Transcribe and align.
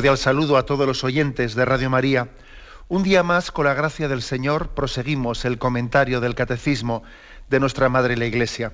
Cordial 0.00 0.16
saludo 0.16 0.56
a 0.56 0.64
todos 0.64 0.86
los 0.86 1.04
oyentes 1.04 1.54
de 1.54 1.66
Radio 1.66 1.90
María. 1.90 2.30
Un 2.88 3.02
día 3.02 3.22
más, 3.22 3.50
con 3.50 3.66
la 3.66 3.74
gracia 3.74 4.08
del 4.08 4.22
Señor, 4.22 4.70
proseguimos 4.70 5.44
el 5.44 5.58
comentario 5.58 6.22
del 6.22 6.34
Catecismo 6.34 7.02
de 7.50 7.60
nuestra 7.60 7.90
Madre 7.90 8.16
la 8.16 8.24
Iglesia. 8.24 8.72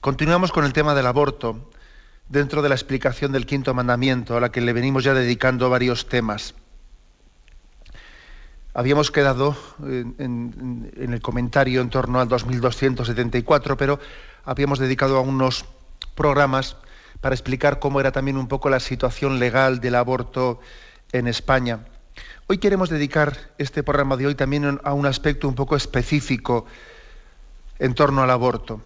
Continuamos 0.00 0.52
con 0.52 0.64
el 0.64 0.72
tema 0.72 0.94
del 0.94 1.08
aborto, 1.08 1.68
dentro 2.28 2.62
de 2.62 2.68
la 2.68 2.76
explicación 2.76 3.32
del 3.32 3.44
quinto 3.44 3.74
mandamiento, 3.74 4.36
a 4.36 4.40
la 4.40 4.52
que 4.52 4.60
le 4.60 4.72
venimos 4.72 5.02
ya 5.02 5.14
dedicando 5.14 5.68
varios 5.68 6.08
temas. 6.08 6.54
Habíamos 8.74 9.10
quedado 9.10 9.56
en, 9.84 10.92
el 10.96 11.20
comentario 11.20 11.80
en 11.80 11.90
torno 11.90 12.20
al 12.20 12.28
2274, 12.28 13.76
pero 13.76 13.98
habíamos 14.44 14.78
dedicado 14.78 15.16
a 15.16 15.22
unos 15.22 15.64
programas 16.14 16.76
para 17.22 17.36
explicar 17.36 17.78
cómo 17.78 18.00
era 18.00 18.10
también 18.10 18.36
un 18.36 18.48
poco 18.48 18.68
la 18.68 18.80
situación 18.80 19.38
legal 19.38 19.80
del 19.80 19.94
aborto 19.94 20.60
en 21.12 21.28
España. 21.28 21.86
Hoy 22.48 22.58
queremos 22.58 22.90
dedicar 22.90 23.38
este 23.58 23.84
programa 23.84 24.16
de 24.16 24.26
hoy 24.26 24.34
también 24.34 24.80
a 24.82 24.92
un 24.92 25.06
aspecto 25.06 25.48
un 25.48 25.54
poco 25.54 25.76
específico 25.76 26.66
en 27.78 27.94
torno 27.94 28.24
al 28.24 28.30
aborto. 28.30 28.82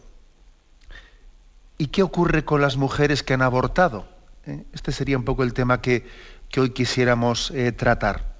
¿Y 1.78 1.86
qué 1.86 2.02
ocurre 2.02 2.44
con 2.44 2.60
las 2.60 2.76
mujeres 2.76 3.22
que 3.22 3.32
han 3.32 3.40
abortado? 3.40 4.06
¿Eh? 4.46 4.62
Este 4.74 4.92
sería 4.92 5.16
un 5.16 5.24
poco 5.24 5.42
el 5.42 5.54
tema 5.54 5.80
que, 5.80 6.06
hoy 6.58 6.70
quisiéramos 6.70 7.50
eh, 7.52 7.72
tratar. 7.72 8.34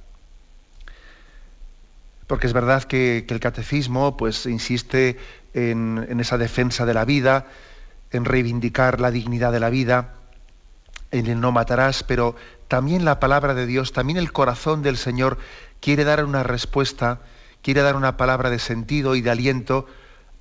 Porque 2.27 2.47
es 2.47 2.53
verdad 2.53 2.85
que, 2.85 3.25
el 3.27 3.41
catecismo 3.41 4.19
pues, 4.19 4.45
insiste 4.45 5.17
en 5.55 6.21
esa 6.21 6.37
defensa 6.37 6.85
de 6.85 6.93
la 6.93 7.07
vida, 7.07 7.47
en 8.11 8.25
reivindicar 8.25 9.01
la 9.01 9.11
dignidad 9.11 9.53
de 9.53 9.61
la 9.61 9.71
vida, 9.71 10.15
en 11.11 11.27
el 11.27 11.41
no 11.41 11.53
matarás, 11.53 12.03
pero 12.03 12.37
también 12.69 13.05
la 13.05 13.21
palabra 13.21 13.55
de 13.55 13.67
Dios, 13.67 13.93
también 13.93 14.19
el 14.19 14.33
corazón 14.33 14.83
del 14.83 14.97
Señor 14.97 15.39
quiere 15.81 16.05
dar 16.05 16.25
una 16.25 16.43
respuesta, 16.43 17.21
quiere 17.63 17.83
dar 17.83 17.97
una 17.97 18.17
palabra 18.17 18.51
de 18.51 18.59
sentido 18.59 19.15
y 19.15 19.21
de 19.21 19.31
aliento 19.31 19.87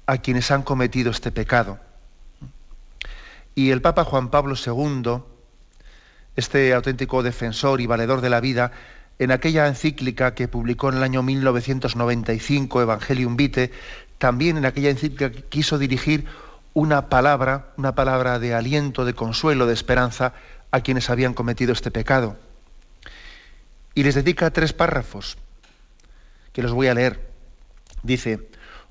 a 0.05 0.17
quienes 0.17 0.51
han 0.51 0.63
cometido 0.63 1.11
este 1.11 1.31
pecado. 1.31 1.79
Y 3.53 3.71
el 3.71 3.81
Papa 3.81 4.03
Juan 4.03 4.29
Pablo 4.29 4.55
II, 4.55 5.21
este 6.35 6.73
auténtico 6.73 7.23
defensor 7.23 7.79
y 7.79 7.87
valedor 7.87 8.21
de 8.21 8.29
la 8.29 8.41
vida, 8.41 8.71
en 9.17 9.31
aquella 9.31 9.67
encíclica 9.67 10.35
que 10.35 10.49
publicó 10.49 10.89
en 10.89 10.97
el 10.97 11.03
año 11.03 11.23
1995, 11.23 12.81
Evangelium 12.81 13.37
Vitae, 13.37 13.71
también 14.17 14.57
en 14.57 14.65
aquella 14.65 14.89
encíclica 14.89 15.31
quiso 15.49 15.77
dirigir 15.77 16.25
una 16.75 17.07
palabra, 17.07 17.73
una 17.77 17.95
palabra 17.95 18.37
de 18.37 18.53
aliento, 18.53 19.05
de 19.05 19.13
consuelo, 19.13 19.65
de 19.65 19.73
esperanza 19.73 20.33
a 20.71 20.81
quienes 20.81 21.09
habían 21.09 21.33
cometido 21.33 21.71
este 21.71 21.89
pecado. 21.89 22.37
Y 23.93 24.03
les 24.03 24.13
dedica 24.13 24.51
tres 24.51 24.73
párrafos 24.73 25.37
que 26.51 26.61
los 26.61 26.73
voy 26.73 26.87
a 26.87 26.93
leer. 26.93 27.31
Dice, 28.03 28.49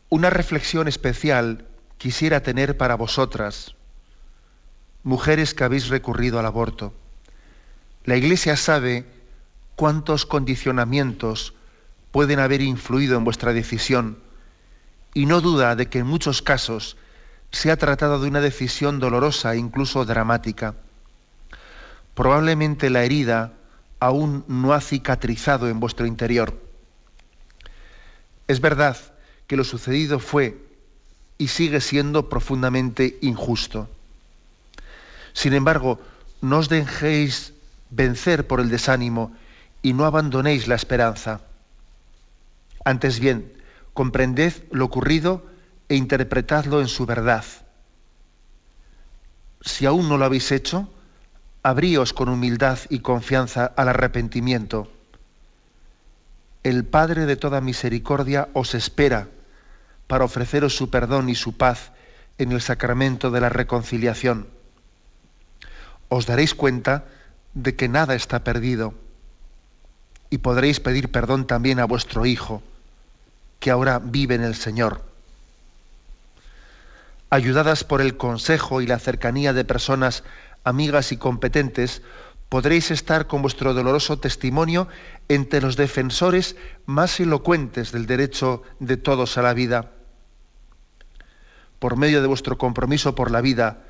una 0.08 0.30
reflexión 0.30 0.88
especial 0.88 1.66
quisiera 1.98 2.42
tener 2.42 2.78
para 2.78 2.94
vosotras, 2.94 3.74
mujeres 5.02 5.52
que 5.52 5.64
habéis 5.64 5.88
recurrido 5.88 6.38
al 6.38 6.46
aborto. 6.46 6.94
La 8.06 8.16
Iglesia 8.16 8.56
sabe 8.56 9.04
cuántos 9.76 10.24
condicionamientos 10.24 11.52
pueden 12.12 12.38
haber 12.38 12.62
influido 12.62 13.18
en 13.18 13.24
vuestra 13.24 13.52
decisión 13.52 14.18
y 15.12 15.26
no 15.26 15.42
duda 15.42 15.76
de 15.76 15.90
que 15.90 15.98
en 15.98 16.06
muchos 16.06 16.40
casos 16.40 16.96
se 17.54 17.70
ha 17.70 17.76
tratado 17.76 18.18
de 18.18 18.26
una 18.26 18.40
decisión 18.40 18.98
dolorosa 18.98 19.54
e 19.54 19.58
incluso 19.58 20.04
dramática. 20.04 20.74
Probablemente 22.14 22.90
la 22.90 23.04
herida 23.04 23.52
aún 24.00 24.44
no 24.48 24.72
ha 24.72 24.80
cicatrizado 24.80 25.68
en 25.68 25.78
vuestro 25.78 26.04
interior. 26.06 26.60
Es 28.48 28.60
verdad 28.60 28.96
que 29.46 29.56
lo 29.56 29.62
sucedido 29.62 30.18
fue 30.18 30.58
y 31.38 31.48
sigue 31.48 31.80
siendo 31.80 32.28
profundamente 32.28 33.18
injusto. 33.20 33.88
Sin 35.32 35.54
embargo, 35.54 36.00
no 36.40 36.58
os 36.58 36.68
dejéis 36.68 37.52
vencer 37.90 38.48
por 38.48 38.60
el 38.60 38.68
desánimo 38.68 39.32
y 39.80 39.92
no 39.92 40.06
abandonéis 40.06 40.66
la 40.66 40.74
esperanza. 40.74 41.40
Antes 42.84 43.20
bien, 43.20 43.52
comprended 43.92 44.52
lo 44.72 44.86
ocurrido 44.86 45.53
e 45.94 45.96
interpretadlo 45.96 46.80
en 46.80 46.88
su 46.88 47.06
verdad. 47.06 47.44
Si 49.60 49.86
aún 49.86 50.08
no 50.08 50.18
lo 50.18 50.24
habéis 50.24 50.50
hecho, 50.50 50.92
abríos 51.62 52.12
con 52.12 52.28
humildad 52.28 52.80
y 52.90 52.98
confianza 52.98 53.66
al 53.76 53.90
arrepentimiento. 53.90 54.90
El 56.64 56.84
Padre 56.84 57.26
de 57.26 57.36
toda 57.36 57.60
misericordia 57.60 58.48
os 58.54 58.74
espera 58.74 59.28
para 60.08 60.24
ofreceros 60.24 60.76
su 60.76 60.90
perdón 60.90 61.28
y 61.28 61.36
su 61.36 61.56
paz 61.56 61.92
en 62.38 62.50
el 62.50 62.60
sacramento 62.60 63.30
de 63.30 63.40
la 63.40 63.48
reconciliación. 63.48 64.48
Os 66.08 66.26
daréis 66.26 66.56
cuenta 66.56 67.04
de 67.54 67.76
que 67.76 67.88
nada 67.88 68.16
está 68.16 68.42
perdido 68.42 68.94
y 70.28 70.38
podréis 70.38 70.80
pedir 70.80 71.12
perdón 71.12 71.46
también 71.46 71.78
a 71.78 71.84
vuestro 71.84 72.26
Hijo, 72.26 72.64
que 73.60 73.70
ahora 73.70 74.00
vive 74.00 74.34
en 74.34 74.42
el 74.42 74.56
Señor 74.56 75.13
ayudadas 77.30 77.84
por 77.84 78.00
el 78.00 78.16
consejo 78.16 78.80
y 78.80 78.86
la 78.86 78.98
cercanía 78.98 79.52
de 79.52 79.64
personas 79.64 80.24
amigas 80.64 81.12
y 81.12 81.16
competentes, 81.16 82.02
podréis 82.48 82.90
estar 82.90 83.26
con 83.26 83.42
vuestro 83.42 83.74
doloroso 83.74 84.18
testimonio 84.18 84.88
entre 85.28 85.60
los 85.60 85.76
defensores 85.76 86.56
más 86.86 87.18
elocuentes 87.20 87.92
del 87.92 88.06
derecho 88.06 88.62
de 88.78 88.96
todos 88.96 89.36
a 89.38 89.42
la 89.42 89.54
vida. 89.54 89.90
Por 91.78 91.96
medio 91.96 92.22
de 92.22 92.28
vuestro 92.28 92.56
compromiso 92.56 93.14
por 93.14 93.30
la 93.30 93.40
vida, 93.40 93.82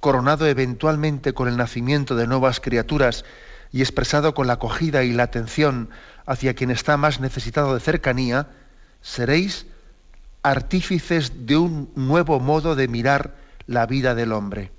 coronado 0.00 0.46
eventualmente 0.46 1.32
con 1.32 1.48
el 1.48 1.56
nacimiento 1.56 2.16
de 2.16 2.26
nuevas 2.26 2.58
criaturas 2.58 3.24
y 3.70 3.80
expresado 3.80 4.34
con 4.34 4.48
la 4.48 4.54
acogida 4.54 5.04
y 5.04 5.12
la 5.12 5.22
atención 5.22 5.88
hacia 6.26 6.54
quien 6.54 6.70
está 6.70 6.96
más 6.96 7.20
necesitado 7.20 7.74
de 7.74 7.80
cercanía, 7.80 8.48
seréis 9.00 9.66
artífices 10.42 11.46
de 11.46 11.56
un 11.56 11.90
nuevo 11.94 12.40
modo 12.40 12.74
de 12.74 12.88
mirar 12.88 13.34
la 13.66 13.86
vida 13.86 14.14
del 14.14 14.32
hombre. 14.32 14.70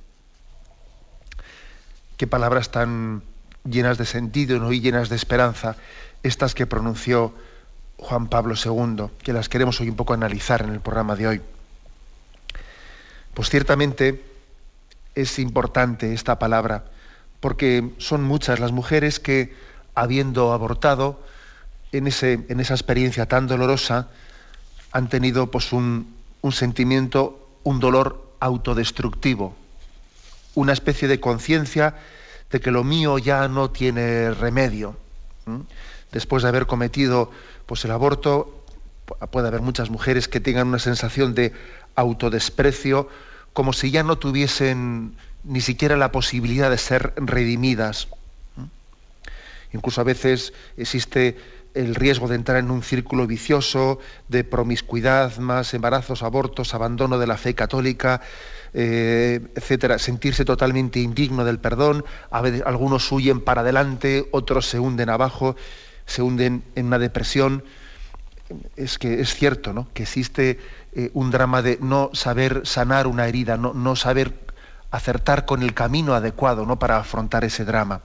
Qué 2.18 2.27
palabras 2.27 2.71
tan 2.71 3.24
llenas 3.63 3.98
de 3.98 4.06
sentido 4.06 4.71
y 4.71 4.81
llenas 4.81 5.10
de 5.10 5.15
esperanza 5.15 5.77
estas 6.21 6.54
que 6.54 6.65
pronunció 6.65 7.33
Juan 7.98 8.27
Pablo 8.27 8.56
II, 8.56 9.07
que 9.24 9.33
las 9.33 9.50
queremos 9.50 9.80
hoy 9.80 9.89
un 9.89 9.95
poco 9.95 10.13
analizar 10.13 10.62
en 10.62 10.71
el 10.71 10.81
programa 10.81 11.15
de 11.15 11.27
hoy. 11.27 11.42
Pues 13.33 13.50
ciertamente 13.50 14.24
es 15.16 15.39
importante 15.39 16.13
esta 16.13 16.39
palabra, 16.39 16.86
porque 17.39 17.94
son 17.98 18.24
muchas 18.24 18.59
las 18.59 18.71
mujeres 18.71 19.19
que, 19.19 19.56
habiendo 19.95 20.54
abortado 20.54 21.21
en, 21.92 22.07
ese, 22.07 22.45
en 22.50 22.59
esa 22.59 22.74
experiencia 22.74 23.27
tan 23.27 23.48
dolorosa, 23.48 24.09
han 24.94 25.10
tenido 25.10 25.48
pues, 25.51 25.74
un, 25.74 26.16
sentimiento, 26.51 27.45
un 27.63 27.80
dolor 27.80 28.36
autodestructivo, 28.40 29.56
una 30.54 30.72
especie 30.72 31.07
de 31.07 31.19
conciencia 31.19 31.95
de 32.51 32.62
que 32.62 32.72
lo 32.72 32.84
mío 32.84 33.18
ya 33.18 33.48
no 33.48 33.72
tiene 33.72 34.31
remedio. 34.31 34.95
Después 36.12 36.44
de 36.44 36.50
haber 36.50 36.68
cometido 36.68 37.31
pues, 37.66 37.84
el 37.86 37.92
aborto, 37.92 38.63
puede 39.31 39.48
haber 39.48 39.62
muchas 39.62 39.90
mujeres 39.90 40.28
que 40.28 40.40
tengan 40.40 40.68
una 40.68 40.80
sensación 40.80 41.34
de 41.34 41.54
autodesprecio, 41.95 43.10
como 43.51 43.74
si 43.74 43.90
ya 43.90 44.04
no 44.04 44.19
tuviesen 44.19 45.16
ni 45.44 45.62
siquiera 45.62 45.98
la 45.98 46.12
posibilidad 46.12 46.69
de 46.69 46.78
ser 46.78 47.13
redimidas. 47.18 48.07
Incluso 49.74 50.01
a 50.01 50.04
veces 50.04 50.54
existe 50.78 51.36
el 51.74 51.96
riesgo 51.96 52.28
de 52.28 52.36
entrar 52.36 52.58
en 52.58 52.72
un 52.72 52.84
círculo 52.84 53.28
vicioso 53.28 54.00
de 54.28 54.44
promiscuidad, 54.44 55.38
más 55.38 55.74
embarazos, 55.74 56.24
abortos, 56.24 56.74
abandono 56.74 57.18
de 57.18 57.28
la 57.28 57.38
fe 57.38 57.56
católica, 57.56 58.22
eh, 58.74 59.40
etcétera, 59.56 60.00
sentirse 60.00 60.46
totalmente 60.46 61.00
indigno 61.00 61.46
del 61.46 61.60
perdón, 61.60 62.06
a 62.31 62.40
algunos 62.66 63.12
huyen 63.12 63.42
para 63.42 63.62
adelante, 63.62 64.28
otros 64.31 64.68
se 64.68 64.80
hunden 64.80 65.10
abajo, 65.10 65.56
se 66.06 66.22
hunden 66.22 66.64
en 66.75 66.88
una 66.88 67.00
depresión. 67.00 67.64
Es 68.76 69.00
que 69.00 69.22
es 69.22 69.34
cierto, 69.34 69.74
¿no? 69.74 69.88
Que 69.94 70.04
existe 70.04 70.60
eh, 70.94 71.10
un 71.14 71.31
drama 71.31 71.62
de 71.62 71.80
no 71.81 72.12
saber 72.14 72.62
sanar 72.66 73.08
una 73.08 73.28
herida, 73.28 73.58
no, 73.58 73.74
no 73.74 73.96
saber 73.96 74.34
acertar 74.92 75.46
con 75.46 75.64
el 75.64 75.74
camino 75.74 76.14
adecuado, 76.14 76.66
¿no? 76.66 76.78
Para 76.78 76.98
afrontar 76.98 77.44
ese 77.46 77.66
drama. 77.66 78.02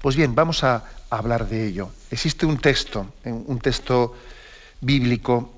Pues 0.00 0.14
bien, 0.14 0.34
vamos 0.34 0.62
a 0.62 0.84
hablar 1.10 1.48
de 1.48 1.66
ello. 1.66 1.90
Existe 2.10 2.46
un 2.46 2.58
texto, 2.58 3.12
un 3.24 3.58
texto 3.58 4.14
bíblico 4.80 5.52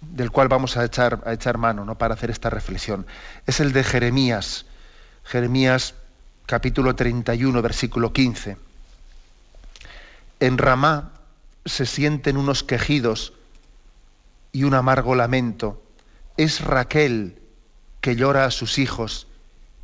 del 0.00 0.30
cual 0.30 0.48
vamos 0.48 0.76
a 0.76 0.84
echar, 0.84 1.58
mano 1.58 1.84
¿no? 1.84 1.96
para 1.96 2.14
hacer 2.14 2.30
esta 2.30 2.50
reflexión. 2.50 3.06
Es 3.46 3.60
el 3.60 3.72
de 3.72 3.84
Jeremías, 3.84 4.66
Jeremías 5.24 5.94
capítulo 6.46 6.96
31, 6.96 7.62
versículo 7.62 8.12
15. 8.12 8.56
En 10.40 10.58
Ramá 10.58 11.12
se 11.64 11.86
sienten 11.86 12.36
unos 12.38 12.64
quejidos 12.64 13.34
y 14.52 14.64
un 14.64 14.74
amargo 14.74 15.14
lamento. 15.14 15.82
Es 16.36 16.60
Raquel 16.60 17.38
que 18.00 18.16
llora 18.16 18.46
a 18.46 18.50
sus 18.50 18.78
hijos 18.78 19.26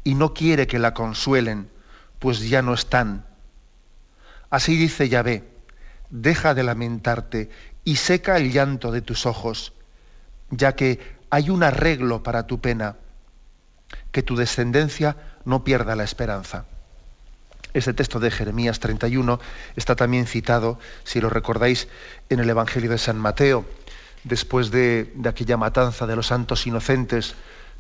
y 0.03 0.15
no 0.15 0.33
quiere 0.33 0.67
que 0.67 0.79
la 0.79 0.95
consuelen, 0.95 1.69
pues 2.19 2.49
ya 2.49 2.63
no 2.63 2.75
están. 2.75 3.27
Así 4.51 4.77
dice 4.77 5.09
Yahvé, 5.09 5.45
deja 6.11 6.55
de 6.55 6.63
lamentarte 6.63 7.51
y 7.85 7.97
seca 7.97 8.37
el 8.37 8.53
llanto 8.53 8.93
de 8.93 9.03
tus 9.03 9.27
ojos, 9.27 9.73
ya 10.51 10.75
que 10.75 11.17
hay 11.31 11.51
un 11.51 11.63
arreglo 11.63 12.23
para 12.23 12.47
tu 12.47 12.61
pena, 12.61 12.97
que 14.13 14.23
tu 14.23 14.37
descendencia 14.37 15.17
no 15.45 15.65
pierda 15.65 15.97
la 15.97 16.05
esperanza. 16.05 16.65
Este 17.75 17.93
texto 17.93 18.21
de 18.21 18.31
Jeremías 18.31 18.81
31 18.81 19.39
está 19.77 19.97
también 19.97 20.27
citado, 20.27 20.79
si 21.05 21.21
lo 21.21 21.29
recordáis, 21.29 21.89
en 22.31 22.41
el 22.41 22.49
Evangelio 22.49 22.91
de 22.91 22.99
San 22.99 23.19
Mateo, 23.19 23.67
después 24.25 24.71
de, 24.71 25.13
aquella 25.27 25.57
matanza 25.57 26.07
de 26.07 26.17
los 26.17 26.29
santos 26.29 26.67
inocentes 26.67 27.35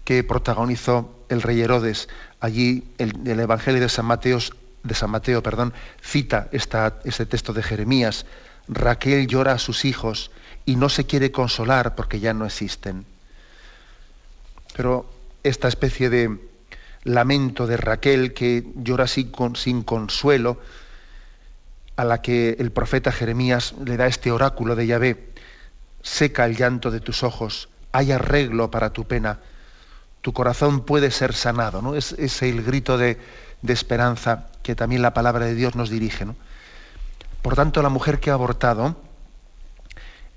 que 0.05 0.23
protagonizó 0.23 1.25
el 1.29 1.43
rey 1.43 1.63
Herodes. 1.63 2.09
Allí 2.41 2.85
el, 2.99 3.27
el 3.27 3.41
Evangelio 3.41 3.81
de 3.81 3.89
San 3.89 4.05
Mateo 4.05 4.39
de 4.87 4.95
San 4.95 5.11
Mateo, 5.11 5.43
perdón, 5.43 5.73
cita 6.03 6.49
este 6.53 7.27
texto 7.27 7.53
de 7.53 7.63
Jeremías. 7.63 8.27
Raquel 8.69 9.27
llora 9.27 9.53
a 9.53 9.59
sus 9.59 9.85
hijos 9.85 10.31
y 10.65 10.77
no 10.77 10.89
se 10.89 11.05
quiere 11.07 11.31
consolar 11.31 11.95
porque 11.95 12.21
ya 12.21 12.35
no 12.35 12.47
existen. 12.47 13.07
Pero 14.77 15.09
esta 15.43 15.69
especie 15.69 16.11
de 16.11 16.39
lamento 17.05 17.67
de 17.67 17.77
Raquel 17.77 18.35
que 18.35 18.65
llora 18.75 19.07
sin, 19.07 19.33
sin 19.55 19.83
consuelo, 19.83 20.61
a 21.97 22.05
la 22.05 22.21
que 22.21 22.57
el 22.59 22.73
profeta 22.73 23.11
Jeremías 23.13 23.75
le 23.85 23.97
da 23.97 24.07
este 24.07 24.31
oráculo 24.31 24.77
de 24.77 24.87
Yahvé, 24.87 25.33
seca 26.03 26.45
el 26.45 26.57
llanto 26.57 26.91
de 26.91 27.01
tus 27.01 27.23
ojos, 27.23 27.69
hay 27.93 28.13
arreglo 28.13 28.71
para 28.71 28.91
tu 28.93 29.07
pena, 29.07 29.39
tu 30.21 30.33
corazón 30.33 30.85
puede 30.85 31.11
ser 31.11 31.33
sanado. 31.33 31.81
¿no? 31.81 31.95
Es, 31.95 32.13
es 32.13 32.43
el 32.43 32.63
grito 32.63 32.99
de, 32.99 33.19
de 33.63 33.73
esperanza 33.73 34.47
que 34.63 34.75
también 34.75 35.03
la 35.03 35.15
palabra 35.15 35.47
de 35.47 35.55
Dios 35.55 35.77
nos 35.77 35.91
dirige. 35.91 36.27
Por 37.43 37.55
tanto, 37.55 37.83
la 37.83 37.89
mujer 37.89 38.19
que 38.19 38.31
ha 38.31 38.35
abortado 38.35 38.97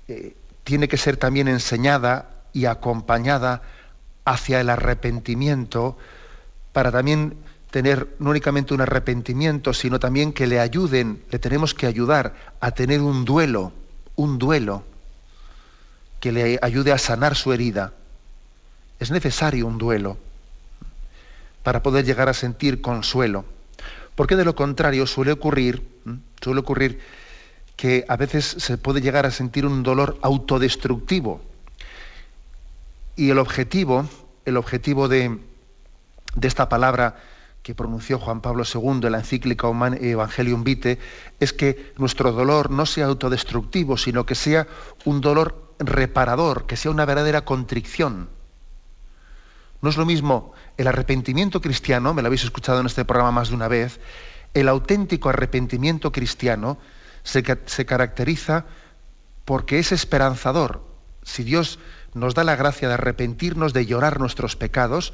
eh, 0.08 0.36
tiene 0.64 0.88
que 0.88 0.96
ser 0.96 1.16
también 1.16 1.48
enseñada 1.48 2.28
y 2.52 2.66
acompañada 2.66 3.62
hacia 4.24 4.60
el 4.60 4.70
arrepentimiento 4.70 5.98
para 6.72 6.92
también 6.92 7.36
tener 7.70 8.08
no 8.18 8.30
únicamente 8.30 8.74
un 8.74 8.80
arrepentimiento, 8.80 9.72
sino 9.72 9.98
también 9.98 10.32
que 10.32 10.46
le 10.46 10.60
ayuden, 10.60 11.22
le 11.30 11.38
tenemos 11.38 11.74
que 11.74 11.86
ayudar 11.86 12.34
a 12.60 12.72
tener 12.72 13.00
un 13.00 13.24
duelo, 13.24 13.72
un 14.16 14.38
duelo 14.38 14.84
que 16.20 16.32
le 16.32 16.58
ayude 16.62 16.92
a 16.92 16.98
sanar 16.98 17.34
su 17.34 17.52
herida. 17.52 17.92
Es 18.98 19.10
necesario 19.10 19.66
un 19.66 19.78
duelo 19.78 20.18
para 21.62 21.82
poder 21.82 22.04
llegar 22.04 22.28
a 22.28 22.34
sentir 22.34 22.80
consuelo. 22.80 23.44
Porque 24.14 24.36
de 24.36 24.44
lo 24.44 24.54
contrario 24.54 25.06
suele 25.06 25.32
ocurrir, 25.32 25.86
suele 26.40 26.60
ocurrir 26.60 27.00
que 27.76 28.04
a 28.08 28.16
veces 28.16 28.44
se 28.44 28.76
puede 28.76 29.00
llegar 29.00 29.24
a 29.24 29.30
sentir 29.30 29.64
un 29.64 29.82
dolor 29.82 30.18
autodestructivo. 30.20 31.40
Y 33.16 33.30
el 33.30 33.38
objetivo, 33.38 34.06
el 34.44 34.58
objetivo 34.58 35.08
de, 35.08 35.38
esta 36.42 36.68
palabra 36.68 37.16
que 37.62 37.74
pronunció 37.74 38.18
Juan 38.18 38.42
Pablo 38.42 38.64
II 38.64 39.00
en 39.04 39.12
la 39.12 39.18
encíclica 39.18 39.66
Evangelium 39.68 40.64
Vitae 40.64 40.98
es 41.40 41.52
que 41.52 41.92
nuestro 41.96 42.32
dolor 42.32 42.70
no 42.70 42.84
sea 42.86 43.06
autodestructivo, 43.06 43.96
sino 43.96 44.26
que 44.26 44.34
sea 44.34 44.66
un 45.04 45.20
dolor 45.20 45.74
reparador, 45.78 46.66
que 46.66 46.76
sea 46.76 46.90
una 46.90 47.06
verdadera 47.06 47.44
contrición. 47.44 48.28
No 49.82 49.88
es 49.88 49.96
lo 49.96 50.04
mismo 50.04 50.52
el 50.76 50.86
arrepentimiento 50.86 51.60
cristiano, 51.60 52.12
me 52.14 52.22
lo 52.22 52.26
habéis 52.26 52.44
escuchado 52.44 52.80
en 52.80 52.86
este 52.86 53.04
programa 53.04 53.32
más 53.32 53.48
de 53.48 53.54
una 53.54 53.68
vez, 53.68 54.00
el 54.54 54.68
auténtico 54.68 55.28
arrepentimiento 55.28 56.12
cristiano 56.12 56.78
se, 57.22 57.42
caracteriza 57.42 58.66
porque 59.44 59.78
es 59.78 59.92
esperanzador. 59.92 60.84
Si 61.22 61.44
Dios 61.44 61.78
nos 62.14 62.34
da 62.34 62.44
la 62.44 62.56
gracia 62.56 62.88
de 62.88 62.94
arrepentirnos, 62.94 63.72
de 63.72 63.86
llorar 63.86 64.18
nuestros 64.18 64.56
pecados, 64.56 65.12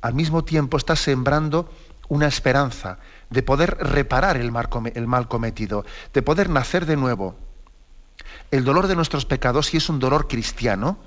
al 0.00 0.14
mismo 0.14 0.44
tiempo 0.44 0.76
está 0.76 0.96
sembrando 0.96 1.72
una 2.08 2.26
esperanza 2.26 2.98
de 3.30 3.42
poder 3.42 3.78
reparar 3.78 4.36
el 4.36 4.52
mal, 4.52 5.28
cometido, 5.28 5.84
de 6.12 6.22
poder 6.22 6.50
nacer 6.50 6.86
de 6.86 6.96
nuevo. 6.96 7.36
El 8.50 8.64
dolor 8.64 8.86
de 8.86 8.96
nuestros 8.96 9.24
pecados, 9.24 9.66
si 9.66 9.78
es 9.78 9.88
un 9.88 9.98
dolor 9.98 10.28
cristiano, 10.28 10.98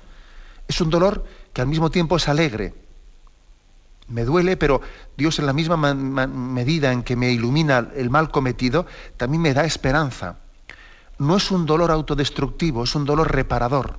es 0.66 0.80
un 0.80 0.90
dolor 0.90 1.24
que 1.52 1.60
al 1.60 1.68
mismo 1.68 1.90
tiempo 1.90 2.16
es 2.16 2.28
alegre, 2.28 2.74
me 4.08 4.24
duele, 4.24 4.56
pero 4.56 4.80
Dios 5.16 5.38
en 5.38 5.46
la 5.46 5.52
misma 5.52 5.76
medida 5.76 6.92
en 6.92 7.02
que 7.02 7.16
me 7.16 7.30
ilumina 7.30 7.88
el 7.94 8.10
mal 8.10 8.30
cometido, 8.30 8.86
también 9.16 9.42
me 9.42 9.54
da 9.54 9.64
esperanza. 9.64 10.36
No 11.18 11.36
es 11.36 11.50
un 11.50 11.66
dolor 11.66 11.90
autodestructivo, 11.90 12.84
es 12.84 12.94
un 12.94 13.04
dolor 13.04 13.32
reparador. 13.32 13.98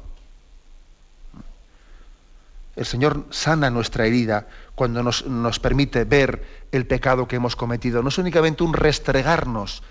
El 2.75 2.85
Señor 2.85 3.25
sana 3.29 3.69
nuestra 3.69 4.05
herida 4.05 4.47
cuando 4.73 5.03
nos, 5.03 5.59
permite 5.59 6.05
ver 6.05 6.63
el 6.71 6.87
pecado 6.87 7.27
que 7.27 7.35
hemos 7.35 7.55
cometido. 7.55 8.01
No 8.01 8.09
es 8.09 8.17
únicamente 8.17 8.63
un 8.63 8.73
restregarnos, 8.73 9.83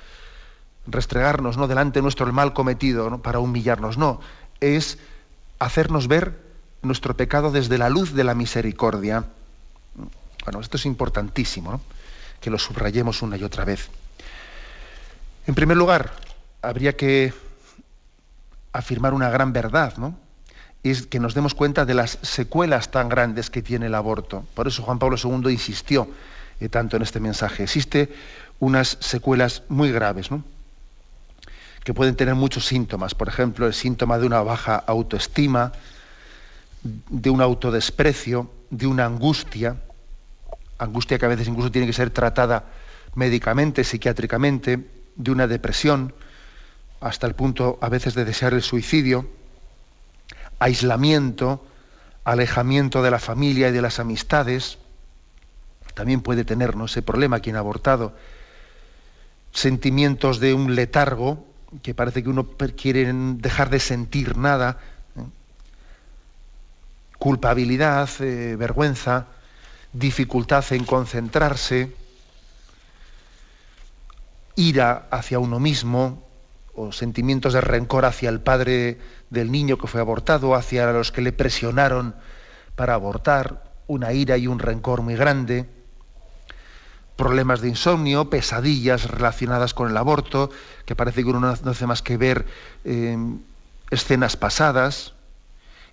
restregarnos 0.86 1.58
¿no? 1.58 1.68
delante 1.68 1.98
de 1.98 2.02
nuestro 2.02 2.26
el 2.26 2.32
mal 2.32 2.54
cometido 2.54 3.20
para 3.20 3.40
humillarnos, 3.40 3.98
no. 3.98 4.20
Es 4.60 4.98
hacernos 5.58 6.08
ver 6.08 6.40
nuestro 6.80 7.14
pecado 7.14 7.50
desde 7.50 7.76
la 7.76 7.90
luz 7.90 8.14
de 8.14 8.24
la 8.24 8.34
misericordia 8.34 9.26
bueno, 10.48 10.60
esto 10.60 10.78
es 10.78 10.86
importantísimo, 10.86 11.82
que 12.40 12.48
lo 12.48 12.58
subrayemos 12.58 13.20
una 13.20 13.36
y 13.36 13.44
otra 13.44 13.66
vez. 13.66 13.90
En 15.46 15.54
primer 15.54 15.76
lugar, 15.76 16.10
habría 16.62 16.96
que 16.96 17.34
afirmar 18.72 19.12
una 19.12 19.28
gran 19.28 19.52
verdad, 19.52 19.98
¿no? 19.98 20.18
Es 20.82 21.06
que 21.06 21.20
nos 21.20 21.34
demos 21.34 21.52
cuenta 21.52 21.84
de 21.84 21.92
las 21.92 22.18
secuelas 22.22 22.90
tan 22.90 23.10
grandes 23.10 23.50
que 23.50 23.60
tiene 23.60 23.88
el 23.88 23.94
aborto. 23.94 24.46
Por 24.54 24.68
eso 24.68 24.82
Juan 24.82 24.98
Pablo 24.98 25.18
II 25.22 25.52
insistió 25.52 26.08
eh, 26.60 26.70
tanto 26.70 26.96
en 26.96 27.02
este 27.02 27.20
mensaje. 27.20 27.64
Existe 27.64 28.10
unas 28.58 28.96
secuelas 29.00 29.64
muy 29.68 29.92
graves, 29.92 30.30
¿no? 30.30 30.42
que 31.84 31.92
pueden 31.92 32.16
tener 32.16 32.36
muchos 32.36 32.64
síntomas. 32.64 33.14
Por 33.14 33.28
ejemplo, 33.28 33.66
el 33.66 33.74
síntoma 33.74 34.18
de 34.18 34.24
una 34.24 34.40
baja 34.40 34.76
autoestima, 34.76 35.72
de 36.82 37.28
un 37.28 37.42
autodesprecio, 37.42 38.50
de 38.70 38.86
una 38.86 39.04
angustia, 39.04 39.76
angustia 40.78 41.18
que 41.18 41.26
a 41.26 41.28
veces 41.28 41.48
incluso 41.48 41.70
tiene 41.70 41.86
que 41.86 41.92
ser 41.92 42.10
tratada 42.10 42.64
médicamente, 43.14 43.84
psiquiátricamente, 43.84 44.86
de 45.16 45.30
una 45.30 45.46
depresión, 45.46 46.14
hasta 47.00 47.26
el 47.26 47.34
punto 47.34 47.78
a 47.80 47.88
veces 47.88 48.14
de 48.14 48.24
desear 48.24 48.54
el 48.54 48.62
suicidio, 48.62 49.28
aislamiento, 50.58 51.64
alejamiento 52.24 53.02
de 53.02 53.10
la 53.10 53.18
familia 53.18 53.68
y 53.68 53.72
de 53.72 53.82
las 53.82 53.98
amistades, 53.98 54.78
también 55.94 56.20
puede 56.20 56.44
tener 56.44 56.74
ese 56.84 57.02
problema 57.02 57.40
quien 57.40 57.56
ha 57.56 57.60
abortado, 57.60 58.14
sentimientos 59.52 60.38
de 60.38 60.54
un 60.54 60.74
letargo, 60.74 61.44
que 61.82 61.94
parece 61.94 62.22
que 62.22 62.28
uno 62.28 62.46
quiere 62.76 63.12
dejar 63.12 63.70
de 63.70 63.80
sentir 63.80 64.36
nada, 64.36 64.78
¿eh? 65.16 65.22
culpabilidad, 67.18 68.08
eh, 68.20 68.56
vergüenza, 68.56 69.26
dificultad 69.98 70.64
en 70.72 70.84
concentrarse, 70.84 71.94
ira 74.54 75.08
hacia 75.10 75.38
uno 75.38 75.58
mismo, 75.58 76.26
o 76.74 76.92
sentimientos 76.92 77.52
de 77.52 77.60
rencor 77.60 78.04
hacia 78.04 78.30
el 78.30 78.40
padre 78.40 78.98
del 79.30 79.50
niño 79.50 79.78
que 79.78 79.88
fue 79.88 80.00
abortado, 80.00 80.54
hacia 80.54 80.92
los 80.92 81.10
que 81.10 81.22
le 81.22 81.32
presionaron 81.32 82.14
para 82.76 82.94
abortar, 82.94 83.64
una 83.88 84.12
ira 84.12 84.36
y 84.36 84.46
un 84.46 84.60
rencor 84.60 85.02
muy 85.02 85.16
grande, 85.16 85.68
problemas 87.16 87.60
de 87.60 87.68
insomnio, 87.68 88.30
pesadillas 88.30 89.10
relacionadas 89.10 89.74
con 89.74 89.90
el 89.90 89.96
aborto, 89.96 90.50
que 90.84 90.94
parece 90.94 91.24
que 91.24 91.30
uno 91.30 91.40
no 91.40 91.70
hace 91.70 91.86
más 91.86 92.02
que 92.02 92.16
ver 92.16 92.46
eh, 92.84 93.18
escenas 93.90 94.36
pasadas, 94.36 95.14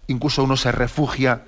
incluso 0.06 0.44
uno 0.44 0.58
se 0.58 0.72
refugia 0.72 1.46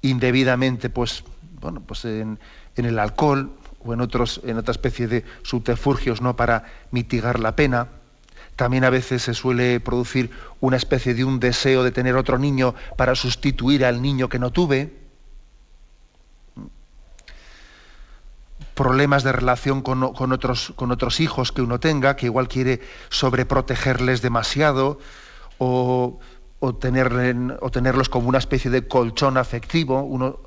indebidamente 0.00 0.90
pues, 0.90 1.22
bueno, 1.62 1.80
pues 1.80 2.04
en, 2.04 2.38
el 2.76 2.98
alcohol 2.98 3.52
o 3.84 3.94
en, 3.94 4.00
otros, 4.00 4.40
en 4.44 4.58
otra 4.58 4.72
especie 4.72 5.06
de 5.06 5.24
subterfugios 5.42 6.20
¿no? 6.20 6.36
para 6.36 6.64
mitigar 6.90 7.38
la 7.40 7.56
pena. 7.56 7.88
También 8.56 8.84
a 8.84 8.90
veces 8.90 9.22
se 9.22 9.32
suele 9.32 9.80
producir 9.80 10.30
una 10.60 10.76
especie 10.76 11.14
de 11.14 11.24
un 11.24 11.40
deseo 11.40 11.84
de 11.84 11.92
tener 11.92 12.16
otro 12.16 12.38
niño 12.38 12.74
para 12.96 13.14
sustituir 13.14 13.84
al 13.84 14.02
niño 14.02 14.28
que 14.28 14.38
no 14.38 14.50
tuve. 14.50 15.00
Problemas 18.74 19.22
de 19.22 19.32
relación 19.32 19.80
con, 19.82 20.02
otros, 20.02 20.72
con 20.76 20.90
otros 20.90 21.20
hijos 21.20 21.52
que 21.52 21.62
uno 21.62 21.80
tenga, 21.80 22.16
que 22.16 22.26
igual 22.26 22.48
quiere 22.48 22.80
sobreprotegerles 23.08 24.20
demasiado 24.20 24.98
o, 25.58 26.18
o, 26.58 26.74
tenerlos 26.74 28.08
como 28.08 28.28
una 28.28 28.38
especie 28.38 28.70
de 28.70 28.86
colchón 28.86 29.36
afectivo. 29.36 30.02
Uno, 30.02 30.40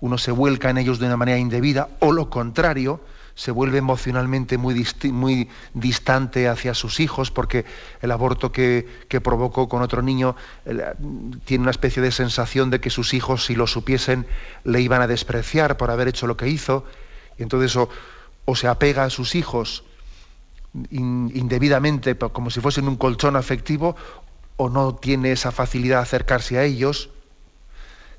uno 0.00 0.18
se 0.18 0.30
vuelca 0.30 0.70
en 0.70 0.78
ellos 0.78 0.98
de 0.98 1.06
una 1.06 1.16
manera 1.16 1.38
indebida, 1.38 1.88
o 2.00 2.12
lo 2.12 2.30
contrario, 2.30 3.00
se 3.38 3.52
vuelve 3.52 3.78
emocionalmente 3.78 4.58
muy, 4.58 5.48
distante 5.72 6.48
hacia 6.48 6.74
sus 6.74 6.98
hijos 6.98 7.30
porque 7.30 7.64
el 8.02 8.10
aborto 8.10 8.50
que, 8.50 8.88
provocó 9.22 9.68
con 9.68 9.80
otro 9.80 10.02
niño 10.02 10.34
tiene 11.44 11.62
una 11.62 11.70
especie 11.70 12.02
de 12.02 12.10
sensación 12.10 12.70
de 12.70 12.80
que 12.80 12.90
sus 12.90 13.14
hijos, 13.14 13.44
si 13.44 13.54
lo 13.54 13.68
supiesen, 13.68 14.26
le 14.64 14.80
iban 14.80 15.02
a 15.02 15.06
despreciar 15.06 15.76
por 15.76 15.92
haber 15.92 16.08
hecho 16.08 16.26
lo 16.26 16.36
que 16.36 16.48
hizo. 16.48 16.84
Y 17.38 17.44
entonces 17.44 17.76
o, 17.76 18.56
se 18.56 18.66
apega 18.66 19.04
a 19.04 19.10
sus 19.10 19.36
hijos 19.36 19.84
indebidamente, 20.90 22.16
como 22.16 22.50
si 22.50 22.60
fuesen 22.60 22.88
un 22.88 22.96
colchón 22.96 23.36
afectivo, 23.36 23.94
o 24.56 24.68
no 24.68 24.96
tiene 24.96 25.30
esa 25.30 25.52
facilidad 25.52 25.98
de 25.98 26.02
acercarse 26.02 26.58
a 26.58 26.64
ellos, 26.64 27.10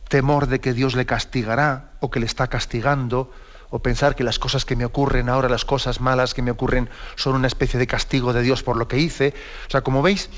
temor 0.10 0.48
de 0.48 0.60
que 0.60 0.74
Dios 0.74 0.96
le 0.96 1.06
castigará 1.06 1.94
o 2.02 2.12
que 2.12 2.20
le 2.20 2.26
está 2.26 2.48
castigando, 2.48 3.32
o 3.70 3.80
pensar 3.80 4.16
que 4.16 4.24
las 4.24 4.40
cosas 4.40 4.66
que 4.66 4.76
me 4.76 4.84
ocurren 4.84 5.30
ahora, 5.30 5.48
las 5.48 5.64
cosas 5.64 6.02
malas 6.02 6.34
que 6.34 6.42
me 6.42 6.52
ocurren, 6.52 6.90
son 7.16 7.36
una 7.36 7.48
especie 7.48 7.80
de 7.80 7.88
castigo 7.88 8.34
de 8.34 8.42
Dios 8.42 8.64
por 8.64 8.76
lo 8.76 8.88
que 8.88 8.98
hice. 8.98 9.34
O 9.68 9.70
sea, 9.70 9.82
como 9.82 10.02
veis, 10.02 10.30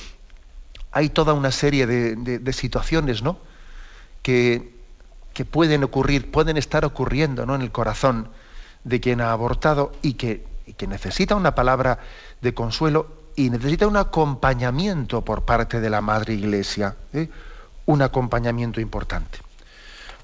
hay 0.92 1.10
toda 1.10 1.34
una 1.34 1.52
serie 1.52 1.88
de, 1.88 2.54
situaciones, 2.54 3.24
¿no? 3.24 3.40
Que, 4.22 4.76
que, 5.34 5.46
pueden 5.46 5.84
ocurrir, 5.84 6.30
pueden 6.30 6.58
estar 6.58 6.84
ocurriendo 6.84 7.46
¿no? 7.46 7.56
en 7.56 7.62
el 7.62 7.72
corazón 7.72 8.30
de 8.84 9.00
quien 9.00 9.22
ha 9.22 9.32
abortado 9.32 9.94
y 10.02 10.14
que, 10.14 10.46
que 10.78 10.86
necesita 10.86 11.36
una 11.36 11.56
palabra 11.56 12.00
de 12.42 12.54
consuelo 12.54 13.08
y 13.36 13.50
necesita 13.50 13.88
un 13.88 13.98
acompañamiento 13.98 15.24
por 15.24 15.46
parte 15.46 15.80
de 15.80 15.90
la 15.90 16.02
Madre 16.02 16.34
Iglesia, 16.34 16.98
¿eh? 17.14 17.30
un 17.86 18.02
acompañamiento 18.02 18.82
importante. 18.82 19.40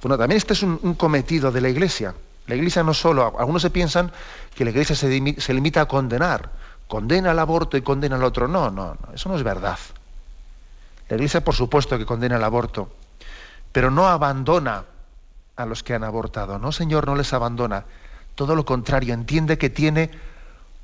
Bueno, 0.02 0.18
también 0.18 0.38
este 0.38 0.54
es 0.54 0.64
un 0.64 0.96
cometido 0.96 1.52
de 1.52 1.62
la 1.62 1.70
Iglesia. 1.70 2.14
La 2.48 2.56
Iglesia 2.56 2.82
no 2.82 2.94
solo, 2.94 3.38
algunos 3.38 3.62
se 3.62 3.70
piensan 3.70 4.12
que 4.56 4.64
la 4.64 4.72
Iglesia 4.72 4.96
se, 4.96 5.54
limita 5.54 5.82
a 5.82 5.88
condenar, 5.88 6.50
condena 6.88 7.32
al 7.32 7.40
aborto 7.40 7.76
y 7.76 7.82
condena 7.82 8.16
al 8.16 8.24
otro. 8.24 8.48
No, 8.48 8.72
no, 8.72 8.96
no, 8.96 9.14
eso 9.14 9.28
no 9.28 9.36
es 9.36 9.44
verdad. 9.44 9.78
La 11.10 11.16
Iglesia, 11.16 11.44
por 11.44 11.56
supuesto, 11.56 11.98
que 11.98 12.06
condena 12.06 12.38
el 12.38 12.44
aborto, 12.44 12.90
pero 13.74 13.92
no 13.92 14.08
abandona 14.08 14.86
a 15.58 15.66
los 15.66 15.84
que 15.84 15.94
han 15.94 16.06
abortado. 16.06 16.58
No, 16.58 16.72
Señor, 16.72 17.06
no 17.06 17.16
les 17.16 17.34
abandona. 17.34 17.84
Todo 18.36 18.56
lo 18.56 18.66
contrario, 18.66 19.14
entiende 19.14 19.58
que 19.58 19.70
tiene 19.70 20.12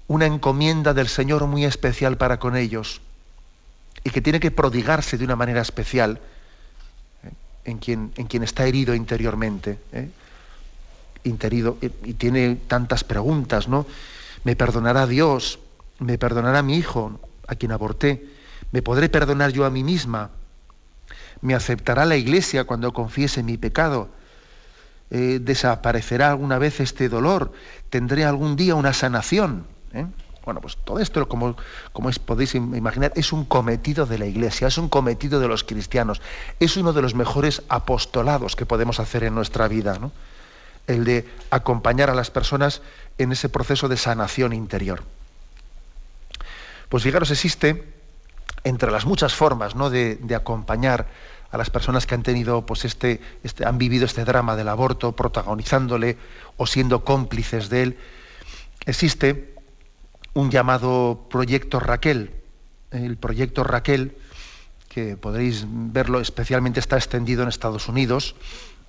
una 0.08 0.26
encomienda 0.26 0.94
del 0.94 1.08
Señor 1.08 1.48
muy 1.48 1.64
especial 1.64 2.18
para 2.18 2.40
con 2.40 2.58
ellos 2.58 3.00
y 4.04 4.10
que 4.10 4.22
tiene 4.22 4.42
que 4.42 4.52
prodigarse 4.52 5.18
de 5.18 5.24
una 5.24 5.38
manera 5.38 5.62
especial. 5.62 6.20
En, 7.66 7.78
quien, 7.78 8.12
en 8.16 8.28
quien 8.28 8.44
está 8.44 8.66
herido 8.66 8.94
interiormente. 8.96 9.80
¿eh? 9.92 10.10
interido 11.24 11.78
y 11.82 12.14
tiene 12.14 12.56
tantas 12.68 13.04
preguntas, 13.04 13.68
¿no? 13.68 13.86
¿Me 14.44 14.56
perdonará 14.56 15.08
Dios? 15.08 15.60
¿Me 16.00 16.18
perdonará 16.18 16.62
mi 16.64 16.78
hijo 16.78 17.20
a 17.48 17.56
quien 17.56 17.72
aborté? 17.72 18.26
¿Me 18.72 18.82
podré 18.82 19.10
perdonar 19.10 19.52
yo 19.52 19.66
a 19.66 19.70
mí 19.70 19.84
misma? 19.84 20.32
¿Me 21.42 21.56
aceptará 21.56 22.06
la 22.06 22.18
iglesia 22.18 22.66
cuando 22.66 22.94
confiese 22.94 23.44
mi 23.44 23.58
pecado? 23.58 24.10
Eh, 25.12 25.40
¿Desaparecerá 25.42 26.30
alguna 26.30 26.58
vez 26.58 26.80
este 26.80 27.10
dolor? 27.10 27.54
¿Tendré 27.90 28.26
algún 28.26 28.56
día 28.56 28.76
una 28.76 28.94
sanación? 28.94 29.66
¿Eh? 29.94 30.06
Bueno, 30.46 30.60
pues 30.60 30.78
todo 30.78 31.00
esto, 31.00 31.28
como, 31.28 31.56
como 31.94 32.10
podéis 32.26 32.56
imaginar, 32.56 33.14
es 33.16 33.32
un 33.32 33.46
cometido 33.46 34.06
de 34.06 34.18
la 34.18 34.26
Iglesia, 34.26 34.68
es 34.68 34.78
un 34.78 34.90
cometido 34.90 35.40
de 35.40 35.48
los 35.48 35.64
cristianos, 35.64 36.22
es 36.60 36.76
uno 36.76 36.92
de 36.92 37.02
los 37.02 37.16
mejores 37.16 37.64
apostolados 37.70 38.56
que 38.56 38.66
podemos 38.66 39.00
hacer 39.00 39.24
en 39.24 39.36
nuestra 39.36 39.68
vida. 39.68 39.98
¿no? 40.00 40.12
el 40.88 41.06
de 41.06 41.30
acompañar 41.50 42.10
a 42.10 42.16
las 42.16 42.32
personas 42.32 42.82
en 43.18 43.32
ese 43.32 43.50
proceso 43.50 43.88
de 43.88 43.98
sanación 43.98 44.54
interior. 44.54 45.04
Pues 46.90 47.04
fijaros, 47.04 47.32
existe 47.32 47.94
entre 48.64 48.92
las 48.92 49.06
muchas 49.06 49.34
formas 49.34 49.76
¿no? 49.76 49.90
de, 49.90 50.20
acompañar 50.36 51.08
a 51.52 51.58
las 51.58 51.70
personas 51.70 52.06
que 52.06 52.16
han 52.16 52.24
tenido, 52.24 52.66
pues 52.66 52.86
este, 52.86 53.22
este, 53.44 53.66
han 53.66 53.78
vivido 53.78 54.06
este 54.06 54.26
drama 54.26 54.56
del 54.56 54.70
aborto, 54.70 55.12
protagonizándole 55.14 56.18
o 56.58 56.66
siendo 56.66 57.04
cómplices 57.04 57.70
de 57.70 57.84
él, 57.84 57.98
existe 58.86 59.53
un 60.34 60.52
llamado 60.52 61.28
proyecto 61.30 61.80
Raquel. 61.80 62.32
El 62.92 63.18
proyecto 63.18 63.64
Raquel, 63.64 64.18
que 64.90 65.18
podréis 65.18 65.66
verlo, 65.68 66.20
especialmente 66.20 66.80
está 66.80 66.98
extendido 66.98 67.44
en 67.44 67.50
Estados 67.50 67.88
Unidos, 67.88 68.36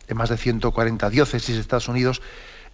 en 0.09 0.17
más 0.17 0.29
de 0.29 0.37
140 0.37 1.11
diócesis 1.11 1.55
de 1.55 1.61
Estados 1.61 1.89
Unidos, 1.89 2.21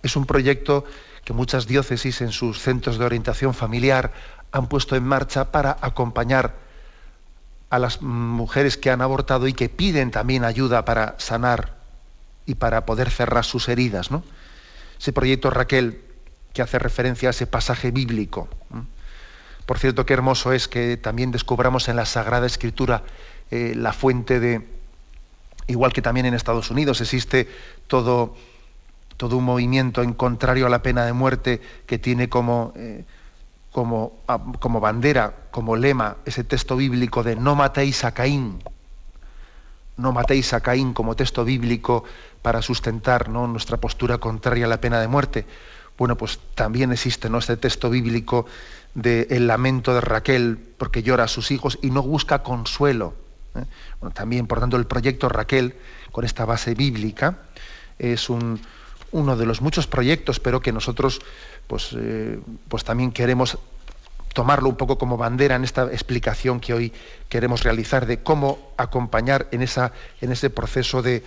es 0.03 0.17
un 0.17 0.27
proyecto 0.27 0.85
que 1.25 1.33
muchas 1.33 1.67
diócesis 1.67 2.21
en 2.23 2.33
sus 2.33 2.59
centros 2.59 2.99
de 2.99 3.05
orientación 3.05 3.55
familiar 3.55 4.13
han 4.53 4.69
puesto 4.69 4.97
en 4.97 5.05
marcha 5.05 5.53
para 5.53 5.77
acompañar 5.81 6.55
a 7.69 7.79
las 7.79 8.03
mujeres 8.03 8.77
que 8.77 8.91
han 8.91 9.01
abortado 9.01 9.47
y 9.47 9.53
que 9.53 9.69
piden 9.69 10.11
también 10.11 10.45
ayuda 10.45 10.85
para 10.85 11.15
sanar 11.19 11.77
y 12.47 12.57
para 12.57 12.85
poder 12.85 13.11
cerrar 13.11 13.45
sus 13.45 13.69
heridas. 13.69 14.11
¿no? 14.11 14.25
Ese 14.99 15.13
proyecto 15.13 15.51
Raquel, 15.51 16.03
que 16.53 16.63
hace 16.63 16.79
referencia 16.79 17.29
a 17.29 17.31
ese 17.31 17.47
pasaje 17.47 17.91
bíblico. 17.91 18.49
Por 19.67 19.79
cierto, 19.79 20.05
qué 20.05 20.15
hermoso 20.15 20.53
es 20.53 20.67
que 20.67 20.97
también 20.97 21.31
descubramos 21.31 21.89
en 21.89 21.97
la 21.97 22.05
Sagrada 22.05 22.47
Escritura 22.47 23.05
eh, 23.51 23.75
la 23.77 23.93
fuente 23.93 24.41
de, 24.41 24.67
igual 25.67 25.93
que 25.93 26.03
también 26.03 26.27
en 26.27 26.35
Estados 26.35 26.71
Unidos 26.71 27.01
existe 27.01 27.49
todo, 27.87 28.35
todo 29.17 29.37
un 29.37 29.45
movimiento 29.45 30.03
en 30.03 30.13
contrario 30.13 30.67
a 30.67 30.71
la 30.71 30.83
pena 30.83 31.05
de 31.05 31.13
muerte 31.13 31.61
que 31.87 31.99
tiene 31.99 32.29
como, 32.29 32.73
eh, 32.77 33.05
como, 33.71 34.19
ah, 34.27 34.41
como, 34.59 34.81
bandera, 34.81 35.35
como 35.51 35.77
lema, 35.77 36.17
ese 36.25 36.43
texto 36.45 36.77
bíblico 36.77 37.23
de 37.23 37.37
no 37.37 37.55
matéis 37.55 38.05
a 38.05 38.13
Caín. 38.13 38.63
No 39.97 40.13
matéis 40.13 40.53
a 40.53 40.61
Caín 40.61 40.95
como 40.95 41.15
texto 41.15 41.45
bíblico 41.45 42.05
para 42.43 42.63
sustentar 42.63 43.29
nuestra 43.29 43.77
postura 43.77 44.19
contraria 44.19 44.65
a 44.65 44.69
la 44.69 44.81
pena 44.81 45.01
de 45.01 45.09
muerte. 45.09 45.47
Bueno, 46.01 46.17
pues 46.17 46.41
también 46.55 46.93
existe 46.93 47.29
¿no? 47.29 47.37
este 47.37 47.59
texto 47.59 47.91
bíblico 47.91 48.47
del 48.95 49.27
el 49.29 49.47
lamento 49.47 49.93
de 49.93 50.01
Raquel 50.01 50.57
porque 50.79 51.03
llora 51.03 51.25
a 51.25 51.29
sus 51.29 51.51
hijos 51.51 51.79
y 51.83 51.91
no 51.91 52.03
busca 52.03 52.43
consuelo 52.43 53.13
¿eh? 53.55 53.67
también, 54.15 54.47
por 54.47 54.61
tanto, 54.61 54.79
el 54.79 54.87
proyecto 54.87 55.29
Raquel, 55.29 55.75
con 56.11 56.25
esta 56.25 56.47
base 56.47 56.73
bíblica, 56.73 57.41
es 57.99 58.31
uno 58.31 59.37
de 59.37 59.45
los 59.45 59.61
muchos 59.61 59.87
proyectos, 59.87 60.41
pero 60.41 60.63
que 60.63 60.73
nosotros 60.73 61.21
pues, 61.67 61.95
eh, 61.95 62.41
pues 62.69 62.83
también 62.83 63.13
queremos 63.13 63.59
tomarlo 64.33 64.71
un 64.71 64.77
poco 64.77 64.97
como 64.97 65.19
bandera 65.19 65.57
en 65.57 65.65
esta 65.65 65.85
explicación 65.93 66.61
que 66.61 66.73
hoy 66.73 66.95
queremos 67.29 67.63
realizar 67.63 68.07
de 68.07 68.23
cómo 68.23 68.73
acompañar 68.79 69.49
en, 69.51 69.61
esa, 69.61 69.93
en 70.23 70.33
ese 70.33 70.49
proceso 70.49 71.03
de 71.03 71.23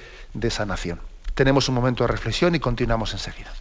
sanación. 0.50 1.00
Tenemos 1.36 1.70
un 1.70 1.76
momento 1.76 2.06
de 2.06 2.08
reflexión 2.08 2.56
y 2.56 2.60
continuamos 2.60 3.14
enseguida. 3.14 3.52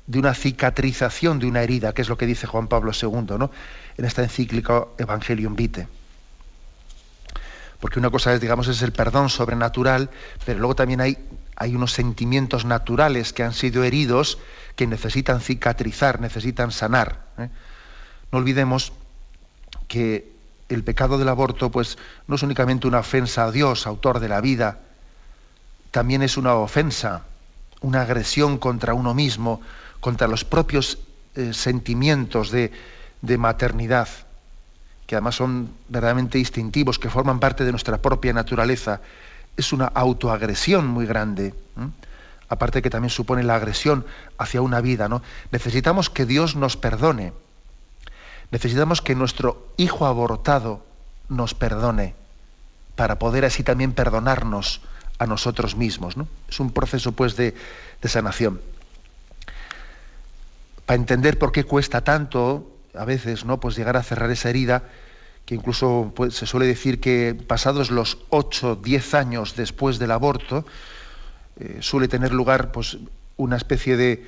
de 0.06 0.18
una 0.18 0.32
cicatrización 0.32 1.40
de 1.40 1.46
una 1.46 1.62
herida, 1.62 1.92
que 1.92 2.00
es 2.00 2.08
lo 2.08 2.16
que 2.16 2.24
dice 2.24 2.46
Juan 2.46 2.68
Pablo 2.68 2.92
II 2.98 3.36
¿no? 3.38 3.50
en 3.98 4.04
esta 4.06 4.22
encíclica 4.22 4.86
Evangelium 4.96 5.56
Vitae 5.56 5.88
porque 7.84 7.98
una 7.98 8.08
cosa 8.08 8.32
es, 8.32 8.40
digamos, 8.40 8.66
es 8.68 8.80
el 8.80 8.92
perdón 8.92 9.28
sobrenatural, 9.28 10.08
pero 10.46 10.58
luego 10.58 10.74
también 10.74 11.02
hay, 11.02 11.18
hay 11.56 11.74
unos 11.74 11.92
sentimientos 11.92 12.64
naturales 12.64 13.32
que 13.32 13.42
han 13.42 13.52
sido 13.52 13.84
heridos 13.84 14.38
que 14.76 14.86
necesitan 14.86 15.40
cicatrizar, 15.40 16.20
necesitan 16.20 16.72
sanar. 16.72 17.26
¿eh? 17.38 17.48
No 18.32 18.38
olvidemos 18.38 18.92
que 19.88 20.32
el 20.68 20.82
pecado 20.82 21.18
del 21.18 21.28
aborto, 21.28 21.70
pues, 21.70 21.98
no 22.26 22.36
es 22.36 22.42
únicamente 22.42 22.86
una 22.86 23.00
ofensa 23.00 23.44
a 23.44 23.52
Dios, 23.52 23.86
autor 23.86 24.20
de 24.20 24.28
la 24.28 24.40
vida, 24.40 24.80
también 25.90 26.22
es 26.22 26.36
una 26.36 26.54
ofensa, 26.54 27.22
una 27.80 28.02
agresión 28.02 28.58
contra 28.58 28.94
uno 28.94 29.14
mismo, 29.14 29.60
contra 30.00 30.26
los 30.26 30.44
propios 30.44 30.98
eh, 31.36 31.52
sentimientos 31.52 32.50
de, 32.50 32.72
de 33.22 33.38
maternidad 33.38 34.08
que 35.06 35.16
además 35.16 35.34
son 35.34 35.70
verdaderamente 35.88 36.38
instintivos, 36.38 36.98
que 36.98 37.10
forman 37.10 37.40
parte 37.40 37.64
de 37.64 37.70
nuestra 37.70 37.98
propia 37.98 38.32
naturaleza, 38.32 39.00
es 39.56 39.72
una 39.72 39.86
autoagresión 39.86 40.86
muy 40.86 41.06
grande. 41.06 41.54
Aparte 42.48 42.82
que 42.82 42.90
también 42.90 43.10
supone 43.10 43.42
la 43.42 43.56
agresión 43.56 44.04
hacia 44.38 44.62
una 44.62 44.80
vida. 44.80 45.08
¿no? 45.08 45.22
Necesitamos 45.50 46.10
que 46.10 46.26
Dios 46.26 46.56
nos 46.56 46.76
perdone. 46.76 47.32
Necesitamos 48.50 49.00
que 49.00 49.14
nuestro 49.14 49.68
hijo 49.76 50.06
abortado 50.06 50.84
nos 51.28 51.54
perdone 51.54 52.14
para 52.96 53.18
poder 53.18 53.44
así 53.44 53.62
también 53.62 53.92
perdonarnos 53.92 54.80
a 55.18 55.26
nosotros 55.26 55.76
mismos. 55.76 56.16
¿no? 56.16 56.28
Es 56.48 56.60
un 56.60 56.70
proceso 56.70 57.12
pues 57.12 57.36
de, 57.36 57.54
de 58.02 58.08
sanación. 58.08 58.60
Para 60.86 60.96
entender 60.96 61.38
por 61.38 61.50
qué 61.50 61.64
cuesta 61.64 62.02
tanto 62.04 62.70
a 62.94 63.04
veces, 63.04 63.44
¿no? 63.44 63.58
Pues 63.58 63.76
llegar 63.76 63.96
a 63.96 64.02
cerrar 64.02 64.30
esa 64.30 64.50
herida, 64.50 64.84
que 65.46 65.54
incluso 65.54 66.12
se 66.30 66.46
suele 66.46 66.66
decir 66.66 67.00
que 67.00 67.34
pasados 67.34 67.90
los 67.90 68.18
8, 68.30 68.76
10 68.82 69.14
años 69.14 69.56
después 69.56 69.98
del 69.98 70.10
aborto, 70.10 70.64
eh, 71.60 71.78
suele 71.80 72.08
tener 72.08 72.32
lugar 72.32 72.72
pues, 72.72 72.98
una 73.36 73.56
especie 73.56 73.96
de, 73.96 74.24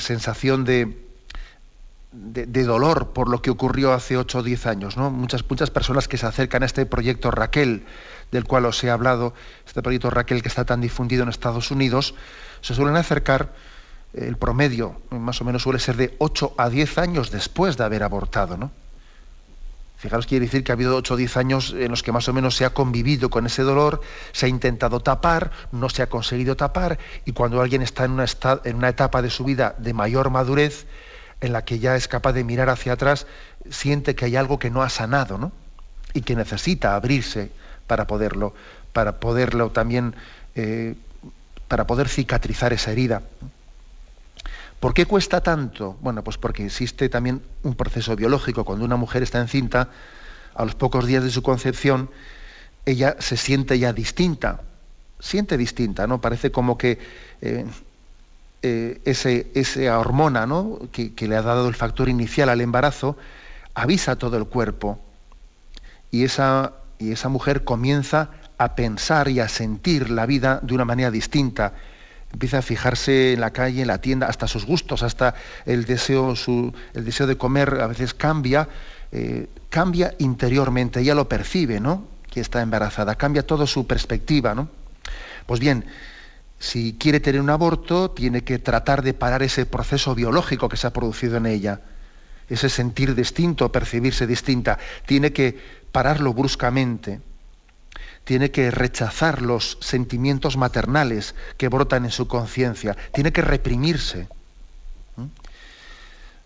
sensación 0.00 0.64
de, 0.64 0.96
de, 2.12 2.64
dolor 2.64 3.12
por 3.12 3.28
lo 3.28 3.42
que 3.42 3.50
ocurrió 3.50 3.92
hace 3.92 4.16
8 4.16 4.38
o 4.38 4.42
10 4.42 4.66
años. 4.66 4.96
¿no? 4.96 5.10
Muchas, 5.10 5.44
muchas 5.48 5.70
personas 5.70 6.08
que 6.08 6.16
se 6.16 6.26
acercan 6.26 6.62
a 6.62 6.66
este 6.66 6.86
proyecto 6.86 7.30
Raquel, 7.30 7.84
del 8.30 8.44
cual 8.44 8.64
os 8.64 8.82
he 8.82 8.90
hablado, 8.90 9.34
este 9.66 9.82
proyecto 9.82 10.08
Raquel 10.08 10.40
que 10.40 10.48
está 10.48 10.64
tan 10.64 10.80
difundido 10.80 11.22
en 11.24 11.28
Estados 11.28 11.70
Unidos, 11.70 12.14
se 12.62 12.74
suelen 12.74 12.96
acercar 12.96 13.52
el 14.14 14.36
promedio 14.36 15.00
más 15.10 15.40
o 15.40 15.44
menos 15.44 15.62
suele 15.62 15.78
ser 15.78 15.96
de 15.96 16.14
8 16.18 16.54
a 16.58 16.68
10 16.68 16.98
años 16.98 17.30
después 17.30 17.76
de 17.76 17.84
haber 17.84 18.02
abortado, 18.02 18.56
¿no? 18.56 18.70
Fijaros, 20.02 20.26
quiere 20.26 20.46
decir 20.46 20.64
que 20.64 20.72
ha 20.72 20.74
habido 20.74 20.96
8 20.96 21.14
o 21.14 21.16
10 21.16 21.36
años 21.36 21.76
en 21.78 21.88
los 21.88 22.02
que 22.02 22.10
más 22.10 22.28
o 22.28 22.32
menos 22.32 22.56
se 22.56 22.64
ha 22.64 22.70
convivido 22.70 23.30
con 23.30 23.46
ese 23.46 23.62
dolor, 23.62 24.00
se 24.32 24.46
ha 24.46 24.48
intentado 24.48 24.98
tapar, 24.98 25.52
no 25.70 25.88
se 25.88 26.02
ha 26.02 26.08
conseguido 26.08 26.56
tapar, 26.56 26.98
y 27.24 27.30
cuando 27.30 27.60
alguien 27.60 27.82
está 27.82 28.04
en 28.04 28.10
una, 28.10 28.88
etapa 28.88 29.22
de 29.22 29.30
su 29.30 29.44
vida 29.44 29.76
de 29.78 29.94
mayor 29.94 30.30
madurez, 30.30 30.86
en 31.40 31.52
la 31.52 31.64
que 31.64 31.78
ya 31.78 31.94
es 31.94 32.08
capaz 32.08 32.32
de 32.32 32.42
mirar 32.42 32.68
hacia 32.68 32.94
atrás, 32.94 33.28
siente 33.70 34.16
que 34.16 34.24
hay 34.24 34.34
algo 34.34 34.58
que 34.58 34.70
no 34.70 34.82
ha 34.82 34.88
sanado, 34.88 35.38
¿no? 35.38 35.52
Y 36.14 36.22
que 36.22 36.34
necesita 36.34 36.96
abrirse 36.96 37.52
para 37.86 38.08
poderlo, 38.08 38.54
para 38.92 39.20
poderlo 39.20 39.70
también, 39.70 40.16
eh, 40.56 40.96
para 41.68 41.86
poder 41.86 42.08
cicatrizar 42.08 42.72
esa 42.72 42.90
herida. 42.90 43.22
¿Por 44.82 44.94
qué 44.94 45.06
cuesta 45.06 45.40
tanto? 45.40 45.96
Bueno, 46.00 46.24
pues 46.24 46.38
porque 46.38 46.66
existe 46.66 47.08
también 47.08 47.40
un 47.62 47.76
proceso 47.76 48.16
biológico. 48.16 48.64
Cuando 48.64 48.84
una 48.84 48.96
mujer 48.96 49.22
está 49.22 49.38
encinta, 49.38 49.90
a 50.56 50.64
los 50.64 50.74
pocos 50.74 51.06
días 51.06 51.22
de 51.22 51.30
su 51.30 51.40
concepción, 51.40 52.10
ella 52.84 53.14
se 53.20 53.36
siente 53.36 53.78
ya 53.78 53.92
distinta, 53.92 54.62
siente 55.20 55.56
distinta, 55.56 56.08
¿no? 56.08 56.20
Parece 56.20 56.50
como 56.50 56.78
que 56.78 56.98
eh, 57.42 57.64
eh, 58.62 59.00
ese, 59.04 59.52
esa 59.54 60.00
hormona 60.00 60.46
¿no? 60.48 60.80
que, 60.90 61.14
le 61.28 61.36
ha 61.36 61.42
dado 61.42 61.68
el 61.68 61.76
factor 61.76 62.08
inicial 62.08 62.48
al 62.48 62.60
embarazo 62.60 63.16
avisa 63.74 64.16
todo 64.16 64.36
el 64.36 64.46
cuerpo. 64.46 64.98
Y 66.10 66.24
esa, 66.24 66.72
y 66.98 67.12
esa 67.12 67.28
mujer 67.28 67.62
comienza 67.62 68.30
a 68.58 68.74
pensar 68.74 69.28
y 69.28 69.38
a 69.38 69.48
sentir 69.48 70.10
la 70.10 70.26
vida 70.26 70.58
de 70.60 70.74
una 70.74 70.84
manera 70.84 71.12
distinta 71.12 71.72
empieza 72.32 72.58
a 72.58 72.62
fijarse 72.62 73.34
en 73.34 73.40
la 73.40 73.50
calle, 73.50 73.82
en 73.82 73.88
la 73.88 73.98
tienda, 73.98 74.26
hasta 74.26 74.48
sus 74.48 74.64
gustos, 74.64 75.02
hasta 75.02 75.34
el 75.66 75.84
deseo, 75.84 76.34
el 76.94 77.04
deseo 77.04 77.26
de 77.26 77.36
comer 77.36 77.78
a 77.80 77.86
veces 77.86 78.14
cambia, 78.14 78.68
eh, 79.12 79.48
cambia 79.68 80.14
interiormente, 80.18 81.00
ella 81.00 81.14
lo 81.14 81.28
percibe, 81.28 81.80
¿no? 81.80 82.06
Que 82.30 82.40
está 82.40 82.62
embarazada, 82.62 83.16
cambia 83.16 83.46
toda 83.46 83.66
su 83.66 83.86
perspectiva, 83.86 84.54
¿no? 84.54 84.68
Pues 85.46 85.60
bien, 85.60 85.84
si 86.58 86.96
quiere 86.98 87.20
tener 87.20 87.40
un 87.40 87.50
aborto, 87.50 88.10
tiene 88.10 88.42
que 88.44 88.58
tratar 88.58 89.02
de 89.02 89.14
parar 89.14 89.42
ese 89.42 89.66
proceso 89.66 90.14
biológico 90.14 90.68
que 90.68 90.76
se 90.76 90.86
ha 90.86 90.92
producido 90.92 91.36
en 91.36 91.46
ella, 91.46 91.80
ese 92.48 92.68
sentir 92.68 93.14
distinto, 93.14 93.70
percibirse 93.70 94.26
distinta, 94.26 94.78
tiene 95.06 95.32
que 95.32 95.58
pararlo 95.92 96.32
bruscamente 96.32 97.20
tiene 98.24 98.50
que 98.50 98.70
rechazar 98.70 99.42
los 99.42 99.78
sentimientos 99.80 100.56
maternales 100.56 101.34
que 101.56 101.68
brotan 101.68 102.04
en 102.04 102.10
su 102.10 102.28
conciencia, 102.28 102.96
tiene 103.12 103.32
que 103.32 103.42
reprimirse. 103.42 104.28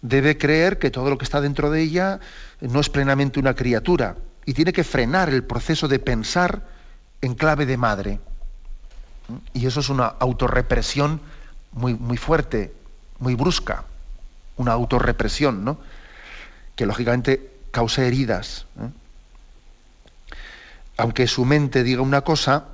Debe 0.02 0.38
creer 0.38 0.78
que 0.78 0.90
todo 0.90 1.10
lo 1.10 1.18
que 1.18 1.24
está 1.24 1.40
dentro 1.40 1.70
de 1.70 1.82
ella 1.82 2.20
no 2.60 2.80
es 2.80 2.88
plenamente 2.88 3.40
una 3.40 3.54
criatura 3.54 4.16
y 4.44 4.54
tiene 4.54 4.72
que 4.72 4.84
frenar 4.84 5.28
el 5.28 5.44
proceso 5.44 5.88
de 5.88 5.98
pensar 5.98 6.66
en 7.20 7.34
clave 7.34 7.66
de 7.66 7.76
madre. 7.76 8.20
Y 9.52 9.66
eso 9.66 9.80
es 9.80 9.88
una 9.88 10.06
autorrepresión 10.06 11.20
muy, 11.72 11.94
muy 11.94 12.16
fuerte, 12.16 12.72
muy 13.18 13.34
brusca, 13.34 13.84
una 14.56 14.72
autorrepresión, 14.72 15.64
¿no? 15.64 15.78
que 16.76 16.86
lógicamente 16.86 17.50
causa 17.70 18.04
heridas. 18.04 18.66
¿eh? 18.80 18.88
Aunque 20.96 21.26
su 21.26 21.44
mente 21.44 21.82
diga 21.82 22.02
una 22.02 22.22
cosa, 22.22 22.68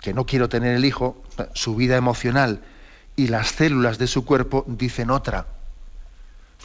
que 0.00 0.12
no 0.12 0.26
quiero 0.26 0.48
tener 0.48 0.74
el 0.74 0.84
hijo, 0.84 1.22
su 1.54 1.74
vida 1.74 1.96
emocional 1.96 2.62
y 3.16 3.28
las 3.28 3.48
células 3.48 3.98
de 3.98 4.06
su 4.06 4.24
cuerpo 4.24 4.64
dicen 4.68 5.10
otra. 5.10 5.46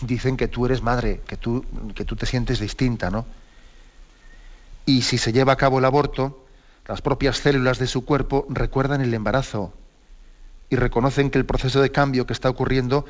Dicen 0.01 0.35
que 0.35 0.47
tú 0.47 0.65
eres 0.65 0.81
madre, 0.81 1.21
que 1.27 1.37
tú, 1.37 1.65
que 1.95 2.05
tú 2.05 2.15
te 2.15 2.25
sientes 2.25 2.59
distinta, 2.59 3.09
¿no? 3.09 3.25
Y 4.85 5.03
si 5.03 5.17
se 5.17 5.31
lleva 5.31 5.53
a 5.53 5.57
cabo 5.57 5.79
el 5.79 5.85
aborto, 5.85 6.45
las 6.87 7.01
propias 7.01 7.37
células 7.37 7.79
de 7.79 7.87
su 7.87 8.03
cuerpo 8.03 8.45
recuerdan 8.49 9.01
el 9.01 9.13
embarazo 9.13 9.73
y 10.69 10.75
reconocen 10.75 11.29
que 11.29 11.37
el 11.37 11.45
proceso 11.45 11.81
de 11.81 11.91
cambio 11.91 12.25
que 12.25 12.33
está 12.33 12.49
ocurriendo 12.49 13.05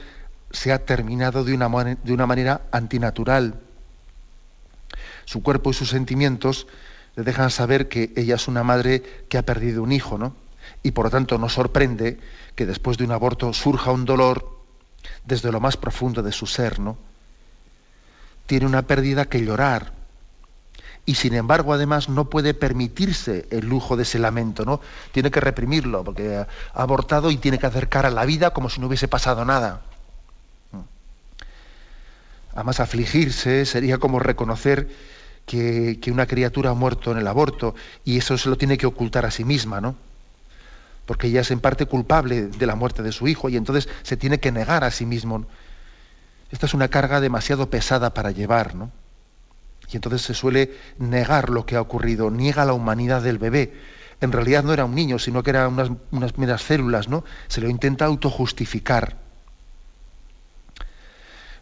se 0.51 0.71
ha 0.71 0.85
terminado 0.85 1.43
de 1.43 1.53
una, 1.53 1.95
de 1.95 2.13
una 2.13 2.27
manera 2.27 2.61
antinatural. 2.71 3.59
Su 5.25 5.41
cuerpo 5.41 5.71
y 5.71 5.73
sus 5.73 5.89
sentimientos 5.89 6.67
le 7.15 7.23
dejan 7.23 7.51
saber 7.51 7.89
que 7.89 8.13
ella 8.15 8.35
es 8.35 8.47
una 8.47 8.63
madre 8.63 9.03
que 9.27 9.37
ha 9.37 9.45
perdido 9.45 9.83
un 9.83 9.91
hijo, 9.91 10.17
¿no? 10.17 10.35
Y 10.83 10.91
por 10.91 11.05
lo 11.05 11.11
tanto 11.11 11.37
nos 11.37 11.53
sorprende 11.53 12.19
que 12.55 12.65
después 12.65 12.97
de 12.97 13.03
un 13.03 13.11
aborto 13.11 13.53
surja 13.53 13.91
un 13.91 14.05
dolor 14.05 14.61
desde 15.25 15.51
lo 15.51 15.59
más 15.59 15.77
profundo 15.77 16.23
de 16.23 16.31
su 16.31 16.47
ser, 16.47 16.79
¿no? 16.79 16.97
Tiene 18.45 18.65
una 18.65 18.83
pérdida 18.83 19.25
que 19.25 19.43
llorar. 19.43 19.93
Y 21.05 21.15
sin 21.15 21.33
embargo, 21.33 21.73
además, 21.73 22.09
no 22.09 22.29
puede 22.29 22.53
permitirse 22.53 23.47
el 23.49 23.67
lujo 23.67 23.97
de 23.97 24.03
ese 24.03 24.19
lamento, 24.19 24.65
¿no? 24.65 24.81
Tiene 25.11 25.31
que 25.31 25.39
reprimirlo, 25.39 26.03
porque 26.03 26.35
ha 26.35 26.47
abortado 26.73 27.31
y 27.31 27.37
tiene 27.37 27.57
que 27.57 27.65
acercar 27.65 28.05
a 28.05 28.11
la 28.11 28.25
vida 28.25 28.51
como 28.51 28.69
si 28.69 28.79
no 28.79 28.87
hubiese 28.87 29.07
pasado 29.07 29.43
nada. 29.43 29.81
Además, 32.53 32.79
afligirse 32.79 33.65
sería 33.65 33.97
como 33.97 34.19
reconocer 34.19 34.89
que, 35.51 36.11
una 36.11 36.25
criatura 36.25 36.69
ha 36.69 36.73
muerto 36.73 37.11
en 37.11 37.17
el 37.17 37.27
aborto 37.27 37.75
y 38.05 38.17
eso 38.17 38.37
se 38.37 38.49
lo 38.49 38.57
tiene 38.57 38.77
que 38.77 38.85
ocultar 38.85 39.25
a 39.25 39.31
sí 39.31 39.43
misma, 39.43 39.81
¿no? 39.81 39.95
porque 41.05 41.27
ella 41.27 41.41
es 41.41 41.51
en 41.51 41.59
parte 41.59 41.87
culpable 41.87 42.43
de 42.47 42.65
la 42.65 42.75
muerte 42.75 43.03
de 43.03 43.11
su 43.11 43.27
hijo 43.27 43.49
y 43.49 43.57
entonces 43.57 43.89
se 44.03 44.15
tiene 44.15 44.39
que 44.39 44.51
negar 44.51 44.85
a 44.85 44.91
sí 44.91 45.05
mismo. 45.05 45.45
Esta 46.51 46.67
es 46.67 46.73
una 46.73 46.87
carga 46.87 47.19
demasiado 47.19 47.69
pesada 47.69 48.13
para 48.13 48.31
llevar, 48.31 48.75
¿no? 48.75 48.91
Y 49.91 49.97
entonces 49.97 50.21
se 50.21 50.33
suele 50.33 50.71
negar 50.99 51.49
lo 51.49 51.65
que 51.65 51.75
ha 51.75 51.81
ocurrido, 51.81 52.31
niega 52.31 52.63
la 52.63 52.71
humanidad 52.71 53.21
del 53.21 53.39
bebé. 53.39 53.73
En 54.21 54.31
realidad 54.31 54.63
no 54.63 54.71
era 54.71 54.85
un 54.85 54.95
niño, 54.95 55.19
sino 55.19 55.43
que 55.43 55.49
eran 55.49 55.73
unas, 55.73 55.89
unas 56.11 56.37
meras 56.37 56.61
células, 56.61 57.09
¿no? 57.09 57.25
Se 57.49 57.59
lo 57.59 57.67
intenta 57.67 58.05
autojustificar. 58.05 59.17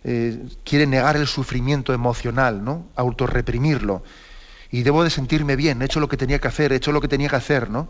Eh, 0.03 0.47
quiere 0.63 0.87
negar 0.87 1.17
el 1.17 1.27
sufrimiento 1.27 1.93
emocional, 1.93 2.63
¿no? 2.63 2.87
Autorreprimirlo. 2.95 4.03
Y 4.71 4.83
debo 4.83 5.03
de 5.03 5.09
sentirme 5.09 5.55
bien, 5.55 5.81
he 5.81 5.85
hecho 5.85 5.99
lo 5.99 6.07
que 6.07 6.17
tenía 6.17 6.39
que 6.39 6.47
hacer, 6.47 6.71
he 6.71 6.75
hecho 6.75 6.91
lo 6.91 7.01
que 7.01 7.07
tenía 7.07 7.27
que 7.27 7.35
hacer, 7.35 7.69
¿no? 7.69 7.89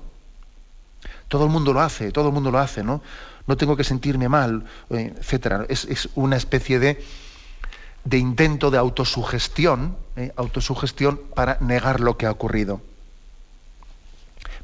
Todo 1.28 1.46
el 1.46 1.52
mundo 1.52 1.74
lo 1.74 1.82
hace, 1.82 2.12
todo 2.12 2.28
el 2.30 2.34
mundo 2.34 2.52
lo 2.52 2.60
hace, 2.60 2.84
¿no? 2.84 3.04
No 3.46 3.58
tengo 3.58 3.76
que 3.76 3.84
sentirme 3.84 4.30
mal, 4.30 4.66
eh, 4.90 5.14
etcétera. 5.18 5.66
Es, 5.70 6.10
una 6.16 6.38
especie 6.38 6.80
de, 6.80 7.04
de, 8.06 8.18
intento 8.18 8.72
de 8.72 8.78
autosugestión, 8.78 9.98
¿eh? 10.16 10.32
autosugestión 10.36 11.20
para 11.36 11.58
negar 11.60 12.00
lo 12.00 12.18
que 12.18 12.26
ha 12.26 12.32
ocurrido. 12.32 12.82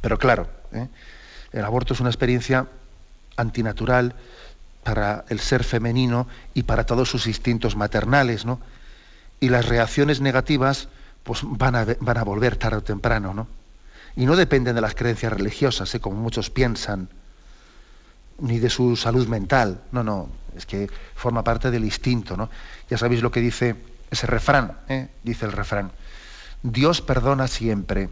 Pero 0.01 0.17
claro, 0.17 0.47
el 1.51 1.65
aborto 1.65 1.93
es 1.93 1.99
una 1.99 2.09
experiencia 2.09 2.67
antinatural 3.37 4.15
para 4.85 5.25
el 5.29 5.39
ser 5.39 5.63
femenino 5.63 6.27
y 6.53 6.61
para 6.61 6.85
todos 6.85 7.09
sus 7.09 7.25
instintos 7.25 7.75
maternales, 7.75 8.45
¿no? 8.45 8.59
Y 9.39 9.49
las 9.49 9.65
reacciones 9.65 10.21
negativas 10.21 10.89
pues 11.23 11.39
van 11.43 11.75
a, 11.75 11.87
van 11.99 12.17
a 12.19 12.23
volver 12.23 12.55
tarde 12.55 12.77
o 12.77 12.83
temprano, 12.83 13.33
¿no? 13.33 13.47
Y 14.15 14.27
no 14.27 14.35
dependen 14.35 14.75
de 14.75 14.81
las 14.81 14.93
creencias 14.93 15.33
religiosas, 15.33 15.93
¿eh? 15.95 15.99
como 15.99 16.17
muchos 16.17 16.51
piensan, 16.51 17.09
ni 18.37 18.59
de 18.59 18.69
su 18.69 18.95
salud 18.95 19.27
mental. 19.27 19.81
No, 19.91 20.03
no, 20.03 20.29
es 20.55 20.67
que 20.67 20.87
forma 21.15 21.43
parte 21.43 21.71
del 21.71 21.83
instinto. 21.83 22.37
¿no? 22.37 22.51
Ya 22.87 22.99
sabéis 22.99 23.23
lo 23.23 23.31
que 23.31 23.41
dice 23.41 23.75
ese 24.11 24.27
refrán, 24.27 24.77
¿eh? 24.87 25.09
dice 25.23 25.47
el 25.47 25.51
refrán. 25.51 25.91
Dios 26.61 27.01
perdona 27.01 27.47
siempre, 27.47 28.09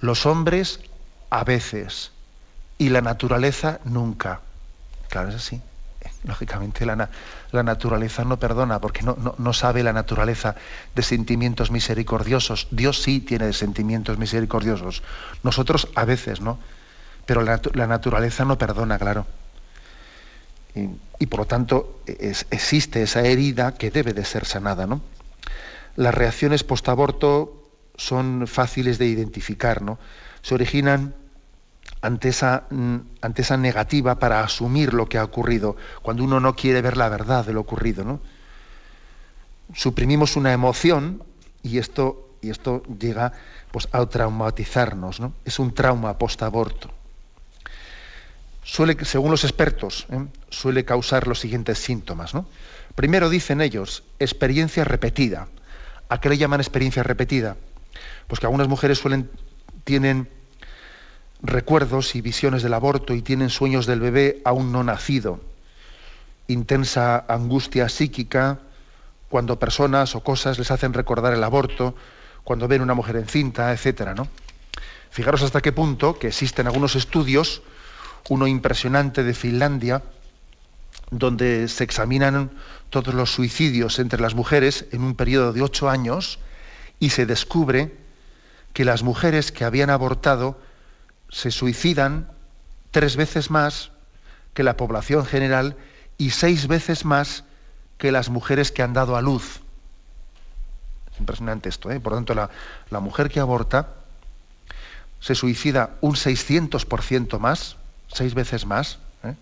los 0.00 0.24
hombres 0.24 0.80
a 1.28 1.44
veces 1.44 2.12
y 2.78 2.88
la 2.88 3.02
naturaleza 3.02 3.80
nunca. 3.84 4.40
Claro, 5.10 5.28
es 5.28 5.34
así 5.34 5.60
lógicamente 6.24 6.86
la, 6.86 7.08
naturaleza 7.52 8.24
no 8.24 8.38
perdona 8.38 8.80
porque 8.80 9.02
no, 9.02 9.52
sabe 9.52 9.82
la 9.82 9.92
naturaleza 9.92 10.54
de 10.94 11.02
sentimientos 11.02 11.70
misericordiosos. 11.70 12.68
Dios 12.70 13.02
sí 13.02 13.20
tiene 13.20 13.52
sentimientos 13.52 14.18
misericordiosos. 14.18 15.02
Nosotros 15.42 15.88
a 15.94 16.04
veces, 16.04 16.40
¿no? 16.40 16.58
Pero 17.26 17.42
la, 17.42 17.86
naturaleza 17.86 18.44
no 18.44 18.58
perdona, 18.58 18.98
claro. 18.98 19.26
Y, 21.18 21.26
por 21.26 21.40
lo 21.40 21.46
tanto 21.46 22.00
existe 22.06 23.02
esa 23.02 23.22
herida 23.22 23.74
que 23.74 23.90
debe 23.90 24.12
de 24.12 24.24
ser 24.24 24.44
sanada, 24.44 24.86
¿no? 24.86 25.00
Las 25.96 26.14
reacciones 26.14 26.64
post-aborto 26.64 27.68
son 27.96 28.46
fáciles 28.46 28.98
de 28.98 29.06
identificar, 29.06 29.82
¿no? 29.82 29.98
Se 30.42 30.54
originan 30.54 31.14
ante 32.02 32.30
esa, 32.30 32.64
mm, 32.70 32.96
ante 33.20 33.42
esa 33.42 33.56
negativa 33.56 34.18
para 34.18 34.40
asumir 34.40 34.94
lo 34.94 35.08
que 35.08 35.18
ha 35.18 35.24
ocurrido, 35.24 35.76
cuando 36.02 36.24
uno 36.24 36.40
no 36.40 36.56
quiere 36.56 36.82
ver 36.82 36.96
la 36.96 37.08
verdad 37.08 37.44
de 37.44 37.52
lo 37.52 37.60
ocurrido. 37.60 38.04
¿no? 38.04 38.20
Suprimimos 39.74 40.36
una 40.36 40.52
emoción 40.52 41.22
y 41.62 41.78
esto, 41.78 42.36
y 42.40 42.50
esto 42.50 42.82
llega 42.98 43.32
pues, 43.70 43.88
a 43.92 44.04
traumatizarnos. 44.06 45.20
¿no? 45.20 45.34
Es 45.44 45.58
un 45.58 45.74
trauma 45.74 46.16
post-aborto. 46.16 46.90
Suele, 48.62 48.96
según 49.04 49.30
los 49.30 49.44
expertos, 49.44 50.06
¿eh? 50.10 50.26
suele 50.48 50.84
causar 50.84 51.26
los 51.26 51.40
siguientes 51.40 51.78
síntomas. 51.78 52.34
¿no? 52.34 52.46
Primero 52.94 53.28
dicen 53.28 53.60
ellos, 53.60 54.04
experiencia 54.18 54.84
repetida. 54.84 55.48
¿A 56.08 56.20
qué 56.20 56.28
le 56.28 56.38
llaman 56.38 56.60
experiencia 56.60 57.02
repetida? 57.02 57.56
Pues 58.26 58.40
que 58.40 58.46
algunas 58.46 58.68
mujeres 58.68 58.98
suelen, 58.98 59.30
tienen 59.84 60.28
recuerdos 61.42 62.14
y 62.14 62.20
visiones 62.20 62.62
del 62.62 62.74
aborto 62.74 63.14
y 63.14 63.22
tienen 63.22 63.50
sueños 63.50 63.86
del 63.86 64.00
bebé 64.00 64.40
aún 64.44 64.72
no 64.72 64.84
nacido. 64.84 65.40
Intensa 66.48 67.24
angustia 67.28 67.88
psíquica 67.88 68.58
cuando 69.28 69.58
personas 69.58 70.14
o 70.16 70.20
cosas 70.20 70.58
les 70.58 70.70
hacen 70.70 70.92
recordar 70.92 71.32
el 71.32 71.44
aborto, 71.44 71.94
cuando 72.42 72.68
ven 72.68 72.82
una 72.82 72.94
mujer 72.94 73.16
encinta, 73.16 73.72
etcétera, 73.72 74.14
¿no? 74.14 74.28
Fijaros 75.10 75.42
hasta 75.42 75.60
qué 75.60 75.72
punto 75.72 76.18
que 76.18 76.28
existen 76.28 76.66
algunos 76.66 76.96
estudios, 76.96 77.62
uno 78.28 78.46
impresionante 78.46 79.22
de 79.22 79.34
Finlandia, 79.34 80.02
donde 81.10 81.68
se 81.68 81.84
examinan 81.84 82.50
todos 82.90 83.14
los 83.14 83.32
suicidios 83.32 83.98
entre 83.98 84.20
las 84.20 84.34
mujeres 84.34 84.86
en 84.92 85.02
un 85.02 85.14
periodo 85.14 85.52
de 85.52 85.62
ocho 85.62 85.88
años 85.88 86.38
y 86.98 87.10
se 87.10 87.26
descubre 87.26 87.96
que 88.72 88.84
las 88.84 89.02
mujeres 89.02 89.52
que 89.52 89.64
habían 89.64 89.90
abortado 89.90 90.58
se 91.30 91.50
suicidan 91.50 92.28
tres 92.90 93.16
veces 93.16 93.50
más 93.50 93.90
que 94.54 94.62
la 94.62 94.76
población 94.76 95.24
general 95.24 95.76
y 96.18 96.30
seis 96.30 96.66
veces 96.66 97.04
más 97.04 97.44
que 97.98 98.12
las 98.12 98.28
mujeres 98.30 98.72
que 98.72 98.82
han 98.82 98.92
dado 98.92 99.16
a 99.16 99.22
luz. 99.22 99.60
Es 101.12 101.20
impresionante 101.20 101.68
esto, 101.68 101.90
¿eh? 101.90 102.00
Por 102.00 102.12
lo 102.12 102.18
tanto, 102.18 102.34
la, 102.34 103.00
mujer 103.00 103.30
que 103.30 103.40
aborta 103.40 103.94
se 105.20 105.34
suicida 105.34 105.96
un 106.00 106.14
600% 106.14 107.38
más, 107.38 107.76
seis 108.08 108.34
veces 108.34 108.66
más, 108.66 108.98
¿eh? 109.22 109.34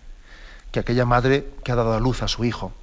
que 0.71 0.79
aquella 0.79 1.05
madre 1.05 1.49
que 1.63 1.71
ha 1.71 1.75
dado 1.75 1.93
a 1.93 1.99
luz 1.99 2.21
a 2.21 2.27
su 2.27 2.43
hijo. 2.43 2.73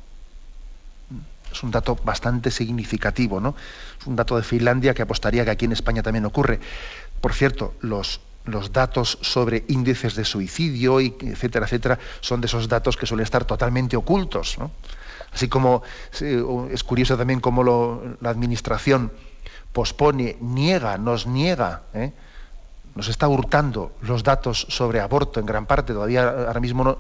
Es 1.53 1.63
un 1.63 1.71
dato 1.71 1.95
bastante 1.95 2.51
significativo, 2.51 3.41
¿no? 3.41 3.55
Es 4.01 4.07
un 4.07 4.17
dato 4.17 4.37
de 4.37 4.43
Finlandia 4.43 4.95
que 4.95 5.03
apostaría 5.03 5.45
que 5.45 5.51
aquí 5.51 5.65
en 5.67 5.73
España 5.73 6.03
también 6.03 6.25
ocurre. 6.25 6.59
Por 7.21 7.33
cierto, 7.33 7.75
los, 7.81 8.21
los 8.47 8.73
datos 8.73 9.19
sobre 9.21 9.65
índices 9.69 10.15
de 10.15 10.25
suicidio, 10.25 11.01
y 11.01 11.15
etcétera, 11.21 11.67
etcétera, 11.67 11.99
son 12.21 12.41
de 12.41 12.47
esos 12.47 12.69
datos 12.69 12.97
que 12.97 13.07
suelen 13.07 13.25
estar 13.25 13.45
totalmente 13.45 13.97
ocultos. 13.97 14.57
Así 15.33 15.49
como 15.49 15.83
es 16.21 16.83
curioso 16.85 17.17
también 17.17 17.41
cómo 17.41 18.03
la 18.21 18.31
Administración 18.31 19.13
pospone, 19.73 20.39
niega, 20.41 20.97
nos 20.97 21.27
niega, 21.27 21.83
¿eh? 21.93 22.13
nos 22.95 23.09
está 23.09 23.29
hurtando 23.29 23.93
los 24.01 24.23
datos 24.23 24.67
sobre 24.71 25.01
aborto 25.01 25.39
en 25.39 25.45
gran 25.45 25.67
parte. 25.67 25.93
Todavía 25.93 26.27
ahora 26.27 26.61
mismo, 26.61 26.83
no, 26.83 26.99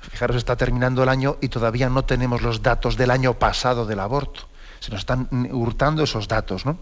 fijaros, 0.00 0.36
está 0.36 0.56
terminando 0.56 1.04
el 1.04 1.08
año 1.08 1.36
y 1.40 1.48
todavía 1.48 1.88
no 1.88 2.04
tenemos 2.04 2.42
los 2.42 2.62
datos 2.62 2.96
del 2.96 3.12
año 3.12 3.34
pasado 3.34 3.86
del 3.86 4.00
aborto. 4.00 4.48
Se 4.80 4.90
nos 4.90 5.00
están 5.00 5.28
hurtando 5.52 6.02
esos 6.02 6.26
datos, 6.26 6.66
¿no? 6.66 6.78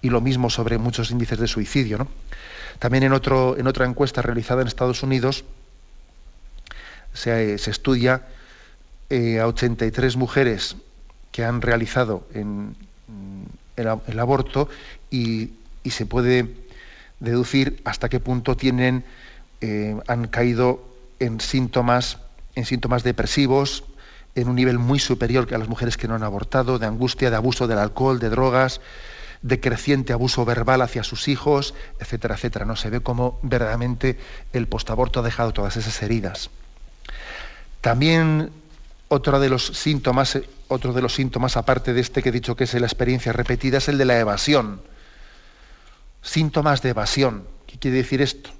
Y 0.00 0.10
lo 0.10 0.20
mismo 0.20 0.48
sobre 0.48 0.78
muchos 0.78 1.10
índices 1.10 1.40
de 1.40 1.48
suicidio, 1.48 1.98
¿no? 1.98 2.06
También 2.78 3.04
en, 3.04 3.12
otra 3.12 3.86
encuesta 3.86 4.22
realizada 4.22 4.62
en 4.62 4.68
Estados 4.68 5.02
Unidos 5.02 5.44
se, 7.12 7.54
estudia 7.54 8.22
eh, 9.10 9.40
a 9.40 9.46
83 9.48 10.16
mujeres 10.16 10.76
que 11.32 11.44
han 11.44 11.60
realizado 11.60 12.26
en, 12.34 12.76
el, 13.76 14.18
aborto 14.18 14.68
y, 15.10 15.52
se 15.84 16.04
puede 16.04 16.54
deducir 17.18 17.80
hasta 17.86 18.10
qué 18.10 18.20
punto 18.20 18.58
tienen, 18.58 19.04
eh, 19.62 19.96
han 20.06 20.26
caído 20.26 20.84
en 21.18 21.40
síntomas, 21.40 22.18
en 22.54 22.66
síntomas 22.66 23.04
depresivos, 23.04 23.84
en 24.34 24.48
un 24.48 24.56
nivel 24.56 24.78
muy 24.78 24.98
superior 24.98 25.46
que 25.46 25.54
a 25.54 25.58
las 25.58 25.68
mujeres 25.68 25.96
que 25.96 26.06
no 26.06 26.14
han 26.14 26.22
abortado, 26.22 26.78
de 26.78 26.86
angustia, 26.86 27.30
de 27.30 27.36
abuso 27.36 27.66
del 27.66 27.78
alcohol, 27.78 28.18
de 28.18 28.28
drogas, 28.28 28.82
de 29.42 29.60
creciente 29.60 30.12
abuso 30.12 30.44
verbal 30.44 30.82
hacia 30.82 31.04
sus 31.04 31.28
hijos, 31.28 31.74
etcétera, 32.00 32.34
etcétera. 32.34 32.64
No 32.64 32.76
se 32.76 32.90
ve 32.90 33.00
cómo 33.00 33.38
verdaderamente 33.42 34.18
el 34.52 34.66
postaborto 34.66 35.20
ha 35.20 35.22
dejado 35.22 35.52
todas 35.52 35.76
esas 35.76 36.02
heridas. 36.02 36.50
También 37.80 38.50
Otro 39.10 39.40
de 39.40 39.48
los 39.48 39.66
síntomas, 39.68 40.38
otro 40.68 40.92
de 40.92 41.00
los 41.00 41.14
síntomas, 41.14 41.56
aparte 41.56 41.94
de 41.94 42.00
este 42.02 42.22
que 42.22 42.28
he 42.28 42.32
dicho 42.32 42.56
que 42.56 42.64
es 42.64 42.74
la 42.74 42.86
experiencia 42.86 43.32
repetida, 43.32 43.78
es 43.78 43.88
el 43.88 43.96
de 43.96 44.04
la 44.04 44.18
evasión. 44.18 44.82
Síntomas 46.20 46.82
de 46.82 46.90
evasión. 46.90 47.48
¿Qué 47.66 47.78
quiere 47.78 47.96
decir 47.96 48.20
esto? 48.20 48.50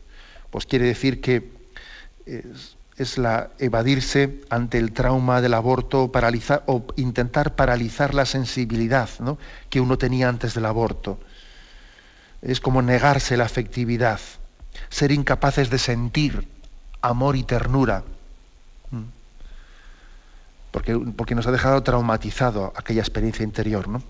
Pues 0.51 0.64
quiere 0.64 0.87
decir 0.87 1.21
que 1.21 1.53
es, 2.99 3.19
la 3.19 3.51
evadirse 3.59 4.41
ante 4.51 4.79
el 4.79 4.93
trauma 4.93 5.41
del 5.41 5.55
aborto 5.55 6.13
paralizar, 6.13 6.63
o 6.67 6.85
intentar 6.97 7.55
paralizar 7.55 8.15
la 8.15 8.27
sensibilidad 8.27 9.09
que 9.71 9.81
uno 9.81 9.99
tenía 9.99 10.29
antes 10.29 10.55
del 10.55 10.67
aborto. 10.67 11.19
Es 12.43 12.61
como 12.61 12.83
negarse 12.83 13.37
la 13.37 13.45
afectividad, 13.45 14.21
ser 14.89 15.13
incapaces 15.13 15.71
de 15.71 15.79
sentir 15.79 16.49
amor 17.01 17.37
y 17.37 17.45
ternura 17.45 18.05
porque, 20.71 21.35
nos 21.35 21.47
ha 21.47 21.53
dejado 21.53 21.83
traumatizado 21.83 22.73
aquella 22.77 23.01
experiencia 23.01 23.43
interior. 23.43 23.89
¿no? 23.89 24.03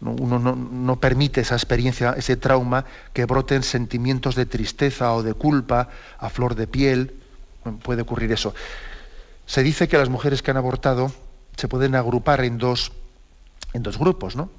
Uno 0.00 0.38
no, 0.38 1.00
permite 1.00 1.40
esa 1.40 1.54
experiencia, 1.54 2.14
ese 2.16 2.36
trauma, 2.36 2.84
que 3.12 3.24
broten 3.26 3.62
sentimientos 3.62 4.34
de 4.34 4.46
tristeza 4.46 5.12
o 5.12 5.22
de 5.22 5.34
culpa 5.34 5.88
a 6.18 6.30
flor 6.30 6.54
de 6.54 6.66
piel. 6.66 7.19
Puede 7.82 8.02
ocurrir 8.02 8.32
eso. 8.32 8.54
Se 9.46 9.62
dice 9.62 9.88
que 9.88 9.98
las 9.98 10.08
mujeres 10.08 10.42
que 10.42 10.50
han 10.50 10.56
abortado 10.56 11.12
se 11.56 11.68
pueden 11.68 11.94
agrupar 11.94 12.44
en 12.44 12.58
dos, 12.58 12.92
en 13.72 13.82
dos 13.82 13.98
grupos, 13.98 14.36
¿no? 14.36 14.50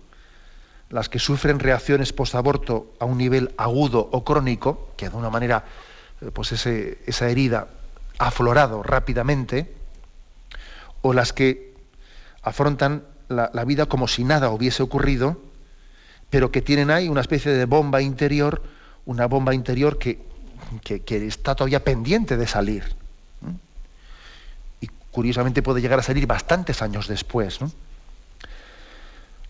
Las 0.90 1.08
que 1.10 1.20
sufren 1.20 1.60
reacciones 1.60 2.14
post-aborto 2.14 2.94
a 3.00 3.06
un 3.06 3.18
nivel 3.18 3.54
agudo 3.58 4.10
o 4.12 4.24
crónico, 4.24 4.92
que 4.98 5.10
de 5.10 5.16
una 5.16 5.30
manera, 5.30 5.64
eh, 6.22 6.32
pues 6.34 6.52
esa 6.52 7.30
herida 7.30 7.70
ha 8.20 8.28
aflorado 8.28 8.84
rápidamente, 8.84 9.74
o 11.02 11.14
las 11.14 11.34
que 11.34 11.74
afrontan 12.44 13.04
la, 13.30 13.66
vida 13.66 13.86
como 13.86 14.08
si 14.08 14.24
nada 14.24 14.50
hubiese 14.50 14.84
ocurrido, 14.84 15.38
pero 16.30 16.52
que 16.52 16.62
tienen 16.62 16.92
ahí 16.92 17.10
una 17.10 17.22
especie 17.22 17.52
de 17.52 17.66
bomba 17.66 18.02
interior, 18.02 18.62
una 19.06 19.26
bomba 19.28 19.54
interior 19.54 19.98
que, 19.98 20.20
está 20.84 21.56
todavía 21.56 21.84
pendiente 21.84 22.38
de 22.38 22.47
salir. 22.47 22.95
Y 24.80 24.88
curiosamente 25.12 25.62
puede 25.62 25.82
llegar 25.82 26.00
a 26.00 26.04
salir 26.04 26.28
bastantes 26.28 26.82
años 26.82 27.08
después. 27.08 27.60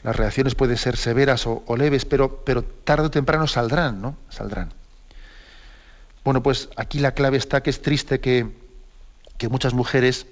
Las 0.04 0.16
reacciones 0.16 0.56
pueden 0.56 0.78
ser 0.78 0.98
severas 0.98 1.46
o, 1.46 1.64
leves, 1.78 2.06
pero, 2.06 2.44
pero, 2.44 2.64
tarde 2.64 3.08
o 3.08 3.12
temprano 3.12 3.48
saldrán, 3.48 4.02
¿no? 4.02 4.18
Saldrán. 4.30 4.74
Bueno, 6.24 6.44
pues 6.44 6.70
aquí 6.76 7.00
la 7.00 7.14
clave 7.14 7.38
está 7.38 7.62
que 7.62 7.70
es 7.70 7.82
triste 7.82 8.20
que, 8.20 8.48
que 9.38 9.50
muchas 9.50 9.74
mujeres 9.74 10.28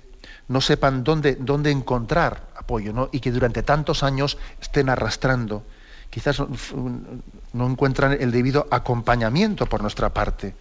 no 0.48 0.62
sepan 0.62 1.04
dónde, 1.04 1.36
dónde 1.36 1.72
encontrar 1.72 2.50
apoyo 2.56 2.94
¿no? 2.94 3.10
y 3.12 3.20
que 3.20 3.32
durante 3.32 3.64
tantos 3.64 4.04
años 4.04 4.38
estén 4.62 4.90
arrastrando. 4.90 5.64
Quizás 6.10 6.40
no, 6.40 7.68
encuentran 7.68 8.18
el 8.20 8.32
debido 8.32 8.68
acompañamiento 8.72 9.68
por 9.68 9.82
nuestra 9.82 10.10
parte. 10.10 10.56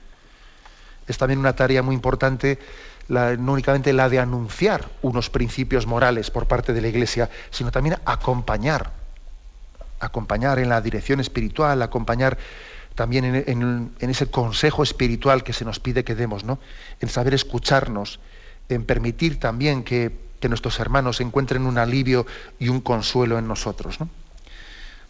Es 1.08 1.18
también 1.18 1.40
una 1.40 1.54
tarea 1.54 1.82
muy 1.82 1.94
importante 1.94 2.58
no 3.08 3.52
únicamente 3.52 3.92
la 3.92 4.08
de 4.08 4.18
anunciar 4.18 4.88
unos 5.02 5.30
principios 5.30 5.86
morales 5.86 6.30
por 6.30 6.46
parte 6.46 6.72
de 6.72 6.82
la 6.82 6.88
Iglesia, 6.88 7.30
sino 7.50 7.70
también 7.70 7.96
acompañar, 8.04 8.90
acompañar 9.98 10.58
en 10.58 10.68
la 10.68 10.80
dirección 10.80 11.18
espiritual, 11.20 11.80
acompañar 11.80 12.36
también 12.94 13.24
en, 13.46 13.92
ese 14.00 14.26
consejo 14.26 14.82
espiritual 14.82 15.42
que 15.42 15.52
se 15.52 15.64
nos 15.64 15.80
pide 15.80 16.04
que 16.04 16.14
demos, 16.14 16.44
¿no? 16.44 16.58
en 17.00 17.08
saber 17.08 17.32
escucharnos, 17.32 18.20
en 18.68 18.84
permitir 18.84 19.40
también 19.40 19.84
que, 19.84 20.28
nuestros 20.48 20.78
hermanos 20.78 21.20
encuentren 21.20 21.66
un 21.66 21.78
alivio 21.78 22.24
y 22.60 22.68
un 22.68 22.80
consuelo 22.80 23.38
en 23.38 23.48
nosotros. 23.48 23.98
¿no? 24.00 24.08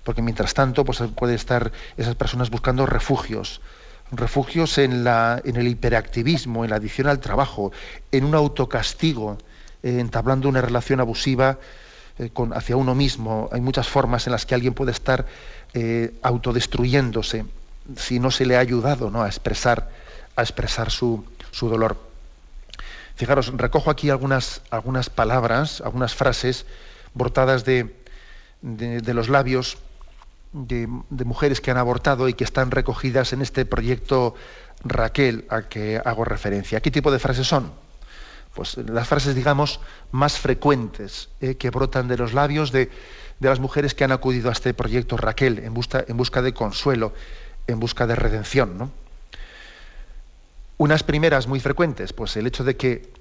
Porque 0.05 0.23
mientras 0.23 0.55
tanto, 0.55 0.85
pues 0.85 1.03
estar 1.31 1.71
esas 1.97 2.15
personas 2.15 2.51
buscando 2.51 2.87
refugios, 2.87 3.61
refugios 4.11 4.79
en, 4.79 5.05
la, 5.05 5.41
en 5.45 5.57
el 5.57 5.69
hiperactivismo, 5.69 6.65
en 6.65 6.71
la 6.71 6.77
adicción 6.77 7.09
al 7.09 7.21
trabajo, 7.21 7.73
en 8.13 8.25
un 8.25 8.35
autocastigo, 8.35 9.39
eh, 9.83 9.99
entablando 10.01 10.49
una 10.49 10.61
relación 10.61 11.01
abusiva 11.01 11.59
eh, 12.19 12.31
con, 12.33 12.53
hacia 12.53 12.77
uno 12.77 12.95
mismo. 12.95 13.49
Hay 13.53 13.61
muchas 13.61 13.89
formas 13.89 14.27
en 14.27 14.33
las 14.33 14.47
que 14.47 14.55
alguien 14.55 14.75
puede 14.75 14.93
estar 14.93 15.27
eh, 15.75 16.15
autodestruyéndose 16.23 17.45
si 17.97 18.21
no 18.21 18.31
se 18.31 18.45
le 18.47 18.57
ha 18.57 18.61
ayudado 18.61 19.11
¿no? 19.11 19.23
a 19.23 19.27
expresar, 19.27 19.91
a 20.37 20.45
su, 20.91 21.25
su 21.51 21.69
dolor. 21.69 22.09
Fijaros, 23.17 23.53
recojo 23.57 23.91
aquí 23.91 24.11
algunas, 24.11 24.63
algunas 24.71 25.11
palabras, 25.11 25.81
algunas 25.81 26.15
frases 26.15 26.67
brotadas 27.15 27.65
de, 27.65 27.93
los 28.63 29.29
labios 29.29 29.79
de, 30.53 30.87
mujeres 31.25 31.61
que 31.61 31.71
han 31.71 31.77
abortado 31.77 32.29
y 32.29 32.35
que 32.35 32.45
están 32.45 32.71
recogidas 32.71 33.33
en 33.33 33.43
este 33.43 33.65
proyecto 33.65 34.35
Raquel 34.85 35.47
al 35.49 35.69
que 35.69 36.01
hago 36.05 36.25
referencia. 36.25 36.81
¿Qué 36.81 36.91
tipo 36.91 37.11
de 37.11 37.19
frases 37.19 37.47
son? 37.47 37.73
Pues 38.55 38.77
las 38.77 39.07
frases, 39.07 39.35
digamos, 39.35 39.81
más 40.11 40.39
frecuentes 40.39 41.29
eh, 41.41 41.57
que 41.57 41.71
brotan 41.71 42.09
de 42.09 42.17
los 42.17 42.33
labios 42.33 42.73
de, 42.73 42.91
las 43.41 43.61
mujeres 43.61 43.95
que 43.95 44.05
han 44.05 44.13
acudido 44.13 44.49
a 44.49 44.53
este 44.53 44.75
proyecto 44.75 45.17
Raquel 45.17 45.61
en 45.61 45.75
busca, 45.75 46.05
en 46.09 46.17
busca 46.17 46.43
de 46.43 46.55
consuelo, 46.55 47.13
en 47.67 47.79
busca 47.79 48.07
de 48.07 48.17
redención. 48.17 48.79
¿no? 48.79 48.91
Unas 50.77 51.03
primeras 51.03 51.47
muy 51.47 51.61
frecuentes, 51.61 52.13
pues 52.13 52.37
el 52.37 52.47
hecho 52.47 52.65
de 52.65 52.77
que 52.77 53.13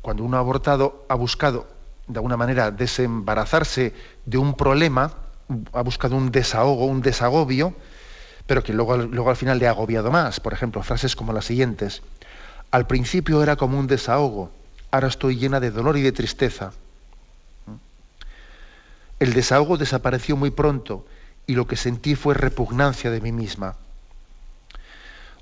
cuando 0.00 0.22
uno 0.22 0.36
ha 0.36 0.40
abortado 0.40 1.06
ha 1.08 1.14
buscado 1.14 1.66
de 2.06 2.18
alguna 2.18 2.36
manera 2.36 2.70
desembarazarse 2.70 3.94
de 4.26 4.38
un 4.38 4.54
problema, 4.54 5.23
ha 5.72 5.82
buscado 5.82 6.16
un 6.16 6.30
desahogo, 6.30 6.86
un 6.86 7.02
desagobio, 7.02 7.74
pero 8.46 8.62
que 8.62 8.72
luego, 8.72 9.30
al 9.30 9.36
final 9.36 9.58
le 9.58 9.66
ha 9.66 9.70
agobiado 9.70 10.10
más. 10.10 10.40
Por 10.40 10.52
ejemplo, 10.52 10.82
frases 10.82 11.16
como 11.16 11.32
las 11.32 11.46
siguientes. 11.46 12.02
Al 12.70 12.86
principio 12.86 13.42
era 13.42 13.56
como 13.56 13.78
un 13.78 13.86
desahogo, 13.86 14.50
ahora 14.90 15.08
estoy 15.08 15.36
llena 15.36 15.60
de 15.60 15.70
dolor 15.70 15.96
y 15.96 16.02
de 16.02 16.12
tristeza. 16.12 16.72
El 19.20 19.32
desahogo 19.32 19.76
desapareció 19.76 20.36
muy 20.36 20.50
pronto 20.50 21.06
y 21.46 21.54
lo 21.54 21.66
que 21.66 21.76
sentí 21.76 22.14
fue 22.14 22.34
repugnancia 22.34 23.10
de 23.10 23.20
mí 23.20 23.32
misma. 23.32 23.76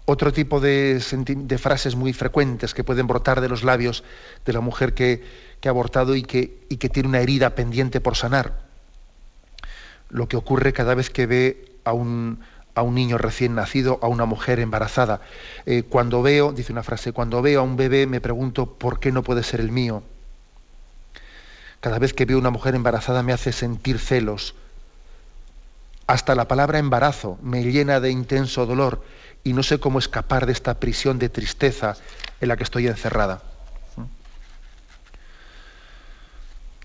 Otro 0.04 0.32
tipo 0.32 0.60
de, 0.60 1.00
frases 1.58 1.94
muy 1.94 2.12
frecuentes 2.12 2.74
que 2.74 2.84
pueden 2.84 3.06
brotar 3.06 3.40
de 3.40 3.48
los 3.48 3.62
labios 3.62 4.02
de 4.44 4.52
la 4.52 4.60
mujer 4.60 4.94
que, 4.94 5.22
ha 5.64 5.68
abortado 5.68 6.16
y 6.16 6.22
que, 6.22 6.66
que, 6.78 6.88
tiene 6.88 7.08
una 7.08 7.20
herida 7.20 7.54
pendiente 7.54 8.00
por 8.00 8.16
sanar. 8.16 8.71
Lo 10.12 10.29
que 10.29 10.37
ocurre 10.37 10.72
cada 10.72 10.94
vez 10.94 11.11
que 11.11 11.27
ve 11.27 11.72
a 11.85 11.92
un, 11.92 12.38
a 12.75 12.83
un 12.83 12.94
niño 12.94 13.18
recién 13.18 13.55
nacido, 13.55 13.98
a 14.03 14.07
una 14.07 14.25
mujer 14.25 14.61
embarazada. 14.61 15.20
Eh, 15.66 15.83
cuando 15.83 16.22
veo, 16.22 16.53
dice 16.53 16.72
una 16.72 16.83
frase, 16.83 17.12
cuando 17.12 17.42
veo 17.42 17.61
a 17.61 17.64
un 17.64 17.77
bebé 17.77 18.07
me 18.07 18.20
pregunto 18.20 18.66
por 18.66 19.01
qué 19.01 19.11
no 19.11 19.22
puede 19.22 19.42
ser 19.42 19.61
el 19.61 19.72
mío. 19.72 20.03
Cada 21.81 21.98
vez 21.98 22.14
que 22.14 22.27
veo 22.27 22.37
a 22.37 22.40
una 22.40 22.51
mujer 22.51 22.75
embarazada 22.75 23.22
me 23.22 23.33
hace 23.33 23.53
sentir 23.53 23.98
celos. 23.98 24.55
Hasta 26.07 26.35
la 26.35 26.46
palabra 26.46 26.79
embarazo 26.79 27.38
me 27.42 27.64
llena 27.64 27.98
de 27.98 28.11
intenso 28.11 28.66
dolor 28.66 29.03
y 29.44 29.53
no 29.53 29.62
sé 29.62 29.81
cómo 29.81 29.98
escapar 29.98 30.46
de 30.46 30.53
esta 30.53 30.79
prisión 30.79 31.18
de 31.18 31.29
tristeza 31.29 31.96
en 32.40 32.48
la 32.48 32.57
que 32.57 32.64
estoy 32.64 32.87
encerrada. 32.87 33.42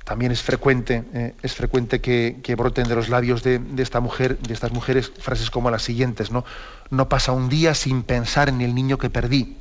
También 0.08 0.32
es 0.32 0.42
frecuente, 0.42 1.04
eh, 1.14 1.36
es 1.44 1.54
frecuente 1.54 2.00
que, 2.00 2.56
broten 2.58 2.88
de 2.88 2.96
los 2.96 3.10
labios 3.10 3.44
de, 3.44 3.62
esta 3.80 4.00
mujer, 4.00 4.40
de 4.40 4.54
estas 4.54 4.72
mujeres, 4.72 5.12
frases 5.20 5.52
como 5.52 5.70
las 5.70 5.82
siguientes, 5.84 6.32
¿no? 6.32 6.46
No 6.90 7.10
pasa 7.10 7.34
un 7.34 7.50
día 7.50 7.74
sin 7.74 8.04
pensar 8.04 8.48
en 8.48 8.62
el 8.62 8.74
niño 8.74 8.98
que 8.98 9.10
perdí. 9.10 9.58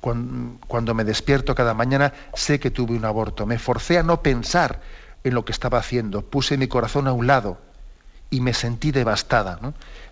Cuando, 0.00 0.92
me 0.94 1.04
despierto 1.04 1.54
cada 1.54 1.72
mañana 1.72 2.12
sé 2.34 2.58
que 2.58 2.72
tuve 2.72 2.96
un 2.96 3.04
aborto. 3.04 3.46
Me 3.46 3.60
forcé 3.60 3.96
a 3.96 4.02
no 4.02 4.22
pensar 4.22 4.80
en 5.22 5.34
lo 5.34 5.44
que 5.44 5.52
estaba 5.52 5.78
haciendo. 5.78 6.22
Puse 6.22 6.58
mi 6.58 6.66
corazón 6.66 7.06
a 7.06 7.12
un 7.12 7.28
lado 7.28 7.58
y 8.28 8.40
me 8.40 8.54
sentí 8.54 8.90
devastada. 8.90 9.60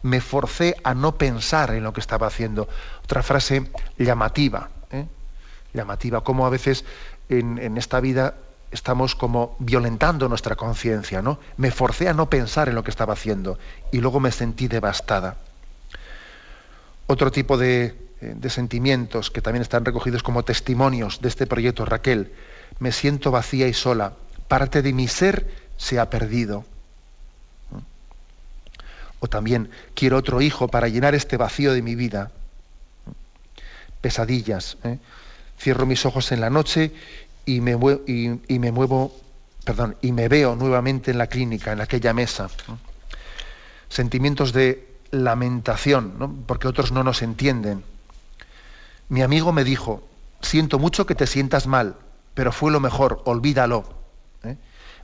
Me 0.03 0.21
forcé 0.21 0.77
a 0.85 0.95
no 0.95 1.19
pensar 1.19 1.75
en 1.75 1.83
lo 1.83 1.93
que 1.93 1.99
estaba 1.99 2.29
haciendo. 2.29 2.69
Otra 3.03 3.25
frase 3.25 3.73
llamativa, 3.99 4.71
¿eh? 4.93 5.09
llamativa, 5.75 6.23
como 6.23 6.47
a 6.47 6.51
veces 6.51 6.85
en, 7.29 7.77
esta 7.77 7.99
vida 7.99 8.35
estamos 8.71 9.15
como 9.15 9.57
violentando 9.59 10.29
nuestra 10.29 10.57
conciencia, 10.57 11.23
¿no? 11.23 11.39
Me 11.57 11.71
forcé 11.71 12.09
a 12.09 12.15
no 12.15 12.31
pensar 12.31 12.69
en 12.69 12.75
lo 12.75 12.85
que 12.85 12.91
estaba 12.91 13.15
haciendo 13.15 13.59
y 13.91 14.01
luego 14.01 14.21
me 14.21 14.31
sentí 14.31 14.69
devastada. 14.69 15.37
Otro 17.07 17.33
tipo 17.33 17.59
de, 17.59 17.97
eh, 18.21 18.35
de 18.37 18.51
sentimientos 18.51 19.31
que 19.31 19.41
también 19.41 19.63
están 19.63 19.85
recogidos 19.85 20.23
como 20.23 20.45
testimonios 20.45 21.21
de 21.21 21.29
este 21.29 21.47
proyecto 21.47 21.85
Raquel. 21.85 22.33
Me 22.79 22.93
siento 22.93 23.31
vacía 23.31 23.67
y 23.67 23.75
sola. 23.75 24.13
Parte 24.47 24.83
de 24.83 24.93
mi 24.93 25.09
ser 25.09 25.51
se 25.77 25.99
ha 25.99 26.11
perdido. 26.11 26.65
O 29.19 29.29
también 29.29 29.71
quiero 29.95 30.17
otro 30.17 30.41
hijo 30.41 30.69
para 30.69 30.89
llenar 30.89 31.15
este 31.15 31.37
vacío 31.37 31.73
de 31.73 31.83
mi 31.83 31.95
vida. 31.95 32.31
Pesadillas. 34.01 34.79
¿eh? 34.85 34.99
Cierro 35.59 35.85
mis 35.85 36.07
ojos 36.07 36.33
en 36.33 36.41
la 36.41 36.51
noche 36.51 36.93
y 37.57 37.61
me, 37.61 37.73
y, 38.07 38.59
me 38.61 38.71
muevo, 38.71 39.13
perdón, 39.65 39.97
y 40.01 40.13
me 40.13 40.29
veo 40.29 40.55
nuevamente 40.55 41.11
en 41.11 41.19
la 41.19 41.27
clínica, 41.27 41.73
en 41.73 41.81
aquella 41.81 42.15
mesa. 42.15 42.49
Sentimientos 43.89 44.53
de 44.53 44.89
lamentación, 45.11 46.45
porque 46.47 46.69
otros 46.69 46.93
no 46.93 47.03
nos 47.03 47.23
entienden. 47.23 47.83
Mi 49.09 49.23
amigo 49.23 49.53
me 49.53 49.65
dijo, 49.65 50.07
siento 50.41 50.79
mucho 50.79 51.07
que 51.07 51.17
te 51.17 51.27
sientas 51.27 51.67
mal, 51.67 51.97
pero 52.35 52.53
fue 52.53 52.71
lo 52.71 52.79
mejor, 52.79 53.21
olvídalo. 53.25 53.85
¿eh? 54.45 54.57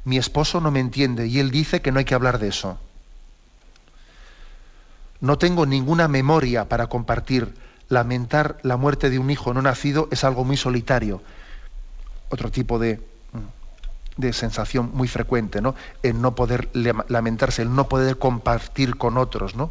Mi 0.04 0.16
esposo 0.16 0.60
no 0.60 0.70
me 0.70 0.78
entiende 0.78 1.26
y 1.26 1.40
él 1.40 1.50
dice 1.50 1.82
que 1.82 1.90
no 1.90 1.98
hay 1.98 2.04
que 2.04 2.14
hablar 2.14 2.38
de 2.38 2.48
eso. 2.48 2.78
No 5.20 5.36
tengo 5.36 5.66
ninguna 5.66 6.06
memoria 6.06 6.68
para 6.68 6.86
compartir. 6.86 7.54
Lamentar 7.88 8.58
la 8.62 8.76
muerte 8.76 9.10
de 9.10 9.18
un 9.18 9.30
hijo 9.30 9.52
no 9.52 9.62
nacido 9.62 10.08
es 10.12 10.22
algo 10.22 10.44
muy 10.44 10.56
solitario. 10.56 11.22
Otro 12.28 12.50
tipo 12.50 12.78
de, 12.78 13.00
de 14.16 14.32
sensación 14.32 14.90
muy 14.92 15.08
frecuente, 15.08 15.60
¿no? 15.60 15.74
El 16.02 16.20
no 16.20 16.34
poder 16.34 16.68
lamentarse, 16.74 17.62
el 17.62 17.74
no 17.74 17.88
poder 17.88 18.18
compartir 18.18 18.96
con 18.96 19.18
otros, 19.18 19.54
¿no? 19.54 19.70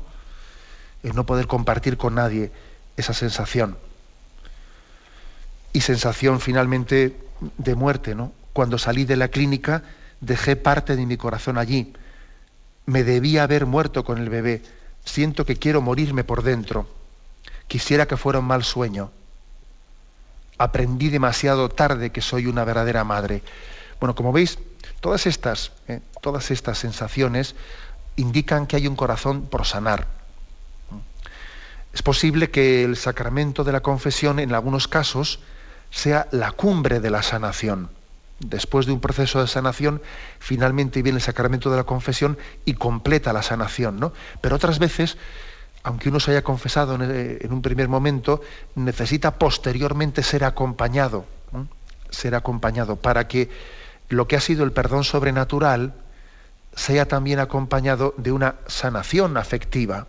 El 1.03 1.15
no 1.15 1.25
poder 1.25 1.47
compartir 1.47 1.97
con 1.97 2.15
nadie 2.15 2.51
esa 2.97 3.13
sensación. 3.13 3.77
Y 5.73 5.81
sensación 5.81 6.39
finalmente 6.39 7.17
de 7.57 7.75
muerte, 7.75 8.15
¿no? 8.15 8.31
Cuando 8.53 8.77
salí 8.77 9.05
de 9.05 9.17
la 9.17 9.27
clínica 9.27 9.83
dejé 10.21 10.55
parte 10.55 10.95
de 10.95 11.05
mi 11.05 11.17
corazón 11.17 11.57
allí. 11.57 11.93
Me 12.85 13.03
debía 13.03 13.43
haber 13.43 13.65
muerto 13.65 14.05
con 14.05 14.19
el 14.19 14.29
bebé 14.29 14.61
Siento 15.05 15.45
que 15.45 15.55
quiero 15.55 15.81
morirme 15.81 16.23
por 16.23 16.41
dentro. 16.43 16.87
Quisiera 17.67 18.07
que 18.07 18.17
fuera 18.17 18.39
un 18.39 18.45
mal 18.45 18.63
sueño. 18.63 19.11
Aprendí 20.57 21.09
demasiado 21.09 21.69
tarde 21.69 22.11
que 22.11 22.21
soy 22.21 22.47
una 22.47 22.63
verdadera 22.63 23.03
madre. 23.03 23.43
Bueno, 23.99 24.15
como 24.15 24.31
veis, 24.31 24.59
todas 25.01 25.25
estas, 25.27 25.71
eh, 25.87 26.01
todas 26.21 26.51
estas 26.51 26.77
sensaciones 26.77 27.55
indican 28.15 28.67
que 28.67 28.77
hay 28.77 28.87
un 28.87 28.95
corazón 28.95 29.47
por 29.47 29.65
sanar. 29.65 30.07
Es 31.93 32.01
posible 32.01 32.51
que 32.51 32.83
el 32.83 32.97
sacramento 32.97 33.63
de 33.63 33.71
la 33.71 33.81
confesión, 33.81 34.39
en 34.39 34.53
algunos 34.53 34.87
casos, 34.87 35.39
sea 35.91 36.27
la 36.31 36.51
cumbre 36.51 36.99
de 36.99 37.09
la 37.09 37.23
sanación 37.23 37.89
después 38.39 38.85
de 38.85 38.91
un 38.91 38.99
proceso 38.99 39.39
de 39.39 39.47
sanación, 39.47 40.01
finalmente 40.39 41.01
viene 41.01 41.17
el 41.17 41.23
sacramento 41.23 41.69
de 41.69 41.77
la 41.77 41.83
confesión 41.83 42.37
y 42.65 42.73
completa 42.73 43.33
la 43.33 43.41
sanación, 43.41 43.99
¿no? 43.99 44.13
Pero 44.41 44.55
otras 44.55 44.79
veces, 44.79 45.17
aunque 45.85 46.09
uno 46.09 46.19
se 46.19 46.31
haya 46.31 46.41
confesado 46.43 46.95
en, 46.95 47.53
un 47.53 47.61
primer 47.61 47.87
momento, 47.87 48.41
necesita 48.73 49.37
posteriormente 49.37 50.23
ser 50.23 50.43
acompañado, 50.43 51.25
ser 52.09 52.33
acompañado 52.33 52.95
para 52.95 53.27
que 53.27 53.51
lo 54.09 54.27
que 54.27 54.35
ha 54.35 54.41
sido 54.41 54.63
el 54.63 54.71
perdón 54.71 55.03
sobrenatural 55.03 55.93
sea 56.75 57.07
también 57.07 57.37
acompañado 57.37 58.15
de 58.17 58.31
una 58.31 58.55
sanación 58.65 59.37
afectiva, 59.37 60.07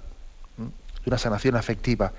de 0.56 1.10
una 1.10 1.18
sanación 1.18 1.56
afectiva. 1.56 2.12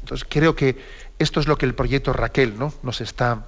Entonces 0.00 0.28
creo 0.28 0.54
que 0.54 0.76
esto 1.18 1.40
es 1.40 1.48
lo 1.48 1.56
que 1.56 1.64
el 1.64 1.74
proyecto 1.74 2.12
Raquel 2.12 2.58
¿no? 2.58 2.74
nos 2.82 3.00
está 3.00 3.46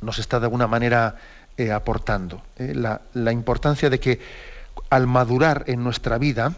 nos 0.00 0.18
está 0.18 0.40
de 0.40 0.46
alguna 0.46 0.66
manera 0.66 1.14
eh, 1.56 1.70
aportando. 1.70 2.42
Eh, 2.56 2.74
la 2.74 3.32
importancia 3.32 3.90
de 3.90 4.00
que 4.00 4.20
al 4.90 5.06
madurar 5.06 5.64
en 5.68 5.84
nuestra 5.84 6.18
vida, 6.18 6.54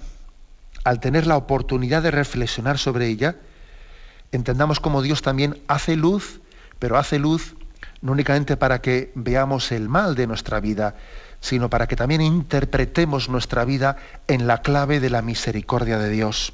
al 0.85 1.01
tener 1.01 1.27
la 1.27 1.37
oportunidad 1.37 2.03
de 2.03 2.11
reflexionar 2.11 2.79
sobre 2.79 3.07
ella, 3.07 3.37
entendamos 4.33 4.81
cómo 4.81 5.03
Dios 5.03 5.23
también 5.23 5.61
hace 5.69 5.97
luz, 5.97 6.41
pero 6.79 6.97
hace 6.97 7.19
luz 7.19 7.55
no 8.03 8.13
únicamente 8.13 8.57
para 8.57 8.81
que 8.81 9.13
veamos 9.15 9.73
el 9.73 9.89
mal 9.89 10.15
de 10.15 10.27
nuestra 10.27 10.61
vida, 10.61 10.97
sino 11.41 11.69
para 11.69 11.87
que 11.87 11.97
también 11.97 12.23
interpretemos 12.23 13.29
nuestra 13.29 13.65
vida 13.65 13.97
en 14.27 14.47
la 14.47 14.63
clave 14.63 15.01
de 15.01 15.11
la 15.11 15.23
misericordia 15.23 15.99
de 15.99 16.11
Dios. 16.11 16.53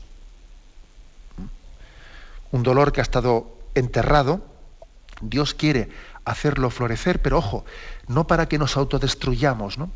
Un 2.51 2.63
dolor 2.63 2.93
que 2.93 3.01
ha 3.01 3.03
estado 3.03 3.59
enterrado, 3.75 4.45
Dios 5.21 5.55
quiere 5.55 5.89
hacerlo 6.25 6.71
florecer, 6.71 7.23
pero 7.23 7.39
ojo, 7.39 7.65
no 8.09 8.27
para 8.27 8.47
que 8.47 8.59
nos 8.59 8.77
autodestruyamos, 8.77 9.79
¿no? 9.79 9.91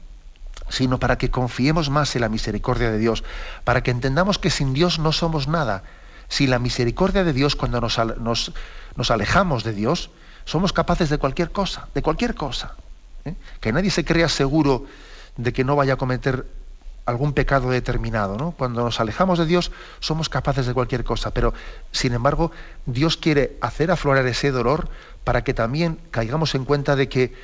Sino 0.70 0.98
para 0.98 1.18
que 1.18 1.30
confiemos 1.30 1.90
más 1.90 2.14
en 2.16 2.22
la 2.22 2.28
misericordia 2.28 2.90
de 2.90 2.98
Dios, 2.98 3.24
para 3.64 3.82
que 3.82 3.90
entendamos 3.90 4.38
que 4.38 4.50
sin 4.50 4.72
Dios 4.72 4.98
no 4.98 5.12
somos 5.12 5.48
nada. 5.48 5.82
Sin 6.28 6.50
la 6.50 6.60
misericordia 6.60 7.24
de 7.24 7.32
Dios, 7.32 7.56
cuando 7.56 7.80
nos, 7.80 7.98
nos, 8.96 9.10
alejamos 9.10 9.64
de 9.64 9.72
Dios, 9.72 10.10
somos 10.44 10.72
capaces 10.72 11.10
de 11.10 11.18
cualquier 11.18 11.50
cosa, 11.50 11.88
de 11.92 12.02
cualquier 12.02 12.36
cosa. 12.36 12.76
¿eh? 13.24 13.34
Que 13.60 13.72
nadie 13.72 13.90
se 13.90 14.04
crea 14.04 14.28
seguro 14.28 14.86
de 15.36 15.52
que 15.52 15.64
no 15.64 15.74
vaya 15.74 15.94
a 15.94 15.96
cometer 15.96 16.46
algún 17.04 17.32
pecado 17.32 17.70
determinado. 17.70 18.36
¿no? 18.36 18.52
Cuando 18.52 18.84
nos 18.84 19.00
alejamos 19.00 19.40
de 19.40 19.46
Dios 19.46 19.72
somos 19.98 20.28
capaces 20.28 20.66
de 20.66 20.74
cualquier 20.74 21.02
cosa, 21.02 21.32
pero 21.32 21.52
sin 21.90 22.12
embargo 22.12 22.52
Dios 22.86 23.16
quiere 23.16 23.58
hacer 23.60 23.90
aflorar 23.90 24.24
ese 24.26 24.52
dolor 24.52 24.88
para 25.24 25.42
que 25.42 25.52
también 25.52 25.98
caigamos 26.12 26.54
en 26.54 26.64
cuenta 26.64 26.94
de 26.94 27.08
que, 27.08 27.34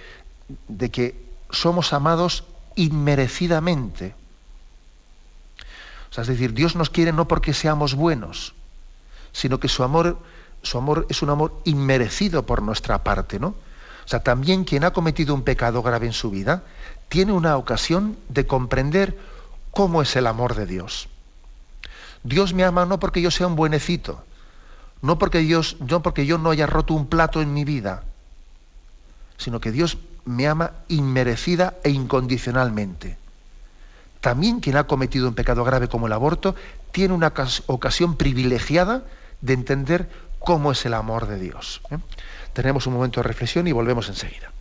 de 0.69 0.91
que 0.93 1.27
somos 1.51 1.93
amados 1.93 2.45
inmerecidamente. 2.77 4.15
O 6.11 6.15
sea, 6.15 6.23
es 6.23 6.29
decir, 6.29 6.55
Dios 6.55 6.77
nos 6.77 6.91
quiere 6.91 7.13
no 7.13 7.29
porque 7.29 7.53
seamos 7.53 7.95
buenos, 7.95 8.55
sino 9.33 9.61
que 9.61 9.69
su 9.69 9.83
amor, 9.83 10.19
su 10.63 10.79
amor 10.79 11.07
es 11.11 11.23
un 11.23 11.31
amor 11.31 11.61
inmerecido 11.65 12.47
por 12.47 12.63
nuestra 12.63 13.03
parte, 13.03 13.39
¿no? 13.39 13.49
O 13.49 14.09
sea, 14.09 14.21
también 14.21 14.65
quien 14.65 14.85
ha 14.85 14.93
cometido 14.93 15.35
un 15.35 15.43
pecado 15.43 15.83
grave 15.83 16.07
en 16.07 16.13
su 16.13 16.31
vida 16.31 16.63
tiene 17.09 17.33
una 17.33 17.57
ocasión 17.57 18.17
de 18.29 18.47
comprender 18.47 19.19
cómo 19.73 20.01
es 20.01 20.15
el 20.15 20.27
amor 20.29 20.55
de 20.55 20.67
Dios. 20.67 21.09
Dios 22.23 22.55
me 22.55 22.65
ama 22.65 22.87
no 22.87 23.01
porque 23.01 23.21
yo 23.21 23.31
sea 23.31 23.47
un 23.47 23.57
buenecito, 23.57 24.25
no 25.03 25.19
porque, 25.19 25.39
Dios, 25.39 25.77
no 25.81 26.03
porque 26.03 26.25
yo 26.25 26.39
no 26.39 26.51
haya 26.51 26.67
roto 26.67 26.95
un 26.95 27.07
plato 27.07 27.43
en 27.43 27.53
mi 27.53 27.65
vida, 27.65 28.05
sino 29.37 29.61
que 29.61 29.73
Dios 29.73 29.99
me 30.27 30.47
ama 30.47 30.73
inmerecida 30.89 31.75
e 31.83 31.91
incondicionalmente. 31.91 33.17
También 34.21 34.61
quien 34.61 34.77
ha 34.77 34.85
cometido 34.85 35.29
un 35.29 35.35
pecado 35.35 35.65
grave 35.65 35.89
como 35.89 36.07
el 36.07 36.13
aborto 36.13 36.55
tiene 36.93 37.15
una 37.15 37.33
ocasión 37.67 38.17
privilegiada 38.17 39.05
de 39.41 39.55
entender 39.55 40.11
cómo 40.39 40.73
es 40.73 40.85
el 40.85 40.95
amor 40.95 41.27
de 41.29 41.39
Dios. 41.39 41.81
¿eh? 41.91 41.99
Tenemos 42.53 42.87
un 42.87 42.95
momento 42.95 43.21
de 43.21 43.29
reflexión 43.29 43.67
y 43.69 43.73
volvemos 43.73 44.09
enseguida. 44.09 44.53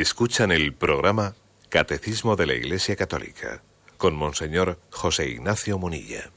Escuchan 0.00 0.50
el 0.50 0.72
programa 0.72 1.34
Catecismo 1.68 2.34
de 2.34 2.46
la 2.46 2.54
Iglesia 2.54 2.96
Católica 2.96 3.60
con 3.98 4.16
Monseñor 4.16 4.80
José 4.90 5.28
Ignacio 5.28 5.76
Munilla. 5.76 6.30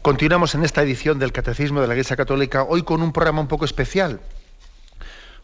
Continuamos 0.00 0.54
en 0.54 0.64
esta 0.64 0.82
edición 0.82 1.18
del 1.18 1.32
Catecismo 1.32 1.82
de 1.82 1.88
la 1.88 1.92
Iglesia 1.92 2.16
Católica, 2.16 2.62
hoy 2.62 2.84
con 2.84 3.02
un 3.02 3.12
programa 3.12 3.42
un 3.42 3.48
poco 3.48 3.66
especial, 3.66 4.20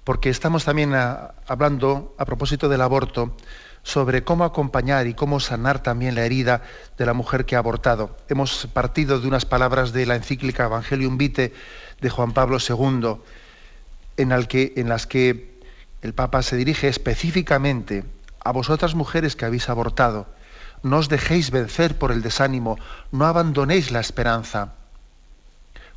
porque 0.02 0.30
estamos 0.30 0.64
también 0.64 0.94
hablando, 0.94 2.14
a 2.16 2.24
propósito 2.24 2.70
del 2.70 2.80
aborto, 2.80 3.36
sobre 3.82 4.24
cómo 4.24 4.44
acompañar 4.44 5.06
y 5.06 5.12
cómo 5.12 5.40
sanar 5.40 5.82
también 5.82 6.14
la 6.14 6.24
herida 6.24 6.62
de 6.96 7.04
la 7.04 7.12
mujer 7.12 7.44
que 7.44 7.56
ha 7.56 7.58
abortado. 7.58 8.16
Hemos 8.30 8.66
partido 8.72 9.20
de 9.20 9.28
unas 9.28 9.44
palabras 9.44 9.92
de 9.92 10.06
la 10.06 10.16
encíclica 10.16 10.64
Evangelium 10.64 11.18
Vitae 11.18 11.52
de 12.00 12.08
Juan 12.08 12.32
Pablo 12.32 12.56
II, 12.66 13.16
en 14.16 14.88
las 14.88 15.06
que 15.06 15.53
el 16.04 16.12
Papa 16.12 16.42
se 16.42 16.56
dirige 16.56 16.88
específicamente 16.88 18.04
a 18.44 18.52
vosotras 18.52 18.94
mujeres 18.94 19.36
que 19.36 19.46
habéis 19.46 19.70
abortado. 19.70 20.26
No 20.82 20.98
os 20.98 21.08
dejéis 21.08 21.50
vencer 21.50 21.96
por 21.96 22.12
el 22.12 22.20
desánimo, 22.20 22.76
no 23.10 23.24
abandonéis 23.24 23.90
la 23.90 24.00
esperanza. 24.00 24.74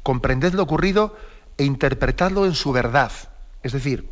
Comprended 0.03 0.53
lo 0.53 0.63
ocurrido 0.63 1.17
e 1.57 1.65
interpretadlo 1.65 2.45
en 2.45 2.55
su 2.55 2.71
verdad. 2.71 3.11
Es 3.63 3.73
decir, 3.73 4.09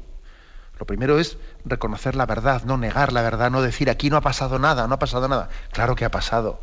lo 0.78 0.86
primero 0.86 1.18
es 1.18 1.38
reconocer 1.64 2.18
la 2.18 2.26
verdad, 2.26 2.64
no 2.66 2.78
negar 2.78 3.14
la 3.14 3.22
verdad, 3.22 3.50
no 3.50 3.62
decir 3.62 3.90
aquí 3.90 4.10
no 4.10 4.18
ha 4.18 4.22
pasado 4.22 4.60
nada, 4.60 4.88
no 4.90 4.96
ha 4.96 5.00
pasado 5.00 5.30
nada. 5.30 5.48
Claro 5.72 5.96
que 5.96 6.04
ha 6.04 6.12
pasado. 6.12 6.60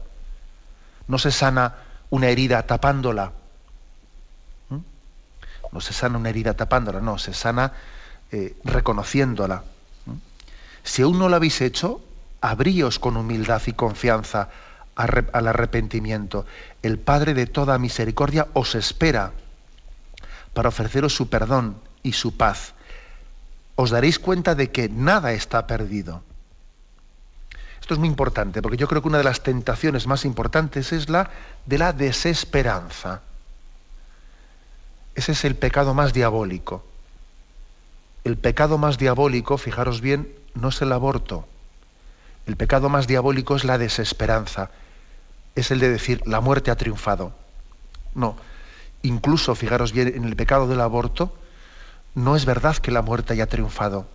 No 1.09 1.17
se 1.17 1.31
sana 1.31 1.77
una 2.11 2.29
herida 2.29 2.65
tapándola. 2.65 3.33
¿Mm? 4.69 4.81
No 5.73 5.81
se 5.81 5.95
sana 5.95 6.19
una 6.19 6.29
herida 6.29 6.53
tapándola, 6.53 7.01
no, 7.01 7.17
se 7.17 7.33
sana 7.33 7.73
eh, 8.33 8.57
reconociéndola. 8.65 9.63
Si 10.83 11.03
aún 11.03 11.19
no 11.19 11.29
lo 11.29 11.37
habéis 11.37 11.61
hecho, 11.61 12.01
abríos 12.41 12.99
con 12.99 13.19
humildad 13.19 13.61
y 13.67 13.75
confianza 13.75 14.49
al 14.95 15.49
arrepentimiento. 15.49 16.47
El 16.83 16.99
Padre 16.99 17.35
de 17.35 17.47
toda 17.47 17.77
misericordia 17.77 18.49
os 18.55 18.75
espera 18.75 19.33
para 20.55 20.71
ofreceros 20.71 21.15
su 21.15 21.29
perdón 21.29 21.77
y 22.03 22.15
su 22.15 22.35
paz. 22.39 22.73
Os 23.77 23.91
daréis 23.91 24.19
cuenta 24.19 24.55
de 24.55 24.71
que 24.71 24.89
nada 24.89 25.33
está 25.33 25.67
perdido. 25.67 26.23
Esto 27.83 27.93
es 27.93 28.01
muy 28.01 28.09
importante, 28.09 28.63
porque 28.63 28.79
yo 28.79 28.89
creo 28.89 29.03
que 29.03 29.09
una 29.09 29.19
de 29.19 29.25
las 29.25 29.43
tentaciones 29.43 30.07
más 30.07 30.25
importantes 30.25 30.93
es 30.93 31.11
la 31.11 31.29
de 31.67 31.77
la 31.77 31.93
desesperanza. 31.93 33.21
Ese 35.15 35.33
es 35.33 35.45
el 35.45 35.55
pecado 35.55 35.93
más 35.93 36.15
diabólico 36.15 36.92
el 38.25 38.37
pecado 38.37 38.79
más 38.79 38.99
diabólico, 38.99 39.59
fijaros 39.59 40.01
bien, 40.01 40.33
no 40.55 40.69
es 40.69 40.81
el 40.83 40.93
aborto. 40.93 41.47
El 42.47 42.57
pecado 42.57 42.89
más 42.89 43.07
diabólico 43.07 43.57
es 43.57 43.65
la 43.65 43.79
desesperanza. 43.79 44.71
Es 45.55 45.71
el 45.71 45.81
de 45.81 45.91
decir, 45.91 46.23
la 46.27 46.41
muerte 46.41 46.71
ha 46.71 46.77
triunfado. 46.77 47.33
No. 48.15 48.37
Incluso, 49.03 49.55
fijaros 49.55 49.93
bien, 49.93 50.09
en 50.15 50.25
el 50.25 50.37
pecado 50.37 50.69
del 50.69 50.81
aborto, 50.81 51.35
no 52.15 52.37
es 52.37 52.45
verdad 52.45 52.77
que 52.77 52.91
la 52.91 53.03
muerte 53.03 53.33
haya 53.33 53.47
triunfado. 53.47 54.07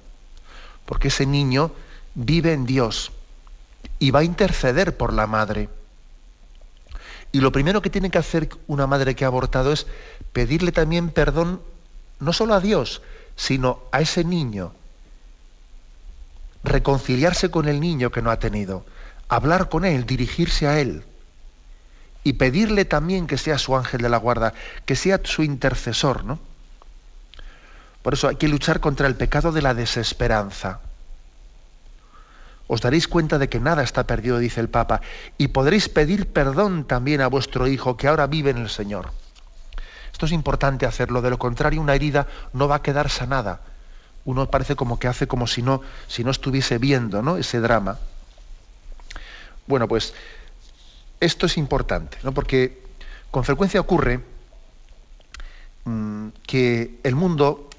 Porque 0.85 1.09
ese 1.09 1.25
niño 1.25 1.71
vive 2.15 2.53
en 2.53 2.65
Dios 2.65 3.11
y 3.99 4.11
va 4.11 4.19
a 4.19 4.23
interceder 4.23 4.95
por 4.95 5.13
la 5.13 5.27
madre. 5.27 5.69
Y 7.31 7.41
lo 7.41 7.51
primero 7.51 7.81
que 7.81 7.89
tiene 7.89 8.09
que 8.09 8.17
hacer 8.17 8.49
una 8.67 8.87
madre 8.87 9.15
que 9.15 9.25
ha 9.25 9.27
abortado 9.27 9.73
es 9.73 9.85
pedirle 10.31 10.71
también 10.71 11.09
perdón, 11.09 11.61
no 12.19 12.31
solo 12.31 12.53
a 12.53 12.61
Dios, 12.61 13.01
sino 13.37 13.79
a 13.93 14.01
ese 14.01 14.25
niño. 14.25 14.73
Reconciliarse 16.63 17.49
con 17.49 17.69
el 17.69 17.79
niño 17.79 18.11
que 18.11 18.21
no 18.21 18.31
ha 18.31 18.39
tenido, 18.39 18.85
hablar 19.29 19.69
con 19.69 19.85
él, 19.85 20.05
dirigirse 20.05 20.67
a 20.67 20.79
él 20.79 21.05
y 22.23 22.33
pedirle 22.33 22.83
también 22.83 23.25
que 23.25 23.37
sea 23.37 23.57
su 23.57 23.73
ángel 23.77 24.01
de 24.01 24.09
la 24.09 24.17
guarda, 24.17 24.53
que 24.85 24.97
sea 24.97 25.21
su 25.23 25.43
intercesor, 25.43 26.25
¿no? 26.25 26.39
Por 28.01 28.15
eso 28.15 28.27
hay 28.27 28.35
que 28.35 28.49
luchar 28.49 28.81
contra 28.81 29.07
el 29.07 29.15
pecado 29.15 29.53
de 29.53 29.61
la 29.61 29.73
desesperanza. 29.73 30.81
Os 32.67 32.81
daréis 32.81 33.07
cuenta 33.07 33.37
de 33.37 33.47
que 33.47 33.61
nada 33.61 33.81
está 33.81 34.05
perdido, 34.05 34.39
dice 34.39 34.59
el 34.59 34.67
Papa, 34.67 34.99
y 35.37 35.49
podréis 35.49 35.87
pedir 35.87 36.27
perdón 36.27 36.83
también 36.83 37.21
a 37.21 37.27
vuestro 37.27 37.65
Hijo 37.65 37.95
que 37.95 38.09
ahora 38.09 38.27
vive 38.27 38.49
en 38.51 38.57
el 38.57 38.69
Señor. 38.69 39.11
Esto 40.17 40.25
es 40.25 40.31
importante 40.31 40.87
hacerlo, 40.87 41.21
de 41.21 41.29
lo 41.29 41.37
contrario 41.37 41.79
una 41.79 41.93
herida 41.93 42.25
no 42.51 42.67
va 42.67 42.77
a 42.77 42.81
quedar 42.81 43.07
sanada. 43.07 43.61
Uno 44.25 44.49
parece 44.49 44.75
como 44.75 44.97
que 44.97 45.07
hace 45.07 45.27
como 45.27 45.45
si 45.45 45.61
no, 45.61 45.83
si 46.07 46.23
no 46.23 46.31
estuviese 46.31 46.79
viendo 46.79 47.21
¿no? 47.21 47.37
ese 47.37 47.59
drama. 47.59 47.99
Bueno, 49.67 49.87
pues 49.87 50.15
esto 51.19 51.45
es 51.45 51.55
importante, 51.59 52.17
¿no? 52.23 52.31
porque 52.31 52.81
con 53.29 53.43
frecuencia 53.43 53.79
ocurre 53.79 54.21
mm, 55.85 56.29
que 56.47 56.99
el 57.03 57.13
mundo, 57.13 57.69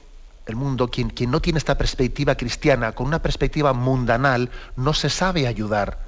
el 0.47 0.55
mundo 0.55 0.93
quien, 0.93 1.11
quien 1.11 1.33
no 1.33 1.43
tiene 1.43 1.59
esta 1.59 1.77
perspectiva 1.77 2.37
cristiana, 2.37 2.93
con 2.93 3.09
una 3.09 3.21
perspectiva 3.21 3.73
mundanal, 3.73 4.49
no 4.77 4.95
se 4.95 5.11
sabe 5.11 5.49
ayudar 5.49 5.99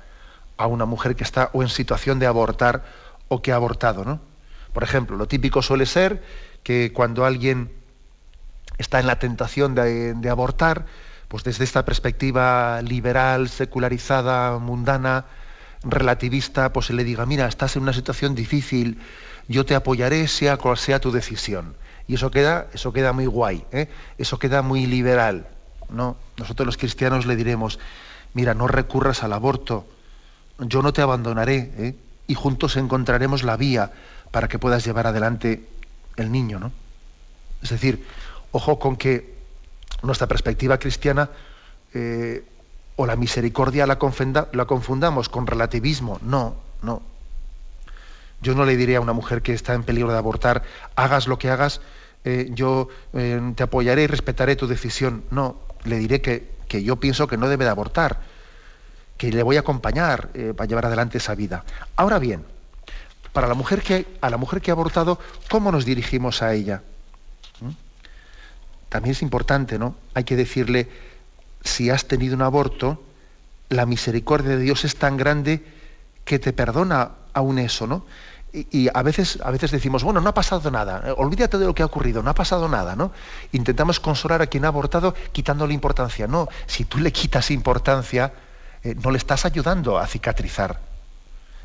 a 0.56 0.68
una 0.68 0.84
mujer 0.84 1.16
que 1.16 1.24
está 1.24 1.50
o 1.54 1.62
en 1.62 1.68
situación 1.68 2.20
de 2.20 2.28
abortar 2.28 2.84
o 3.26 3.42
que 3.42 3.50
ha 3.50 3.56
abortado. 3.56 4.04
¿no? 4.04 4.29
Por 4.72 4.82
ejemplo, 4.82 5.16
lo 5.16 5.26
típico 5.26 5.62
suele 5.62 5.86
ser 5.86 6.22
que 6.62 6.92
cuando 6.92 7.24
alguien 7.24 7.70
está 8.78 9.00
en 9.00 9.06
la 9.06 9.18
tentación 9.18 9.74
de, 9.74 10.28
abortar, 10.30 10.86
pues 11.28 11.44
desde 11.44 11.64
esta 11.64 11.84
perspectiva 11.84 12.80
liberal, 12.82 13.48
secularizada, 13.48 14.58
mundana, 14.58 15.26
relativista, 15.82 16.72
pues 16.72 16.86
se 16.86 16.92
le 16.92 17.04
diga, 17.04 17.26
mira, 17.26 17.46
estás 17.46 17.76
en 17.76 17.82
una 17.82 17.92
situación 17.92 18.34
difícil, 18.34 18.98
yo 19.48 19.64
te 19.64 19.74
apoyaré 19.74 20.28
sea 20.28 20.56
cual 20.56 20.78
sea 20.78 21.00
tu 21.00 21.10
decisión. 21.10 21.74
Y 22.06 22.14
eso 22.14 22.30
queda, 22.30 22.66
eso 22.72 22.92
queda 22.92 23.12
muy 23.12 23.26
guay, 23.26 23.64
¿eh? 23.70 23.88
eso 24.18 24.38
queda 24.38 24.62
muy 24.62 24.86
liberal. 24.86 25.46
¿no? 25.90 26.16
Nosotros 26.38 26.66
los 26.66 26.76
cristianos 26.76 27.26
le 27.26 27.36
diremos, 27.36 27.78
mira, 28.34 28.54
no 28.54 28.66
recurras 28.66 29.22
al 29.22 29.32
aborto, 29.32 29.86
yo 30.58 30.82
no 30.82 30.92
te 30.92 31.02
abandonaré, 31.02 31.72
¿eh? 31.78 31.94
y 32.26 32.34
juntos 32.34 32.76
encontraremos 32.76 33.42
la 33.42 33.56
vía 33.56 33.92
para 34.30 34.48
que 34.48 34.58
puedas 34.58 34.84
llevar 34.84 35.06
adelante 35.06 35.66
el 36.16 36.30
niño, 36.30 36.58
¿no? 36.58 36.72
Es 37.62 37.70
decir, 37.70 38.04
ojo 38.52 38.78
con 38.78 38.96
que 38.96 39.34
nuestra 40.02 40.26
perspectiva 40.26 40.78
cristiana 40.78 41.30
eh, 41.94 42.44
o 42.96 43.06
la 43.06 43.16
misericordia 43.16 43.86
la, 43.86 43.96
confundamos 43.96 45.28
con 45.28 45.46
relativismo. 45.46 46.18
No, 46.22 46.56
no. 46.82 47.02
Yo 48.42 48.54
no 48.54 48.64
le 48.64 48.76
diría 48.76 48.98
a 48.98 49.00
una 49.00 49.12
mujer 49.12 49.42
que 49.42 49.52
está 49.52 49.74
en 49.74 49.82
peligro 49.82 50.12
de 50.12 50.18
abortar, 50.18 50.62
hagas 50.96 51.26
lo 51.26 51.38
que 51.38 51.50
hagas, 51.50 51.80
eh, 52.24 52.48
yo 52.52 52.88
eh, 53.12 53.40
te 53.54 53.62
apoyaré 53.62 54.04
y 54.04 54.06
respetaré 54.06 54.56
tu 54.56 54.66
decisión. 54.66 55.24
No, 55.30 55.56
le 55.84 55.98
diré 55.98 56.20
que, 56.20 56.50
que, 56.68 56.82
yo 56.82 56.96
pienso 56.96 57.26
que 57.26 57.36
no 57.36 57.48
debe 57.48 57.64
de 57.64 57.70
abortar, 57.70 58.20
que 59.18 59.30
le 59.30 59.42
voy 59.42 59.56
a 59.56 59.60
acompañar 59.60 60.30
para 60.56 60.66
llevar 60.66 60.86
adelante 60.86 61.18
esa 61.18 61.34
vida. 61.34 61.64
Ahora 61.96 62.18
bien, 62.18 62.44
para 63.32 63.46
la 63.46 63.54
mujer 63.54 63.82
que, 63.82 64.06
a 64.20 64.30
la 64.30 64.36
mujer 64.36 64.60
que 64.60 64.70
ha 64.70 64.74
abortado, 64.74 65.18
¿cómo 65.48 65.70
nos 65.72 65.84
dirigimos 65.84 66.42
a 66.42 66.52
ella? 66.54 66.82
¿Mm? 67.60 67.70
También 68.88 69.12
es 69.12 69.22
importante, 69.22 69.78
¿no? 69.78 69.94
Hay 70.14 70.24
que 70.24 70.36
decirle, 70.36 70.88
si 71.62 71.90
has 71.90 72.06
tenido 72.06 72.34
un 72.34 72.42
aborto, 72.42 73.02
la 73.68 73.86
misericordia 73.86 74.56
de 74.56 74.62
Dios 74.62 74.84
es 74.84 74.96
tan 74.96 75.16
grande 75.16 75.64
que 76.24 76.38
te 76.38 76.52
perdona 76.52 77.12
aún 77.32 77.58
eso, 77.58 77.86
¿no? 77.86 78.04
Y, 78.52 78.88
a, 78.92 79.02
veces, 79.04 79.38
a 79.44 79.52
veces 79.52 79.70
decimos, 79.70 80.02
bueno, 80.02 80.20
no 80.20 80.28
ha 80.28 80.34
pasado 80.34 80.72
nada, 80.72 81.04
eh, 81.06 81.14
olvídate 81.16 81.56
de 81.56 81.66
lo 81.66 81.74
que 81.74 81.84
ha 81.84 81.86
ocurrido, 81.86 82.20
no 82.20 82.30
ha 82.30 82.34
pasado 82.34 82.68
nada, 82.68 82.96
¿no? 82.96 83.12
Intentamos 83.52 84.00
consolar 84.00 84.42
a 84.42 84.48
quien 84.48 84.64
ha 84.64 84.68
abortado 84.68 85.14
quitándole 85.30 85.72
importancia. 85.72 86.26
No, 86.26 86.48
si 86.66 86.84
tú 86.84 86.98
le 86.98 87.12
quitas 87.12 87.52
importancia, 87.52 88.32
eh, 88.82 88.96
no 89.00 89.12
le 89.12 89.18
estás 89.18 89.44
ayudando 89.44 89.98
a 89.98 90.06
cicatrizar. 90.08 90.80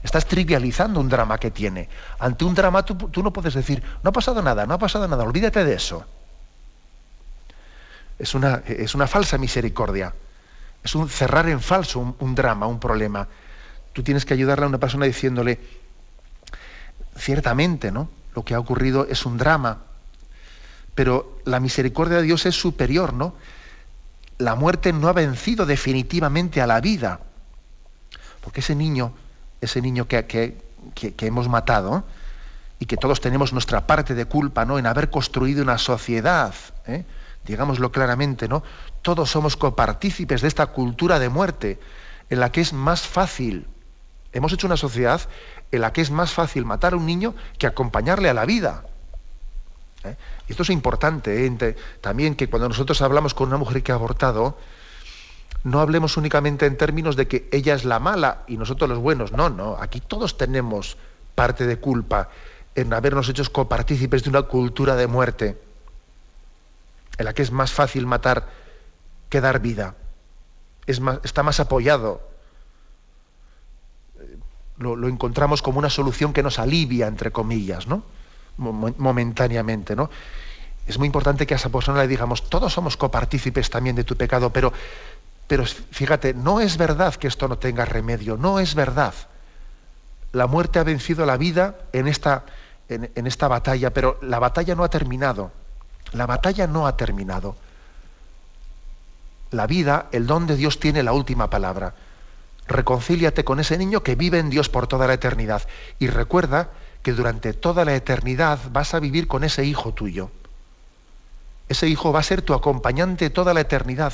Estás 0.06 0.28
trivializando 0.28 1.00
un 1.00 1.10
drama 1.10 1.40
que 1.40 1.50
tiene. 1.50 1.90
Ante 2.20 2.46
un 2.46 2.54
drama 2.54 2.86
tú, 2.86 3.24
no 3.24 3.34
puedes 3.34 3.56
decir, 3.56 3.82
no 4.04 4.12
ha 4.12 4.14
pasado 4.14 4.40
nada, 4.44 4.68
no 4.68 4.76
ha 4.76 4.78
pasado 4.78 5.08
nada, 5.08 5.24
olvídate 5.24 5.66
de 5.66 5.74
eso. 5.74 6.06
Es 8.20 8.36
una, 8.36 8.62
es 8.68 8.94
una 8.94 9.08
falsa 9.08 9.40
misericordia. 9.40 10.14
Es 10.84 10.94
un 10.94 11.10
cerrar 11.10 11.50
en 11.50 11.60
falso 11.60 11.98
un, 11.98 12.16
un 12.20 12.36
drama, 12.36 12.68
un 12.68 12.80
problema. 12.80 13.28
Tú 13.94 14.04
tienes 14.04 14.26
que 14.26 14.36
ayudarle 14.36 14.66
a 14.66 14.68
una 14.68 14.78
persona 14.78 15.08
diciéndole, 15.08 15.60
ciertamente, 17.18 17.92
¿no? 17.92 18.08
Lo 18.36 18.46
que 18.46 18.54
ha 18.54 18.60
ocurrido 18.60 19.08
es 19.10 19.26
un 19.26 19.40
drama, 19.40 19.80
pero 20.94 21.40
la 21.46 21.60
misericordia 21.60 22.18
de 22.18 22.24
Dios 22.24 22.46
es 22.46 22.54
superior, 22.54 23.12
¿no? 23.12 23.34
La 24.38 24.54
muerte 24.54 24.94
no 24.94 25.08
ha 25.08 25.14
vencido 25.14 25.66
definitivamente 25.66 26.62
a 26.62 26.68
la 26.68 26.80
vida, 26.80 27.22
porque 28.42 28.60
ese 28.60 28.76
niño 28.76 29.16
ese 29.66 29.82
niño 29.82 30.08
que, 30.08 30.56
hemos 30.96 31.50
matado, 31.50 32.04
y 32.80 32.86
que 32.86 32.98
todos 32.98 33.22
tenemos 33.22 33.54
nuestra 33.54 33.88
parte 33.88 34.16
de 34.16 34.26
culpa 34.26 34.66
¿no? 34.66 34.78
en 34.78 34.86
haber 34.86 35.10
construido 35.10 35.64
una 35.64 35.78
sociedad, 35.78 36.54
¿eh? 36.88 37.06
digámoslo 37.46 37.92
claramente, 37.92 38.48
¿no? 38.48 38.64
Todos 39.02 39.30
somos 39.30 39.56
copartícipes 39.56 40.42
de 40.42 40.48
esta 40.48 40.68
cultura 40.68 41.20
de 41.20 41.30
muerte, 41.30 41.80
en 42.30 42.40
la 42.40 42.52
que 42.52 42.62
es 42.62 42.74
más 42.74 43.02
fácil, 43.02 43.68
hemos 44.34 44.52
hecho 44.52 44.68
una 44.68 44.78
sociedad 44.78 45.22
en 45.72 45.82
la 45.82 45.94
que 45.94 46.02
es 46.02 46.12
más 46.12 46.34
fácil 46.34 46.66
matar 46.66 46.94
a 46.94 46.98
un 46.98 47.06
niño 47.06 47.36
que 47.58 47.68
acompañarle 47.68 48.30
a 48.30 48.34
la 48.34 48.46
vida. 48.46 48.84
¿eh? 50.04 50.16
Y 50.48 50.52
esto 50.52 50.64
es 50.64 50.70
importante, 50.70 51.46
¿eh? 51.46 51.76
también 52.02 52.36
que 52.36 52.50
cuando 52.50 52.68
nosotros 52.68 53.02
hablamos 53.02 53.34
con 53.34 53.48
una 53.48 53.58
mujer 53.58 53.82
que 53.82 53.92
ha 53.92 53.96
abortado, 53.96 54.58
no 55.66 55.80
hablemos 55.80 56.16
únicamente 56.16 56.68
en 56.68 56.78
términos 56.78 57.16
de 57.16 57.28
que 57.28 57.50
ella 57.52 57.74
es 57.74 57.86
la 57.86 58.00
mala 58.00 58.44
y 58.48 58.56
nosotros 58.56 58.88
los 58.88 59.00
buenos. 59.00 59.32
No, 59.32 59.50
no, 59.50 59.78
aquí 59.82 60.00
todos 60.00 60.38
tenemos 60.38 60.96
parte 61.34 61.66
de 61.66 61.78
culpa 61.78 62.30
en 62.76 62.94
habernos 62.94 63.28
hecho 63.30 63.52
copartícipes 63.52 64.24
de 64.24 64.30
una 64.30 64.44
cultura 64.44 64.96
de 64.96 65.08
muerte, 65.08 65.60
en 67.18 67.26
la 67.26 67.34
que 67.34 67.42
es 67.42 67.52
más 67.52 67.74
fácil 67.74 68.06
matar 68.06 68.48
que 69.30 69.42
dar 69.42 69.60
vida. 69.60 69.96
Es 70.86 71.00
más, 71.00 71.20
está 71.24 71.42
más 71.42 71.60
apoyado. 71.60 72.22
Lo, 74.78 74.96
lo, 74.96 75.08
encontramos 75.08 75.64
como 75.64 75.80
una 75.80 75.90
solución 75.90 76.32
que 76.32 76.44
nos 76.44 76.60
alivia, 76.60 77.08
entre 77.08 77.32
comillas, 77.32 77.88
¿no? 77.88 78.04
momentáneamente, 78.58 79.96
¿no? 79.96 80.12
Es 80.88 81.00
muy 81.00 81.08
importante 81.08 81.48
que 81.48 81.56
a 81.56 81.58
esa 81.58 81.70
persona 81.70 82.02
le 82.02 82.08
digamos, 82.08 82.48
todos 82.48 82.72
somos 82.72 82.96
copartícipes 82.96 83.70
también 83.72 83.96
de 83.96 84.04
tu 84.04 84.16
pecado, 84.16 84.52
pero, 84.52 84.72
pero 85.48 85.66
fíjate, 85.66 86.34
no 86.34 86.60
es 86.60 86.78
verdad 86.78 87.16
que 87.16 87.28
esto 87.28 87.48
no 87.48 87.58
tenga 87.58 87.86
remedio, 87.86 88.38
no 88.38 88.60
es 88.60 88.74
verdad. 88.74 89.14
La 90.32 90.48
muerte 90.48 90.80
ha 90.80 90.84
vencido 90.84 91.26
la 91.26 91.38
vida 91.38 91.76
en 91.94 92.08
esta, 92.08 92.46
en, 92.90 93.12
en 93.14 93.28
esta 93.28 93.48
batalla, 93.48 93.94
pero 93.94 94.18
la 94.22 94.40
batalla 94.40 94.76
no 94.76 94.84
ha 94.84 94.90
terminado. 94.90 95.52
La 96.14 96.26
batalla 96.26 96.66
no 96.66 96.88
ha 96.88 96.98
terminado. 96.98 97.56
La 99.52 99.68
vida, 99.68 100.08
el 100.12 100.26
don 100.26 100.48
de 100.48 100.56
Dios 100.56 100.80
tiene 100.80 101.04
la 101.04 101.14
última 101.14 101.50
palabra. 101.50 101.94
Reconcíliate 102.68 103.44
con 103.44 103.60
ese 103.60 103.78
niño 103.78 104.02
que 104.02 104.16
vive 104.16 104.40
en 104.40 104.50
Dios 104.50 104.70
por 104.70 104.88
toda 104.88 105.06
la 105.06 105.14
eternidad. 105.14 105.62
Y 106.00 106.08
recuerda 106.08 106.70
que 107.04 107.14
durante 107.14 107.54
toda 107.54 107.86
la 107.86 107.94
eternidad 107.94 108.60
vas 108.72 108.96
a 108.96 109.00
vivir 109.00 109.28
con 109.28 109.44
ese 109.44 109.64
hijo 109.64 109.94
tuyo. 109.94 110.32
Ese 111.70 111.88
hijo 111.88 112.12
va 112.12 112.20
a 112.20 112.24
ser 112.24 112.42
tu 112.42 112.56
acompañante 112.56 113.30
toda 113.30 113.54
la 113.54 113.62
eternidad 113.62 114.14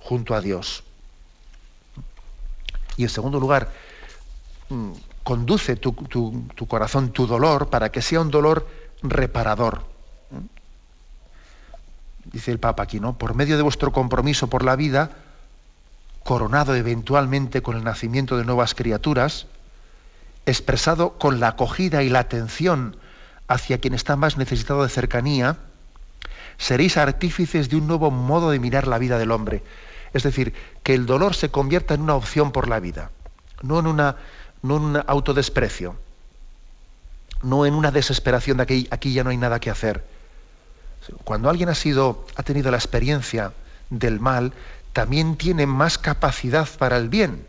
junto 0.00 0.34
a 0.34 0.40
Dios. 0.40 0.82
Y 2.96 3.04
en 3.04 3.08
segundo 3.08 3.40
lugar, 3.40 3.70
mm, 4.68 4.92
conduce 5.22 5.76
tu, 5.76 5.94
corazón, 6.66 7.12
tu 7.12 7.26
dolor, 7.26 7.68
para 7.68 7.90
que 7.90 8.02
sea 8.02 8.20
un 8.20 8.30
dolor 8.30 8.66
reparador. 9.02 9.84
Dice 12.24 12.50
el 12.50 12.58
Papa 12.58 12.82
aquí, 12.82 13.00
¿no? 13.00 13.16
Por 13.16 13.34
medio 13.34 13.56
de 13.56 13.62
vuestro 13.62 13.92
compromiso 13.92 14.48
por 14.48 14.64
la 14.64 14.76
vida, 14.76 15.10
coronado 16.24 16.74
eventualmente 16.74 17.62
con 17.62 17.76
el 17.76 17.84
nacimiento 17.84 18.36
de 18.36 18.44
nuevas 18.44 18.74
criaturas, 18.74 19.46
expresado 20.46 21.18
con 21.18 21.40
la 21.40 21.48
acogida 21.48 22.02
y 22.02 22.08
la 22.08 22.20
atención 22.20 22.96
hacia 23.48 23.78
quien 23.78 23.94
está 23.94 24.16
más 24.16 24.36
necesitado 24.36 24.82
de 24.82 24.90
cercanía, 24.90 25.56
seréis 26.58 26.96
artífices 26.96 27.68
de 27.68 27.76
un 27.76 27.86
nuevo 27.86 28.10
modo 28.10 28.50
de 28.50 28.58
mirar 28.58 28.86
la 28.86 28.98
vida 28.98 29.18
del 29.18 29.32
hombre. 29.32 29.62
Es 30.12 30.22
decir, 30.22 30.54
que 30.82 30.94
el 30.94 31.06
dolor 31.06 31.34
se 31.34 31.50
convierta 31.50 31.94
en 31.94 32.02
una 32.02 32.14
opción 32.14 32.52
por 32.52 32.68
la 32.68 32.80
vida, 32.80 33.10
no 33.62 33.78
en, 33.78 33.86
una, 33.86 34.16
no 34.62 34.76
en 34.76 34.82
un 34.82 35.02
autodesprecio, 35.06 35.96
no 37.42 37.66
en 37.66 37.74
una 37.74 37.90
desesperación 37.90 38.58
de 38.58 38.66
que 38.66 38.88
aquí 38.90 39.12
ya 39.12 39.24
no 39.24 39.30
hay 39.30 39.36
nada 39.36 39.60
que 39.60 39.70
hacer. 39.70 40.04
Cuando 41.24 41.48
alguien 41.48 41.68
ha, 41.68 41.74
sido, 41.74 42.26
ha 42.36 42.42
tenido 42.42 42.70
la 42.70 42.76
experiencia 42.76 43.52
del 43.88 44.20
mal, 44.20 44.52
también 44.92 45.36
tiene 45.36 45.66
más 45.66 45.98
capacidad 45.98 46.68
para 46.78 46.96
el 46.96 47.08
bien, 47.08 47.46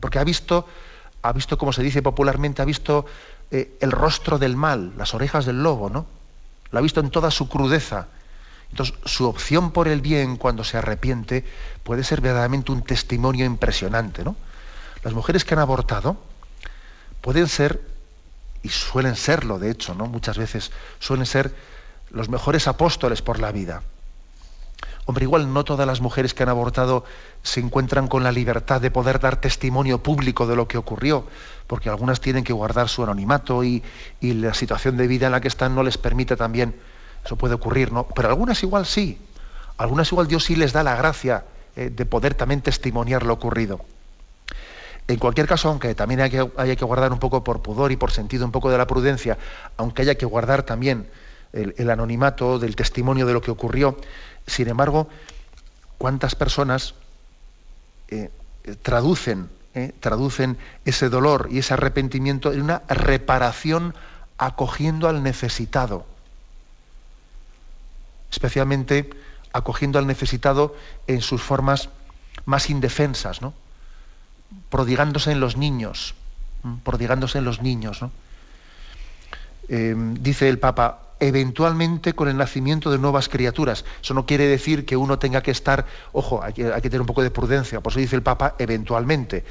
porque 0.00 0.18
ha 0.18 0.24
visto 0.24 0.66
ha 1.24 1.32
visto, 1.32 1.56
como 1.56 1.72
se 1.72 1.82
dice 1.82 2.02
popularmente, 2.02 2.60
ha 2.60 2.66
visto 2.66 3.06
eh, 3.50 3.78
el 3.80 3.92
rostro 3.92 4.38
del 4.38 4.56
mal, 4.56 4.92
las 4.98 5.14
orejas 5.14 5.46
del 5.46 5.62
lobo, 5.62 5.88
¿no? 5.88 6.04
Lo 6.70 6.78
ha 6.78 6.82
visto 6.82 7.00
en 7.00 7.08
toda 7.08 7.30
su 7.30 7.48
crudeza. 7.48 8.08
Entonces, 8.74 8.96
su 9.04 9.28
opción 9.28 9.70
por 9.70 9.86
el 9.86 10.00
bien 10.00 10.36
cuando 10.36 10.64
se 10.64 10.76
arrepiente 10.76 11.44
puede 11.84 12.02
ser 12.02 12.20
verdaderamente 12.20 12.72
un 12.72 12.82
testimonio 12.82 13.46
impresionante, 13.46 14.24
¿no? 14.24 14.34
Las 15.04 15.14
mujeres 15.14 15.44
que 15.44 15.54
han 15.54 15.60
abortado 15.60 16.16
pueden 17.20 17.46
ser, 17.46 17.80
y 18.64 18.70
suelen 18.70 19.14
serlo, 19.14 19.60
de 19.60 19.70
hecho, 19.70 19.94
¿no? 19.94 20.06
Muchas 20.06 20.38
veces 20.38 20.72
suelen 20.98 21.24
ser 21.24 21.54
los 22.10 22.28
mejores 22.28 22.66
apóstoles 22.66 23.22
por 23.22 23.38
la 23.38 23.52
vida. 23.52 23.82
Hombre, 25.06 25.22
igual 25.22 25.52
no 25.52 25.62
todas 25.62 25.86
las 25.86 26.00
mujeres 26.00 26.34
que 26.34 26.42
han 26.42 26.48
abortado 26.48 27.04
se 27.44 27.60
encuentran 27.60 28.08
con 28.08 28.24
la 28.24 28.32
libertad 28.32 28.80
de 28.80 28.90
poder 28.90 29.20
dar 29.20 29.36
testimonio 29.36 30.02
público 30.02 30.48
de 30.48 30.56
lo 30.56 30.66
que 30.66 30.78
ocurrió, 30.78 31.28
porque 31.68 31.90
algunas 31.90 32.20
tienen 32.20 32.42
que 32.42 32.52
guardar 32.52 32.88
su 32.88 33.04
anonimato 33.04 33.62
y, 33.62 33.84
la 34.20 34.52
situación 34.52 34.96
de 34.96 35.06
vida 35.06 35.26
en 35.26 35.32
la 35.32 35.40
que 35.40 35.46
están 35.46 35.76
no 35.76 35.84
les 35.84 35.96
permite 35.96 36.34
también, 36.34 36.74
eso 37.24 37.36
puede 37.36 37.54
ocurrir, 37.54 37.92
¿no? 37.92 38.06
Pero 38.08 38.28
algunas 38.28 38.62
igual 38.62 38.86
sí, 38.86 39.18
algunas 39.78 40.10
igual 40.12 40.26
Dios 40.26 40.44
sí 40.44 40.56
les 40.56 40.72
da 40.72 40.82
la 40.82 40.96
gracia 40.96 41.44
eh, 41.76 41.90
de 41.90 42.06
poder 42.06 42.34
también 42.34 42.60
testimoniar 42.60 43.24
lo 43.24 43.34
ocurrido. 43.34 43.80
En 45.06 45.18
cualquier 45.18 45.46
caso, 45.46 45.68
aunque 45.68 45.94
también 45.94 46.20
haya 46.20 46.76
que, 46.76 46.84
guardar 46.84 47.12
un 47.12 47.18
poco 47.18 47.44
por 47.44 47.60
pudor 47.60 47.92
y 47.92 47.96
por 47.96 48.10
sentido 48.10 48.46
un 48.46 48.52
poco 48.52 48.70
de 48.70 48.78
la 48.78 48.86
prudencia, 48.86 49.36
aunque 49.76 50.02
haya 50.02 50.14
que 50.14 50.24
guardar 50.24 50.62
también 50.62 51.06
el 51.52 51.90
anonimato 51.90 52.58
del 52.58 52.74
testimonio 52.74 53.26
de 53.26 53.34
lo 53.34 53.42
que 53.42 53.50
ocurrió, 53.50 53.98
sin 54.46 54.68
embargo, 54.68 55.08
¿cuántas 55.98 56.34
personas 56.34 56.94
eh, 58.08 58.30
traducen, 58.82 59.50
eh, 59.74 59.92
traducen 60.00 60.58
ese 60.84 61.08
dolor 61.08 61.48
y 61.50 61.58
ese 61.58 61.74
arrepentimiento 61.74 62.52
en 62.52 62.62
una 62.62 62.82
reparación 62.88 63.94
acogiendo 64.38 65.08
al 65.08 65.22
necesitado? 65.22 66.06
Especialmente 68.34 69.10
acogiendo 69.52 70.00
al 70.00 70.08
necesitado 70.08 70.74
en 71.06 71.22
sus 71.22 71.40
formas 71.40 71.88
más 72.44 72.68
indefensas, 72.68 73.40
¿no? 73.40 73.54
prodigándose 74.68 75.30
en 75.30 75.38
los 75.38 75.56
niños, 75.56 76.14
prodigándose 76.82 77.38
en 77.38 77.44
los 77.44 77.62
niños. 77.62 78.00
Eh, 79.68 79.94
dice 80.20 80.48
el 80.48 80.58
Papa, 80.58 81.02
eventualmente 81.20 82.14
con 82.14 82.28
el 82.28 82.36
nacimiento 82.36 82.90
de 82.90 82.98
nuevas 82.98 83.28
criaturas. 83.28 83.84
Eso 84.02 84.14
no 84.14 84.26
quiere 84.26 84.48
decir 84.48 84.84
que 84.84 84.96
uno 84.96 85.20
tenga 85.20 85.42
que 85.42 85.52
estar, 85.52 85.86
ojo, 86.12 86.42
hay 86.42 86.52
que, 86.52 86.64
tener 86.82 87.00
un 87.00 87.06
poco 87.06 87.22
de 87.22 87.30
prudencia, 87.30 87.80
por 87.80 87.92
eso 87.92 88.00
dice 88.00 88.16
el 88.16 88.22
Papa, 88.22 88.56
eventualmente. 88.58 89.44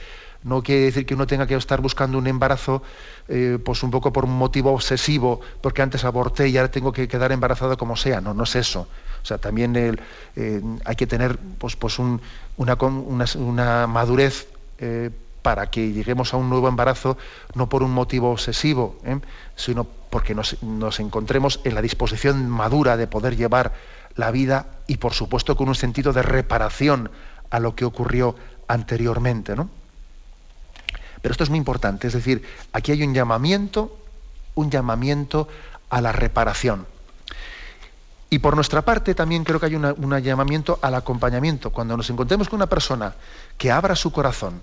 No 0.43 0.61
quiere 0.61 0.81
decir 0.81 1.05
que 1.05 1.13
uno 1.13 1.27
tenga 1.27 1.47
que 1.47 1.55
estar 1.55 1.81
buscando 1.81 2.17
un 2.17 2.27
embarazo 2.27 2.83
eh, 3.29 3.57
pues 3.63 3.83
un 3.83 3.91
poco 3.91 4.11
por 4.11 4.25
un 4.25 4.37
motivo 4.37 4.71
obsesivo, 4.71 5.39
porque 5.61 5.81
antes 5.81 6.03
aborté 6.03 6.49
y 6.49 6.57
ahora 6.57 6.71
tengo 6.71 6.91
que 6.91 7.07
quedar 7.07 7.31
embarazado 7.31 7.77
como 7.77 7.95
sea. 7.95 8.19
No, 8.19 8.33
no 8.33 8.43
es 8.43 8.55
eso. 8.55 8.87
O 9.21 9.25
sea, 9.25 9.37
también 9.37 9.75
eh, 10.35 10.61
hay 10.83 10.95
que 10.95 11.07
tener 11.07 11.37
pues, 11.57 11.77
pues 11.77 11.97
una, 11.99 12.77
una, 13.35 13.87
madurez 13.87 14.47
eh, 14.79 15.11
para 15.41 15.69
que 15.69 15.93
lleguemos 15.93 16.33
a 16.33 16.37
un 16.37 16.49
nuevo 16.49 16.67
embarazo 16.67 17.17
no 17.55 17.69
por 17.69 17.83
un 17.83 17.91
motivo 17.91 18.31
obsesivo, 18.31 18.97
sino 19.55 19.85
porque 20.09 20.35
nos, 20.35 20.99
encontremos 20.99 21.59
en 21.63 21.75
la 21.75 21.81
disposición 21.81 22.49
madura 22.49 22.97
de 22.97 23.07
poder 23.07 23.35
llevar 23.35 23.73
la 24.15 24.31
vida 24.31 24.67
y 24.87 24.97
por 24.97 25.13
supuesto 25.13 25.55
con 25.55 25.69
un 25.69 25.75
sentido 25.75 26.13
de 26.13 26.21
reparación 26.21 27.09
a 27.49 27.59
lo 27.59 27.75
que 27.75 27.85
ocurrió 27.85 28.35
anteriormente. 28.67 29.55
¿no? 29.55 29.69
Pero 31.24 31.32
esto 31.32 31.43
es 31.43 31.49
muy 31.49 31.57
importante, 31.57 32.05
es 32.05 32.13
decir, 32.13 32.43
aquí 32.74 32.91
hay 32.91 33.01
un 33.01 33.13
llamamiento, 33.15 33.97
un 34.55 34.69
llamamiento 34.69 35.47
a 35.89 36.01
la 36.01 36.11
reparación. 36.11 36.86
Y 38.30 38.39
por 38.39 38.55
nuestra 38.55 38.84
parte 38.84 39.15
también 39.15 39.43
creo 39.43 39.59
que 39.59 39.67
hay 39.67 39.76
un 39.76 40.19
llamamiento 40.21 40.80
al 40.82 40.95
acompañamiento. 40.95 41.71
Cuando 41.71 41.95
nos 41.95 42.09
encontremos 42.09 42.49
con 42.49 42.57
una 42.57 42.67
persona 42.67 43.15
que 43.57 43.71
abra 43.71 43.95
su 43.95 44.11
corazón, 44.11 44.59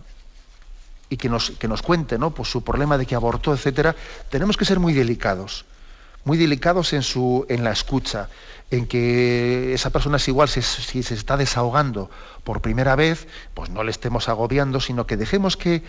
y 1.11 1.17
que 1.17 1.29
nos, 1.29 1.51
que 1.51 1.69
nos 1.69 1.83
cuente 1.83 2.19
¿no? 2.19 2.31
pues 2.31 2.49
su 2.49 2.63
problema 2.63 2.97
de 2.97 3.05
que 3.05 3.15
abortó, 3.17 3.53
etcétera, 3.53 3.95
tenemos 4.31 4.57
que 4.57 4.65
ser 4.65 4.79
muy 4.79 4.95
delicados, 4.95 5.65
muy 6.25 6.39
delicados 6.39 6.93
en, 6.93 7.03
su, 7.03 7.47
en 7.49 7.65
la 7.65 7.73
escucha, 7.73 8.29
en 8.71 8.87
que 8.87 9.75
esa 9.75 9.91
persona 9.91 10.17
es 10.19 10.29
igual 10.29 10.49
si, 10.49 10.63
se 10.63 11.15
está 11.15 11.37
desahogando 11.37 12.09
por 12.45 12.61
primera 12.61 12.95
vez, 12.95 13.27
pues 13.55 13.71
no 13.71 13.83
le 13.83 13.91
estemos 13.91 14.29
agobiando, 14.29 14.81
sino 14.81 15.07
que 15.07 15.17
dejemos 15.17 15.57
que, 15.57 15.83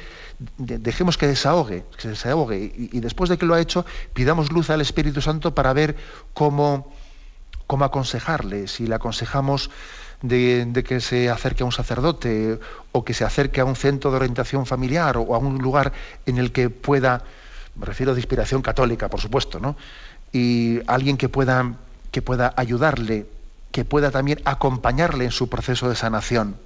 dejemos 0.57 1.17
que 1.17 1.27
desahogue, 1.27 1.85
que 1.97 2.07
desahogue, 2.09 2.73
y, 2.75 2.99
después 2.99 3.29
de 3.29 3.37
que 3.37 3.45
lo 3.45 3.53
ha 3.53 3.61
hecho, 3.61 3.85
pidamos 4.13 4.51
luz 4.51 4.69
al 4.69 4.81
Espíritu 4.81 5.21
Santo 5.21 5.53
para 5.53 5.73
ver 5.73 5.95
cómo, 6.33 6.91
cómo 7.67 7.85
aconsejarle, 7.85 8.67
si 8.67 8.87
le 8.87 8.95
aconsejamos 8.95 9.69
de, 10.21 10.83
que 10.87 11.01
se 11.01 11.29
acerque 11.29 11.63
a 11.63 11.65
un 11.65 11.71
sacerdote 11.71 12.59
o 12.91 13.03
que 13.03 13.13
se 13.13 13.25
acerque 13.25 13.61
a 13.61 13.65
un 13.65 13.75
centro 13.75 14.09
de 14.11 14.17
orientación 14.17 14.65
familiar 14.65 15.17
o 15.17 15.35
a 15.35 15.37
un 15.37 15.59
lugar 15.59 15.93
en 16.25 16.37
el 16.37 16.51
que 16.51 16.69
pueda 16.69 17.23
me 17.75 17.85
refiero 17.85 18.13
de 18.13 18.19
inspiración 18.19 18.61
católica, 18.61 19.07
por 19.07 19.21
supuesto, 19.21 19.57
¿no? 19.59 19.77
Y 20.31 20.79
alguien 20.87 21.17
que 21.17 21.29
pueda, 21.29 21.73
que 22.11 22.21
pueda 22.21 22.53
ayudarle, 22.55 23.27
que 23.71 23.85
pueda 23.85 24.11
también 24.11 24.41
acompañarle 24.45 25.25
en 25.25 25.31
su 25.31 25.49
proceso 25.49 25.89
de 25.89 25.95
sanación. 25.95 26.57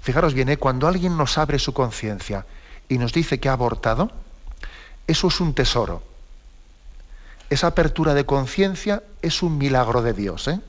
Fijaros 0.00 0.34
bien, 0.34 0.48
¿eh? 0.48 0.56
cuando 0.56 0.86
alguien 0.86 1.16
nos 1.16 1.38
abre 1.38 1.58
su 1.58 1.72
conciencia 1.72 2.46
y 2.88 2.98
nos 2.98 3.12
dice 3.12 3.40
que 3.40 3.48
ha 3.48 3.52
abortado, 3.52 4.10
eso 5.06 5.28
es 5.28 5.40
un 5.40 5.54
tesoro. 5.54 6.02
Esa 7.50 7.68
apertura 7.68 8.14
de 8.14 8.26
conciencia 8.26 9.02
es 9.22 9.42
un 9.42 9.58
milagro 9.58 10.02
de 10.02 10.12
Dios. 10.12 10.48
¿eh? 10.48 10.60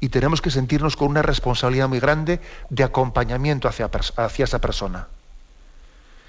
Y 0.00 0.10
tenemos 0.10 0.40
que 0.40 0.50
sentirnos 0.50 0.96
con 0.96 1.08
una 1.08 1.22
responsabilidad 1.22 1.88
muy 1.88 2.00
grande 2.00 2.40
de 2.70 2.84
acompañamiento 2.84 3.68
hacia, 3.68 3.90
hacia 4.16 4.44
esa 4.44 4.60
persona 4.60 5.08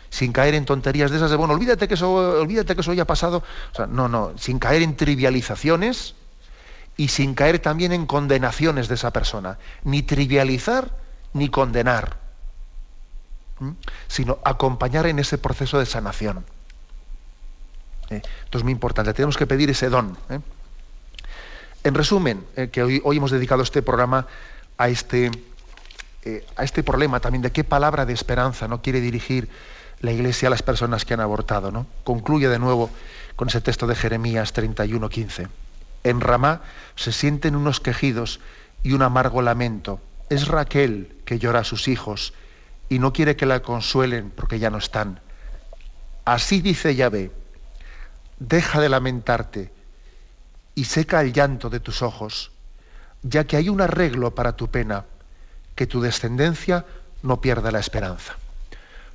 sin 0.09 0.31
caer 0.31 0.55
en 0.55 0.65
tonterías 0.65 1.11
de 1.11 1.17
esas 1.17 1.31
de, 1.31 1.37
bueno, 1.37 1.53
olvídate 1.53 1.87
que 1.87 1.95
eso, 1.95 2.13
olvídate 2.41 2.75
que 2.75 2.81
eso 2.81 2.91
haya 2.91 3.05
pasado. 3.05 3.43
O 3.71 3.75
sea, 3.75 3.87
no, 3.87 4.07
no, 4.07 4.33
sin 4.37 4.59
caer 4.59 4.81
en 4.81 4.95
trivializaciones 4.95 6.15
y 6.97 7.09
sin 7.09 7.35
caer 7.35 7.59
también 7.59 7.91
en 7.91 8.05
condenaciones 8.05 8.87
de 8.87 8.95
esa 8.95 9.11
persona. 9.11 9.59
Ni 9.83 10.01
trivializar 10.01 10.91
ni 11.33 11.49
condenar, 11.49 12.17
sino 14.07 14.39
acompañar 14.43 15.05
en 15.05 15.19
ese 15.19 15.37
proceso 15.37 15.79
de 15.79 15.85
sanación. 15.85 16.45
¿Eh? 18.09 18.21
Esto 18.45 18.57
es 18.57 18.63
muy 18.63 18.71
importante, 18.71 19.13
tenemos 19.13 19.37
que 19.37 19.45
pedir 19.45 19.69
ese 19.69 19.89
don. 19.89 20.17
¿eh? 20.29 20.39
En 21.83 21.93
resumen, 21.93 22.45
eh, 22.55 22.69
que 22.69 22.83
hoy, 22.83 23.01
hoy, 23.03 23.17
hemos 23.17 23.31
dedicado 23.31 23.61
este 23.61 23.81
programa 23.81 24.27
a 24.77 24.89
este, 24.89 25.31
a 26.55 26.63
este 26.63 26.83
problema 26.83 27.19
también 27.19 27.41
de 27.41 27.51
qué 27.51 27.63
palabra 27.63 28.05
de 28.05 28.13
esperanza 28.13 28.67
no 28.67 28.81
quiere 28.81 29.01
dirigir 29.01 29.49
la 30.01 30.11
Iglesia 30.11 30.47
a 30.47 30.51
las 30.51 30.63
personas 30.63 31.05
que 31.05 31.13
han 31.13 31.19
abortado. 31.19 31.71
¿no? 31.71 31.87
Concluye 32.03 32.49
de 32.49 32.59
nuevo 32.59 32.89
con 33.35 33.47
ese 33.47 33.61
texto 33.61 33.87
de 33.87 33.95
Jeremías 33.95 34.53
31:15. 34.53 35.47
En 36.03 36.21
Ramá 36.21 36.61
se 36.95 37.11
sienten 37.11 37.55
unos 37.55 37.79
quejidos 37.79 38.39
y 38.83 38.93
un 38.93 39.01
amargo 39.01 39.41
lamento. 39.41 39.99
Es 40.29 40.47
Raquel 40.47 41.15
que 41.25 41.39
llora 41.39 41.59
a 41.61 41.63
sus 41.63 41.87
hijos 41.87 42.33
y 42.89 42.99
no 42.99 43.13
quiere 43.13 43.35
que 43.35 43.45
la 43.45 43.61
consuelen 43.61 44.31
porque 44.31 44.59
ya 44.59 44.69
no 44.69 44.77
están. 44.77 45.19
Así 46.25 46.61
dice 46.61 46.95
Yahvé, 46.95 47.31
deja 48.39 48.81
de 48.81 48.89
lamentarte 48.89 49.71
y 50.75 50.85
seca 50.85 51.21
el 51.21 51.33
llanto 51.33 51.69
de 51.69 51.79
tus 51.79 52.01
ojos, 52.01 52.51
ya 53.23 53.45
que 53.45 53.57
hay 53.57 53.69
un 53.69 53.81
arreglo 53.81 54.35
para 54.35 54.55
tu 54.55 54.69
pena, 54.69 55.05
que 55.75 55.87
tu 55.87 56.01
descendencia 56.01 56.85
no 57.23 57.41
pierda 57.41 57.71
la 57.71 57.79
esperanza. 57.79 58.37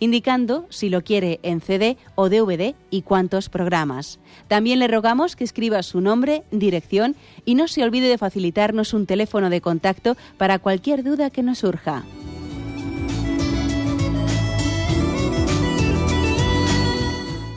indicando 0.00 0.66
si 0.70 0.88
lo 0.88 1.02
quiere 1.02 1.40
en 1.42 1.60
CD 1.60 1.96
o 2.14 2.28
DVD 2.28 2.74
y 2.90 3.02
cuántos 3.02 3.48
programas. 3.48 4.18
También 4.48 4.78
le 4.78 4.88
rogamos 4.88 5.36
que 5.36 5.44
escriba 5.44 5.82
su 5.82 6.00
nombre, 6.00 6.42
dirección 6.50 7.16
y 7.44 7.54
no 7.54 7.68
se 7.68 7.82
olvide 7.82 8.08
de 8.08 8.18
facilitarnos 8.18 8.94
un 8.94 9.06
teléfono 9.06 9.50
de 9.50 9.60
contacto 9.60 10.16
para 10.36 10.58
cualquier 10.58 11.02
duda 11.02 11.30
que 11.30 11.42
nos 11.42 11.58
surja. 11.58 12.04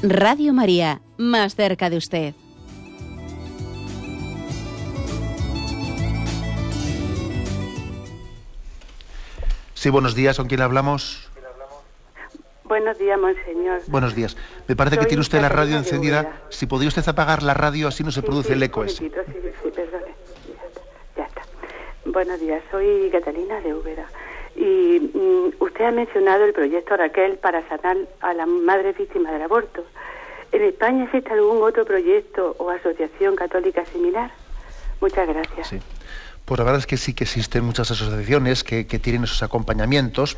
Radio 0.03 0.51
María, 0.51 0.99
más 1.17 1.55
cerca 1.55 1.91
de 1.91 1.97
usted. 1.97 2.33
Sí, 9.75 9.89
buenos 9.89 10.13
días, 10.13 10.37
¿con 10.37 10.47
quién 10.47 10.61
hablamos? 10.61 11.30
Buenos 12.71 12.97
días, 12.97 13.19
monseñor. 13.19 13.81
Buenos 13.87 14.15
días. 14.15 14.37
Me 14.65 14.77
parece 14.77 14.97
que 14.97 15.05
tiene 15.05 15.19
usted 15.19 15.41
la 15.41 15.49
radio 15.49 15.75
encendida. 15.75 16.43
Si 16.47 16.67
podría 16.67 16.87
usted 16.87 17.05
apagar 17.05 17.43
la 17.43 17.53
radio, 17.53 17.89
así 17.89 18.01
no 18.01 18.11
se 18.11 18.21
produce 18.21 18.53
el 18.53 18.63
eco 18.63 18.85
ese. 18.85 18.95
Sí, 18.95 19.11
sí, 19.61 19.71
perdone. 19.75 20.13
Ya 21.17 21.25
está. 21.25 21.41
Buenos 22.05 22.39
días, 22.39 22.63
soy 22.71 23.09
Catalina 23.11 23.59
de 23.59 23.73
Úbeda. 23.73 24.05
Y 24.55 25.11
mm, 25.13 25.61
usted 25.61 25.83
ha 25.83 25.91
mencionado 25.91 26.45
el 26.45 26.53
proyecto 26.53 26.95
Raquel 26.95 27.39
para 27.39 27.67
sanar 27.67 27.97
a 28.21 28.33
la 28.33 28.45
madre 28.45 28.93
víctima 28.93 29.33
del 29.33 29.41
aborto. 29.41 29.83
¿En 30.53 30.63
España 30.63 31.03
existe 31.03 31.29
algún 31.33 31.61
otro 31.61 31.83
proyecto 31.83 32.55
o 32.57 32.69
asociación 32.69 33.35
católica 33.35 33.83
similar? 33.87 34.31
Muchas 35.01 35.27
gracias. 35.27 35.67
Sí. 35.67 35.79
Pues 36.45 36.57
la 36.57 36.63
verdad 36.63 36.79
es 36.79 36.87
que 36.87 36.95
sí 36.95 37.13
que 37.13 37.25
existen 37.25 37.65
muchas 37.65 37.91
asociaciones 37.91 38.63
que, 38.63 38.87
que 38.87 38.97
tienen 38.97 39.25
esos 39.25 39.43
acompañamientos 39.43 40.37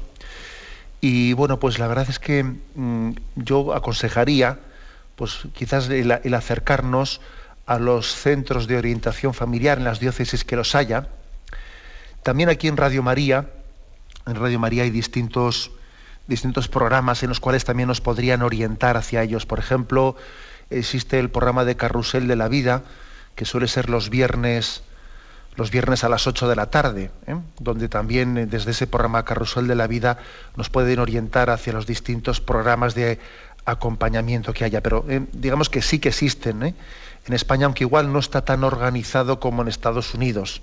y 1.06 1.34
bueno, 1.34 1.60
pues 1.60 1.80
la 1.80 1.88
verdad 1.88 2.06
es 2.10 2.18
que 2.18 2.46
mm, 2.46 3.12
yo 3.36 3.74
aconsejaría, 3.74 4.60
pues 5.18 5.40
quizás 5.52 5.90
el, 5.90 6.10
acercarnos 6.34 7.20
a 7.66 7.78
los 7.78 8.16
centros 8.16 8.68
de 8.68 8.78
orientación 8.78 9.34
familiar 9.34 9.80
en 9.80 9.84
las 9.84 10.00
diócesis 10.00 10.46
que 10.46 10.56
los 10.56 10.76
haya. 10.76 11.10
También 12.24 12.48
aquí 12.48 12.70
en 12.70 12.78
Radio 12.78 13.04
María, 13.04 13.50
en 14.26 14.36
Radio 14.36 14.60
María 14.60 14.84
hay 14.84 14.92
distintos, 14.92 15.72
distintos 16.28 16.70
programas 16.70 17.22
en 17.22 17.28
los 17.28 17.42
cuales 17.42 17.66
también 17.66 17.88
nos 17.88 18.00
podrían 18.00 18.42
orientar 18.42 18.96
hacia 18.96 19.24
ellos. 19.24 19.46
Por 19.46 19.60
ejemplo, 19.60 20.16
existe 20.70 21.20
el 21.20 21.30
programa 21.30 21.66
de 21.66 21.76
Carrusel 21.76 22.30
de 22.30 22.38
la 22.38 22.48
Vida, 22.48 22.84
que 23.36 23.44
suele 23.44 23.68
ser 23.68 23.90
los 23.90 24.10
viernes 24.10 24.84
los 25.56 25.72
viernes 25.72 26.04
a 26.04 26.10
las 26.10 26.28
8 26.28 26.48
de 26.48 26.56
la 26.56 26.68
tarde, 26.68 27.12
¿eh? 27.28 27.36
donde 27.60 27.90
también 27.90 28.38
eh, 28.38 28.46
desde 28.46 28.72
ese 28.72 28.88
programa 28.88 29.26
Carrusel 29.26 29.68
de 29.68 29.76
la 29.76 29.88
Vida 29.88 30.18
nos 30.56 30.70
pueden 30.70 31.00
orientar 31.00 31.50
hacia 31.50 31.74
los 31.74 31.86
distintos 31.86 32.42
programas 32.42 32.96
de 32.96 33.20
acompañamiento 33.66 34.54
que 34.54 34.66
haya. 34.66 34.82
Pero 34.82 35.06
eh, 35.08 35.26
digamos 35.32 35.70
que 35.70 35.82
sí 35.82 36.00
que 36.00 36.10
existen 36.10 36.64
en 36.64 37.34
España, 37.34 37.66
aunque 37.66 37.84
igual 37.84 38.12
no 38.12 38.20
está 38.20 38.44
tan 38.44 38.64
organizado 38.64 39.40
como 39.40 39.62
en 39.62 39.68
Estados 39.68 40.14
Unidos. 40.14 40.62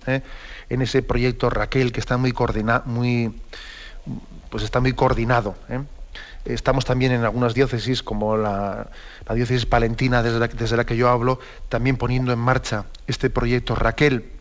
En 0.68 0.82
ese 0.82 1.03
proyecto 1.03 1.49
Raquel, 1.49 1.93
que 1.93 2.01
está 2.01 2.18
muy 2.18 2.32
coordinado, 2.32 2.82
muy, 2.84 3.34
pues 4.51 4.62
está 4.64 4.80
muy 4.80 4.93
coordinado. 4.93 5.55
Estamos 6.45 6.84
también 6.84 7.12
en 7.12 7.24
algunas 7.24 7.55
diócesis, 7.55 8.03
como 8.03 8.36
la, 8.36 8.88
diócesis 9.34 9.64
palentina 9.64 10.22
desde 10.22 10.49
desde 10.49 10.76
la 10.76 10.84
que 10.84 10.97
yo 10.97 11.09
hablo, 11.09 11.38
también 11.70 11.97
poniendo 11.97 12.32
en 12.32 12.38
marcha 12.38 12.84
este 13.07 13.30
proyecto 13.30 13.74
Raquel 13.74 14.39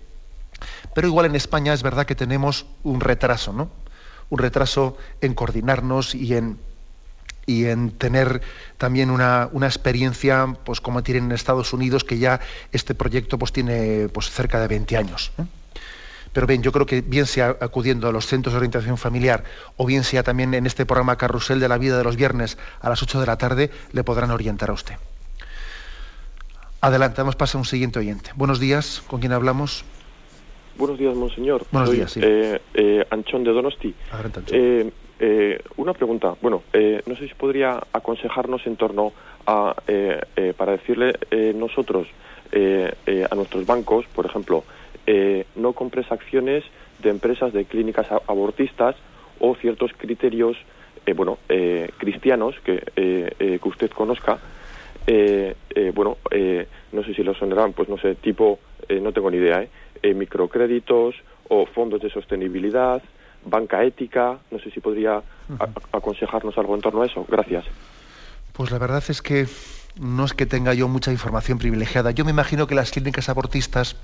pero 0.93 1.07
igual 1.07 1.25
en 1.25 1.35
España 1.35 1.73
es 1.73 1.83
verdad 1.83 2.05
que 2.05 2.15
tenemos 2.15 2.65
un 2.83 3.01
retraso, 3.01 3.53
¿no? 3.53 3.69
Un 4.29 4.39
retraso 4.39 4.97
en 5.21 5.33
coordinarnos 5.33 6.15
y 6.15 6.35
en, 6.35 6.59
y 7.45 7.65
en 7.65 7.91
tener 7.91 8.41
también 8.77 9.09
una, 9.09 9.49
experiencia, 9.63 10.55
pues 10.63 10.81
como 10.81 11.01
tienen 11.01 11.25
en 11.25 11.31
Estados 11.31 11.73
Unidos, 11.73 12.03
que 12.03 12.19
ya 12.19 12.39
este 12.71 12.93
proyecto 12.93 13.39
pues 13.39 13.51
tiene 13.51 14.07
pues 14.09 14.29
cerca 14.29 14.59
de 14.59 14.67
20 14.67 14.97
años. 14.97 15.31
Pero 16.31 16.45
bien, 16.45 16.61
yo 16.61 16.71
creo 16.71 16.85
que 16.85 17.01
bien 17.01 17.25
sea 17.25 17.57
acudiendo 17.59 18.07
a 18.07 18.11
los 18.11 18.27
centros 18.27 18.53
de 18.53 18.57
orientación 18.57 18.97
familiar 18.99 19.43
o 19.77 19.85
bien 19.87 20.03
sea 20.03 20.21
también 20.21 20.53
en 20.53 20.67
este 20.67 20.85
programa 20.85 21.17
Carrusel 21.17 21.59
de 21.59 21.67
la 21.67 21.79
Vida 21.79 21.97
de 21.97 22.03
los 22.03 22.17
viernes 22.17 22.59
a 22.81 22.89
las 22.89 23.01
8 23.01 23.19
de 23.19 23.25
la 23.25 23.37
tarde, 23.37 23.71
le 23.93 24.03
podrán 24.03 24.29
orientar 24.29 24.69
a 24.69 24.73
usted. 24.73 24.95
Adelante, 26.81 27.21
vamos 27.21 27.35
a 27.55 27.57
un 27.57 27.65
siguiente 27.65 27.97
oyente. 27.97 28.31
Buenos 28.35 28.59
días, 28.59 29.01
¿con 29.07 29.19
quién 29.19 29.33
hablamos? 29.33 29.83
Buenos 30.79 30.97
días, 30.97 31.13
monseñor. 31.13 31.65
Buenos 31.71 31.91
días, 31.91 32.09
sí. 32.09 32.21
Eh, 32.23 32.57
eh, 32.73 33.05
Anchón 33.09 33.43
de 33.43 33.51
Donosti. 33.51 33.93
Eh, 34.51 34.89
Eh, 35.21 35.59
una 35.75 35.91
pregunta. 35.93 36.35
Bueno, 36.41 36.63
eh, 36.71 37.01
no 37.05 37.13
sé 37.17 37.27
si 37.27 37.33
podría 37.33 37.77
aconsejarnos 37.91 38.65
en 38.65 38.77
torno 38.77 39.11
a, 39.45 39.75
eh, 39.85 40.53
para 40.55 40.71
decirle 40.71 41.13
nosotros 41.55 42.07
a 42.53 43.35
nuestros 43.35 43.65
bancos, 43.65 44.05
por 44.15 44.25
ejemplo, 44.25 44.63
no 45.55 45.73
compres 45.73 46.09
acciones 46.09 46.63
de 47.03 47.09
empresas 47.09 47.51
de 47.51 47.65
clínicas 47.65 48.07
abortistas 48.27 48.95
o 49.41 49.55
ciertos 49.55 49.91
criterios, 49.91 50.55
bueno, 51.17 51.37
cristianos 51.97 52.55
que, 52.63 52.79
que 52.95 53.69
usted 53.69 53.91
conozca. 53.91 54.39
bueno, 55.93 56.17
no 56.93 57.03
sé 57.03 57.13
si 57.13 57.23
lo 57.23 57.33
sonarán, 57.33 57.73
pues 57.73 57.89
no 57.89 57.97
sé, 57.97 58.15
tipo, 58.15 58.59
no 58.89 59.11
tengo 59.13 59.29
ni 59.31 59.37
idea, 59.37 59.67
microcréditos 60.03 61.15
o 61.47 61.65
fondos 61.65 62.01
de 62.01 62.09
sostenibilidad, 62.09 63.01
banca 63.45 63.83
ética. 63.83 64.39
No 64.51 64.59
sé 64.59 64.71
si 64.71 64.79
podría 64.79 65.21
aconsejarnos 65.91 66.57
algo 66.57 66.75
en 66.75 66.81
torno 66.81 67.01
a 67.01 67.05
eso. 67.05 67.25
Gracias. 67.27 67.65
Pues 68.53 68.71
la 68.71 68.77
verdad 68.77 69.03
es 69.07 69.21
que 69.21 69.47
no 69.99 70.25
es 70.25 70.33
que 70.33 70.45
tenga 70.45 70.73
yo 70.73 70.87
mucha 70.87 71.11
información 71.11 71.57
privilegiada. 71.57 72.11
Yo 72.11 72.25
me 72.25 72.31
imagino 72.31 72.67
que 72.67 72.75
las 72.75 72.91
clínicas 72.91 73.29
abortistas 73.29 73.95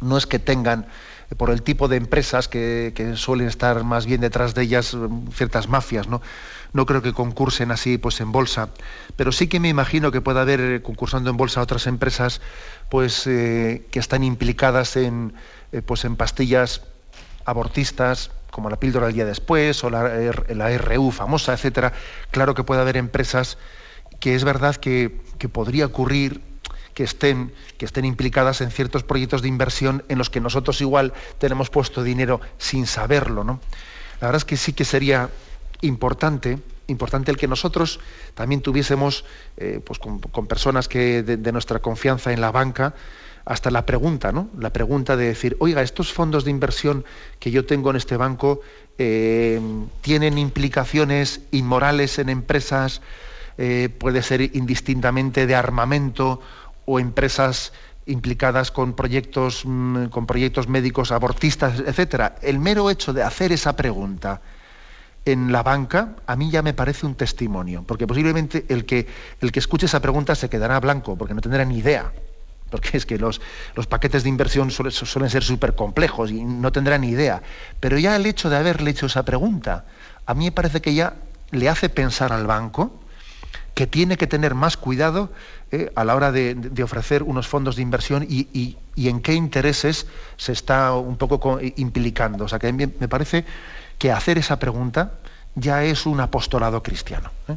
no 0.00 0.16
es 0.16 0.26
que 0.26 0.38
tengan, 0.38 0.86
eh, 1.30 1.34
por 1.34 1.50
el 1.50 1.62
tipo 1.62 1.88
de 1.88 1.96
empresas 1.96 2.48
que, 2.48 3.12
suelen 3.16 3.48
estar 3.48 3.84
más 3.84 4.06
bien 4.06 4.20
detrás 4.20 4.54
de 4.54 4.62
ellas, 4.62 4.94
mm, 4.94 5.28
ciertas 5.28 5.68
mafias, 5.68 6.08
¿no? 6.08 6.20
No 6.72 6.86
creo 6.86 7.02
que 7.02 7.12
concursen 7.12 7.70
así 7.70 7.98
pues 7.98 8.20
en 8.20 8.32
bolsa. 8.32 8.68
Pero 9.16 9.32
sí 9.32 9.48
que 9.48 9.60
me 9.60 9.68
imagino 9.68 10.12
que 10.12 10.20
pueda 10.20 10.42
haber 10.42 10.60
eh, 10.60 10.82
concursando 10.82 11.30
en 11.30 11.36
bolsa 11.36 11.62
otras 11.62 11.86
empresas 11.86 12.40
pues 12.90 13.26
eh, 13.26 13.86
que 13.90 13.98
están 13.98 14.22
implicadas 14.22 14.96
en, 14.96 15.32
pues 15.86 16.04
en 16.04 16.16
pastillas 16.16 16.82
abortistas, 17.44 18.30
como 18.50 18.68
la 18.68 18.78
píldora 18.78 19.06
del 19.06 19.14
día 19.14 19.24
después 19.24 19.82
o 19.84 19.90
la, 19.90 20.32
la 20.48 20.78
RU 20.78 21.10
famosa, 21.10 21.54
etcétera, 21.54 21.92
claro 22.30 22.54
que 22.54 22.64
puede 22.64 22.80
haber 22.80 22.96
empresas 22.96 23.56
que 24.20 24.34
es 24.34 24.44
verdad 24.44 24.76
que, 24.76 25.10
podría 25.52 25.86
ocurrir 25.86 26.42
que 26.98 27.04
estén, 27.04 27.54
que 27.78 27.84
estén 27.86 28.04
implicadas 28.04 28.60
en 28.60 28.72
ciertos 28.72 29.04
proyectos 29.04 29.40
de 29.40 29.46
inversión 29.46 30.02
en 30.08 30.18
los 30.18 30.30
que 30.30 30.40
nosotros 30.40 30.80
igual 30.80 31.12
tenemos 31.38 31.70
puesto 31.70 32.02
dinero 32.02 32.40
sin 32.58 32.88
saberlo. 32.88 33.44
¿no? 33.44 33.60
La 34.20 34.26
verdad 34.26 34.38
es 34.38 34.44
que 34.44 34.56
sí 34.56 34.72
que 34.72 34.84
sería 34.84 35.30
importante, 35.80 36.58
importante 36.88 37.30
el 37.30 37.36
que 37.36 37.46
nosotros 37.46 38.00
también 38.34 38.62
tuviésemos 38.62 39.24
eh, 39.58 39.80
pues 39.84 40.00
con, 40.00 40.18
personas 40.48 40.88
que 40.88 41.22
de, 41.22 41.52
nuestra 41.52 41.78
confianza 41.78 42.32
en 42.32 42.40
la 42.40 42.50
banca, 42.50 42.96
hasta 43.44 43.70
la 43.70 43.86
pregunta, 43.86 44.32
¿no? 44.32 44.50
La 44.58 44.72
pregunta 44.72 45.16
de 45.16 45.26
decir, 45.26 45.56
oiga, 45.60 45.82
estos 45.82 46.12
fondos 46.12 46.44
de 46.44 46.50
inversión 46.50 47.04
que 47.38 47.52
yo 47.52 47.64
tengo 47.64 47.90
en 47.90 47.96
este 47.96 48.16
banco 48.16 48.60
eh, 48.98 49.60
tienen 50.00 50.36
implicaciones 50.36 51.42
inmorales 51.52 52.18
en 52.18 52.28
empresas, 52.28 53.02
eh, 53.56 53.88
puede 53.88 54.22
ser 54.22 54.40
indistintamente 54.40 55.48
de 55.48 55.56
armamento 55.56 56.40
o 56.88 56.98
empresas 56.98 57.72
implicadas 58.06 58.70
con 58.70 58.94
proyectos, 58.94 59.62
mm, 59.64 60.06
con 60.06 60.26
proyectos 60.26 60.68
médicos 60.68 61.12
abortistas, 61.12 61.80
etcétera. 61.80 62.36
El 62.40 62.58
mero 62.58 62.88
hecho 62.88 63.12
de 63.12 63.22
hacer 63.22 63.52
esa 63.52 63.76
pregunta 63.76 64.40
en 65.26 65.52
la 65.52 65.62
banca, 65.62 66.16
a 66.26 66.34
mí 66.34 66.50
ya 66.50 66.62
me 66.62 66.72
parece 66.72 67.04
un 67.04 67.14
testimonio, 67.14 67.84
porque 67.86 68.06
posiblemente 68.06 68.64
el 68.70 68.86
que, 68.86 69.06
el 69.42 69.52
que 69.52 69.58
escuche 69.58 69.84
esa 69.84 70.00
pregunta 70.00 70.34
se 70.34 70.48
quedará 70.48 70.80
blanco, 70.80 71.16
porque 71.18 71.34
no 71.34 71.42
tendrá 71.42 71.66
ni 71.66 71.76
idea 71.76 72.10
porque 72.70 72.96
es 72.96 73.06
que 73.06 73.18
los, 73.18 73.40
los 73.74 73.86
paquetes 73.86 74.22
de 74.22 74.28
inversión 74.28 74.70
suelen, 74.70 75.30
ser 75.30 75.42
súper 75.42 75.74
complejos 75.74 76.30
y 76.30 76.44
no 76.44 76.72
tendrán 76.72 77.00
ni 77.00 77.08
idea. 77.08 77.42
Pero 77.80 77.98
ya 77.98 78.16
el 78.16 78.26
hecho 78.26 78.50
de 78.50 78.56
haberle 78.56 78.90
hecho 78.90 79.06
esa 79.06 79.24
pregunta, 79.24 79.86
a 80.26 80.34
mí 80.34 80.46
me 80.46 80.52
parece 80.52 80.80
que 80.80 80.94
ya 80.94 81.14
le 81.50 81.68
hace 81.68 81.88
pensar 81.88 82.32
al 82.32 82.46
banco 82.46 82.92
que 83.74 83.86
tiene 83.86 84.16
que 84.16 84.26
tener 84.26 84.54
más 84.54 84.76
cuidado 84.76 85.32
eh, 85.72 85.90
a 85.94 86.04
la 86.04 86.16
hora 86.16 86.32
de, 86.32 86.82
ofrecer 86.82 87.22
unos 87.22 87.48
fondos 87.48 87.76
de 87.76 87.82
inversión 87.82 88.26
y, 88.28 88.76
en 88.96 89.20
qué 89.20 89.34
intereses 89.34 90.06
se 90.36 90.52
está 90.52 90.94
un 90.94 91.16
poco 91.16 91.60
implicando. 91.76 92.44
O 92.44 92.48
sea, 92.48 92.58
que 92.58 92.72
me 92.72 93.08
parece 93.08 93.44
que 93.98 94.12
hacer 94.12 94.38
esa 94.38 94.58
pregunta 94.58 95.18
ya 95.54 95.84
es 95.84 96.06
un 96.06 96.20
apostolado 96.20 96.82
cristiano. 96.82 97.30
¿eh? 97.48 97.56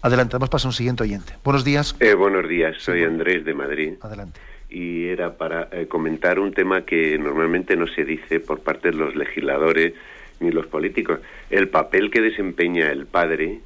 Adelante, 0.00 0.36
vamos 0.38 0.64
a 0.64 0.68
un 0.68 0.72
siguiente 0.72 1.02
oyente. 1.02 1.34
Buenos 1.44 1.64
días. 1.64 1.96
Eh, 1.98 2.14
buenos 2.14 2.48
días, 2.48 2.76
soy 2.78 3.02
Andrés 3.04 3.44
de 3.44 3.54
Madrid. 3.54 3.94
Adelante. 4.00 4.40
Y 4.70 5.06
era 5.06 5.36
para 5.36 5.68
eh, 5.72 5.86
comentar 5.88 6.38
un 6.38 6.52
tema 6.52 6.82
que 6.82 7.18
normalmente 7.18 7.74
no 7.74 7.86
se 7.86 8.04
dice 8.04 8.38
por 8.38 8.60
parte 8.60 8.90
de 8.90 8.96
los 8.96 9.16
legisladores 9.16 9.94
ni 10.40 10.52
los 10.52 10.66
políticos. 10.66 11.20
El 11.50 11.68
papel 11.68 12.10
que 12.10 12.20
desempeña 12.20 12.90
el 12.92 13.06
padre 13.06 13.60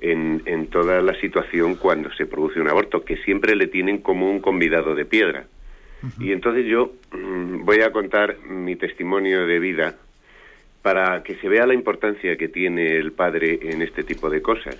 en, 0.00 0.42
en 0.46 0.66
toda 0.68 1.02
la 1.02 1.14
situación 1.20 1.76
cuando 1.76 2.12
se 2.12 2.26
produce 2.26 2.60
un 2.60 2.68
aborto, 2.68 3.04
que 3.04 3.16
siempre 3.18 3.54
le 3.54 3.66
tienen 3.66 3.98
como 3.98 4.30
un 4.30 4.40
convidado 4.40 4.94
de 4.94 5.04
piedra. 5.04 5.46
Y 6.18 6.32
entonces 6.32 6.64
yo 6.66 6.92
mm, 7.12 7.64
voy 7.64 7.82
a 7.82 7.92
contar 7.92 8.38
mi 8.46 8.74
testimonio 8.76 9.46
de 9.46 9.58
vida 9.58 9.96
para 10.82 11.22
que 11.22 11.34
se 11.36 11.48
vea 11.48 11.66
la 11.66 11.74
importancia 11.74 12.36
que 12.36 12.48
tiene 12.48 12.96
el 12.96 13.12
padre 13.12 13.58
en 13.62 13.82
este 13.82 14.02
tipo 14.02 14.30
de 14.30 14.40
cosas. 14.40 14.78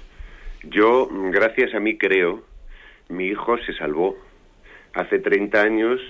Yo, 0.62 1.09
gracias 1.31 1.75
a 1.75 1.81
mí 1.81 1.99
creo, 1.99 2.43
mi 3.09 3.27
hijo 3.27 3.59
se 3.59 3.75
salvó. 3.75 4.16
Hace 4.95 5.18
30 5.18 5.61
años 5.61 6.01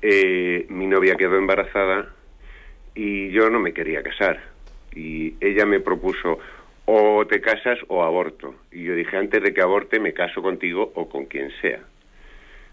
eh, 0.00 0.66
mi 0.68 0.86
novia 0.86 1.16
quedó 1.16 1.36
embarazada 1.36 2.14
y 2.94 3.30
yo 3.30 3.50
no 3.50 3.58
me 3.58 3.72
quería 3.72 4.02
casar. 4.02 4.40
Y 4.94 5.34
ella 5.40 5.66
me 5.66 5.80
propuso 5.80 6.38
o 6.86 7.26
te 7.26 7.40
casas 7.40 7.78
o 7.88 8.02
aborto. 8.02 8.54
Y 8.72 8.84
yo 8.84 8.94
dije, 8.94 9.16
antes 9.16 9.42
de 9.42 9.54
que 9.54 9.62
aborte 9.62 10.00
me 10.00 10.12
caso 10.12 10.42
contigo 10.42 10.92
o 10.94 11.08
con 11.08 11.26
quien 11.26 11.50
sea. 11.60 11.80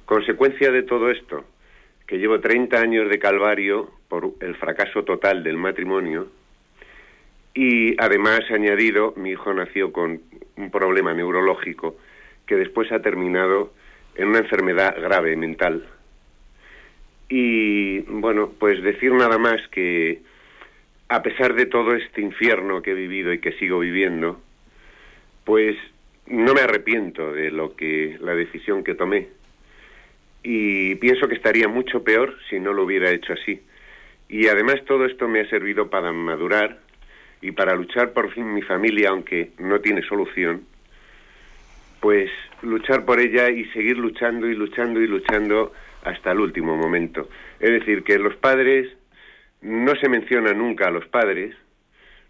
Consecuencia 0.05 0.71
de 0.71 0.83
todo 0.83 1.09
esto, 1.09 1.45
que 2.05 2.17
llevo 2.17 2.39
30 2.39 2.79
años 2.79 3.09
de 3.09 3.19
calvario 3.19 3.89
por 4.09 4.33
el 4.41 4.55
fracaso 4.55 5.03
total 5.03 5.43
del 5.43 5.57
matrimonio, 5.57 6.27
y 7.53 8.01
además, 8.01 8.41
añadido, 8.49 9.13
mi 9.17 9.31
hijo 9.31 9.53
nació 9.53 9.91
con 9.91 10.21
un 10.55 10.71
problema 10.71 11.13
neurológico 11.13 11.97
que 12.45 12.55
después 12.55 12.91
ha 12.91 13.01
terminado 13.01 13.73
en 14.15 14.29
una 14.29 14.39
enfermedad 14.39 14.95
grave 15.01 15.35
mental. 15.35 15.85
Y 17.27 17.99
bueno, 18.01 18.51
pues 18.57 18.81
decir 18.83 19.13
nada 19.13 19.37
más 19.37 19.65
que 19.69 20.21
a 21.11 21.21
pesar 21.21 21.55
de 21.55 21.65
todo 21.65 21.93
este 21.93 22.21
infierno 22.21 22.81
que 22.81 22.91
he 22.91 22.93
vivido 22.93 23.33
y 23.33 23.39
que 23.39 23.51
sigo 23.53 23.79
viviendo, 23.79 24.41
pues 25.43 25.75
no 26.27 26.53
me 26.53 26.61
arrepiento 26.61 27.33
de 27.33 27.51
lo 27.51 27.75
que 27.75 28.17
la 28.21 28.33
decisión 28.33 28.81
que 28.85 28.95
tomé. 28.95 29.27
Y 30.41 30.95
pienso 30.95 31.27
que 31.27 31.35
estaría 31.35 31.67
mucho 31.67 32.01
peor 32.05 32.37
si 32.49 32.61
no 32.61 32.71
lo 32.71 32.85
hubiera 32.85 33.11
hecho 33.11 33.33
así. 33.33 33.61
Y 34.29 34.47
además 34.47 34.85
todo 34.85 35.05
esto 35.05 35.27
me 35.27 35.41
ha 35.41 35.49
servido 35.49 35.89
para 35.89 36.13
madurar, 36.13 36.79
y 37.41 37.51
para 37.51 37.75
luchar 37.75 38.13
por 38.13 38.31
fin 38.31 38.53
mi 38.53 38.61
familia, 38.61 39.09
aunque 39.09 39.51
no 39.59 39.81
tiene 39.81 40.03
solución, 40.03 40.61
pues 41.99 42.31
luchar 42.61 43.03
por 43.03 43.19
ella 43.19 43.49
y 43.49 43.65
seguir 43.71 43.97
luchando 43.97 44.47
y 44.47 44.55
luchando 44.55 45.01
y 45.01 45.07
luchando 45.07 45.73
hasta 46.05 46.31
el 46.31 46.39
último 46.39 46.77
momento. 46.77 47.27
Es 47.59 47.71
decir, 47.71 48.03
que 48.03 48.17
los 48.17 48.37
padres 48.37 48.93
no 49.61 49.95
se 49.95 50.09
menciona 50.09 50.53
nunca 50.53 50.87
a 50.87 50.91
los 50.91 51.07
padres, 51.07 51.55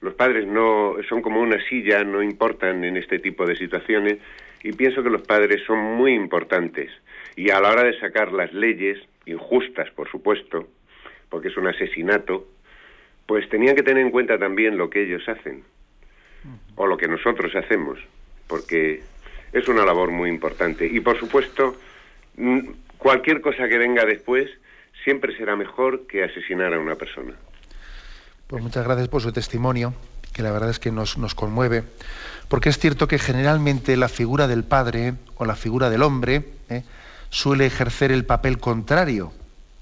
los 0.02 0.14
padres 0.16 0.48
no 0.48 0.96
son 1.08 1.22
como 1.22 1.42
una 1.42 1.64
silla, 1.68 2.04
no 2.04 2.22
importan 2.22 2.84
en 2.84 2.98
este 2.98 3.20
tipo 3.20 3.46
de 3.46 3.56
situaciones 3.56 4.18
y 4.64 4.74
pienso 4.74 5.04
que 5.04 5.10
los 5.10 5.22
padres 5.22 5.62
son 5.66 5.80
muy 5.80 6.14
importantes 6.14 6.92
y 7.36 7.50
a 7.52 7.60
la 7.60 7.72
hora 7.72 7.84
de 7.84 8.00
sacar 8.00 8.32
las 8.34 8.54
leyes 8.54 9.00
injustas, 9.26 9.90
por 9.92 10.10
supuesto, 10.10 10.68
porque 11.30 11.48
es 11.48 11.58
un 11.58 11.68
asesinato, 11.68 12.48
pues 13.26 13.48
tenían 13.50 13.76
que 13.76 13.84
tener 13.84 14.04
en 14.04 14.12
cuenta 14.12 14.38
también 14.38 14.78
lo 14.78 14.90
que 14.90 15.04
ellos 15.04 15.28
hacen 15.30 15.64
o 16.76 16.88
lo 16.88 16.98
que 16.98 17.08
nosotros 17.08 17.56
hacemos, 17.56 18.00
porque 18.48 19.02
es 19.54 19.68
una 19.68 19.86
labor 19.86 20.10
muy 20.12 20.30
importante. 20.30 20.88
Y 20.88 21.00
por 21.00 21.18
supuesto, 21.20 21.76
cualquier 22.98 23.42
cosa 23.42 23.68
que 23.70 23.78
venga 23.78 24.06
después 24.06 24.50
siempre 25.04 25.36
será 25.38 25.56
mejor 25.56 26.08
que 26.08 26.24
asesinar 26.24 26.74
a 26.74 26.80
una 26.80 26.96
persona. 26.96 27.34
Pues 28.48 28.62
muchas 28.62 28.84
gracias 28.84 29.08
por 29.08 29.22
su 29.22 29.32
testimonio, 29.32 29.94
que 30.34 30.44
la 30.44 30.52
verdad 30.52 30.70
es 30.70 30.80
que 30.80 30.92
nos, 30.92 31.16
conmueve, 31.36 31.84
porque 32.48 32.70
es 32.70 32.78
cierto 32.78 33.08
que 33.08 33.18
generalmente 33.18 33.96
la 33.98 34.10
figura 34.10 34.48
del 34.48 34.64
padre 34.64 35.14
o 35.36 35.46
la 35.46 35.56
figura 35.56 35.90
del 35.90 36.04
hombre 36.04 36.44
¿eh? 36.70 36.84
suele 37.30 37.66
ejercer 37.66 38.12
el 38.12 38.26
papel 38.26 38.60
contrario 38.60 39.32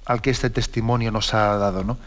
al 0.06 0.22
que 0.22 0.30
este 0.30 0.50
testimonio 0.50 1.12
nos 1.12 1.34
ha 1.34 1.58
dado, 1.58 1.84
¿no? 1.84 1.98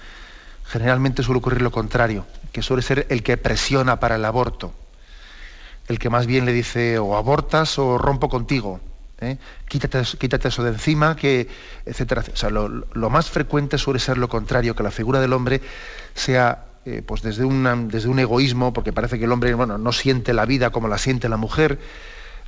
generalmente 0.65 1.23
suele 1.23 1.39
ocurrir 1.39 1.63
lo 1.63 1.71
contrario, 1.71 2.27
que 2.53 2.63
suele 2.63 2.83
ser 2.83 3.07
el 3.11 3.23
que 3.23 3.37
presiona 3.37 4.01
para 4.01 4.17
el 4.17 4.25
aborto, 4.25 4.73
el 5.89 5.99
que 5.99 6.11
más 6.11 6.27
bien 6.27 6.47
le 6.47 6.53
dice 6.53 6.99
o 6.99 7.17
abortas 7.17 7.79
o 7.79 7.99
rompo 7.99 8.29
contigo, 8.29 8.81
¿eh? 9.23 9.39
quítate, 9.69 10.03
quítate, 10.19 10.49
eso 10.49 10.63
de 10.63 10.71
encima, 10.71 11.17
que, 11.17 11.49
etcétera. 11.87 12.25
O 12.33 12.37
sea, 12.37 12.51
lo, 12.51 13.11
más 13.11 13.31
frecuente 13.31 13.79
suele 13.79 14.01
ser 14.01 14.19
lo 14.19 14.29
contrario, 14.29 14.75
que 14.75 14.83
la 14.83 14.91
figura 14.91 15.21
del 15.21 15.33
hombre 15.33 15.61
sea 16.15 16.67
eh, 16.85 17.03
pues 17.07 17.23
desde, 17.23 17.45
desde 17.87 18.09
un 18.09 18.19
egoísmo, 18.19 18.73
porque 18.73 18.93
parece 18.93 19.19
que 19.19 19.25
el 19.25 19.33
hombre 19.33 19.55
bueno, 19.55 19.79
no 19.79 19.93
siente 19.93 20.33
la 20.33 20.47
vida 20.47 20.71
como 20.71 20.89
la 20.89 20.99
siente 20.99 21.29
la 21.29 21.37
mujer, 21.37 21.79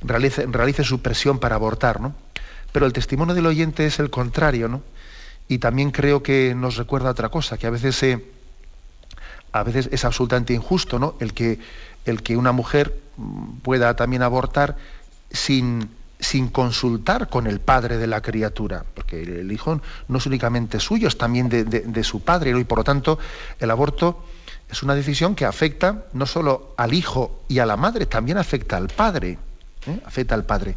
realice, 0.01 0.45
realice 0.47 0.83
su 0.83 1.01
presión 1.01 1.39
para 1.39 1.55
abortar, 1.55 2.01
¿no? 2.01 2.13
Pero 2.71 2.85
el 2.85 2.93
testimonio 2.93 3.33
del 3.33 3.45
oyente 3.45 3.85
es 3.85 3.99
el 3.99 4.09
contrario, 4.09 4.67
¿no? 4.67 4.81
Y 5.47 5.59
también 5.59 5.91
creo 5.91 6.23
que 6.23 6.53
nos 6.55 6.75
recuerda 6.75 7.11
otra 7.11 7.29
cosa, 7.29 7.57
que 7.57 7.67
a 7.67 7.69
veces, 7.69 8.03
a 9.51 9.63
veces 9.63 9.89
es 9.91 10.03
absolutamente 10.03 10.53
injusto, 10.53 10.99
¿no? 10.99 11.15
El 11.19 11.33
que, 11.33 11.59
el 12.05 12.21
que 12.21 12.35
una 12.35 12.51
mujer 12.51 12.99
pueda 13.61 13.95
también 13.95 14.23
abortar 14.23 14.75
sin, 15.31 15.89
sin 16.19 16.49
consultar 16.49 17.29
con 17.29 17.47
el 17.47 17.59
padre 17.59 17.97
de 17.97 18.07
la 18.07 18.21
criatura, 18.21 18.85
porque 18.93 19.21
el 19.21 19.51
hijo 19.51 19.81
no 20.07 20.17
es 20.17 20.25
únicamente 20.25 20.79
suyo, 20.79 21.07
es 21.07 21.17
también 21.17 21.49
de, 21.49 22.03
su 22.03 22.21
padre, 22.21 22.57
y 22.57 22.63
por 22.63 22.79
lo 22.79 22.83
tanto 22.83 23.19
el 23.59 23.69
aborto 23.69 24.23
es 24.69 24.81
una 24.81 24.95
decisión 24.95 25.35
que 25.35 25.45
afecta 25.45 26.05
no 26.13 26.25
solo 26.25 26.73
al 26.77 26.93
hijo 26.93 27.41
y 27.47 27.59
a 27.59 27.65
la 27.65 27.77
madre, 27.77 28.05
también 28.05 28.37
afecta 28.37 28.77
al 28.77 28.87
padre, 28.87 29.37
¿eh? 29.87 29.99
afecta 30.05 30.35
al 30.35 30.45
padre. 30.45 30.75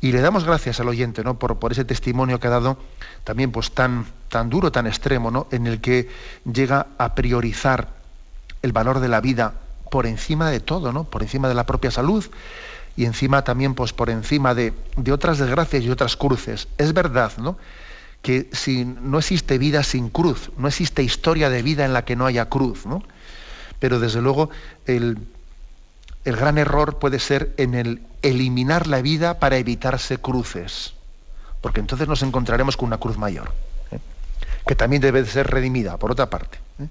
Y 0.00 0.12
le 0.12 0.20
damos 0.20 0.44
gracias 0.44 0.78
al 0.80 0.88
oyente 0.88 1.24
¿no? 1.24 1.38
por, 1.38 1.58
por, 1.58 1.72
ese 1.72 1.84
testimonio 1.84 2.38
que 2.38 2.48
ha 2.48 2.50
dado 2.50 2.76
también 3.24 3.50
pues, 3.50 3.72
tan, 3.72 4.06
tan 4.28 4.50
duro, 4.50 4.70
tan 4.70 4.86
extremo, 4.86 5.30
¿no? 5.30 5.46
en 5.50 5.66
el 5.66 5.80
que 5.80 6.08
llega 6.44 6.88
a 6.98 7.14
priorizar 7.14 7.88
el 8.62 8.72
valor 8.72 9.00
de 9.00 9.08
la 9.08 9.20
vida 9.20 9.54
por 9.90 10.06
encima 10.06 10.50
de 10.50 10.60
todo, 10.60 10.92
¿no? 10.92 11.04
por 11.04 11.22
encima 11.22 11.48
de 11.48 11.54
la 11.54 11.64
propia 11.64 11.90
salud, 11.90 12.24
y 12.96 13.04
encima 13.04 13.44
también 13.44 13.74
pues 13.74 13.92
por 13.92 14.08
encima 14.08 14.54
de, 14.54 14.72
otras 15.12 15.38
desgracias 15.38 15.84
y 15.84 15.90
otras 15.90 16.16
cruces. 16.16 16.66
Es 16.78 16.94
verdad, 16.94 17.32
¿no? 17.36 17.58
Que 18.22 18.48
si 18.52 18.84
no 18.84 19.18
existe 19.18 19.58
vida 19.58 19.82
sin 19.82 20.08
cruz, 20.08 20.50
no 20.56 20.66
existe 20.66 21.02
historia 21.02 21.50
de 21.50 21.62
vida 21.62 21.84
en 21.84 21.92
la 21.92 22.04
que 22.04 22.16
no 22.16 22.24
haya 22.24 22.48
cruz, 22.48 22.86
¿no? 22.86 23.02
Pero 23.78 24.00
desde 24.00 24.22
luego 24.22 24.48
el, 24.86 25.18
gran 26.24 26.56
error 26.56 26.98
puede 26.98 27.18
ser 27.18 27.54
en 27.58 27.74
el 27.74 28.00
eliminar 28.22 28.86
la 28.86 29.02
vida 29.02 29.38
para 29.38 29.58
evitarse 29.58 30.16
cruces, 30.16 30.94
porque 31.60 31.80
entonces 31.80 32.08
nos 32.08 32.22
encontraremos 32.22 32.78
con 32.78 32.86
una 32.86 32.98
cruz 32.98 33.18
mayor, 33.18 33.52
¿eh? 33.92 33.98
que 34.66 34.74
también 34.74 35.02
debe 35.02 35.22
de 35.22 35.30
ser 35.30 35.48
redimida, 35.48 35.98
por 35.98 36.10
otra 36.10 36.30
parte. 36.30 36.58
¿eh? 36.80 36.88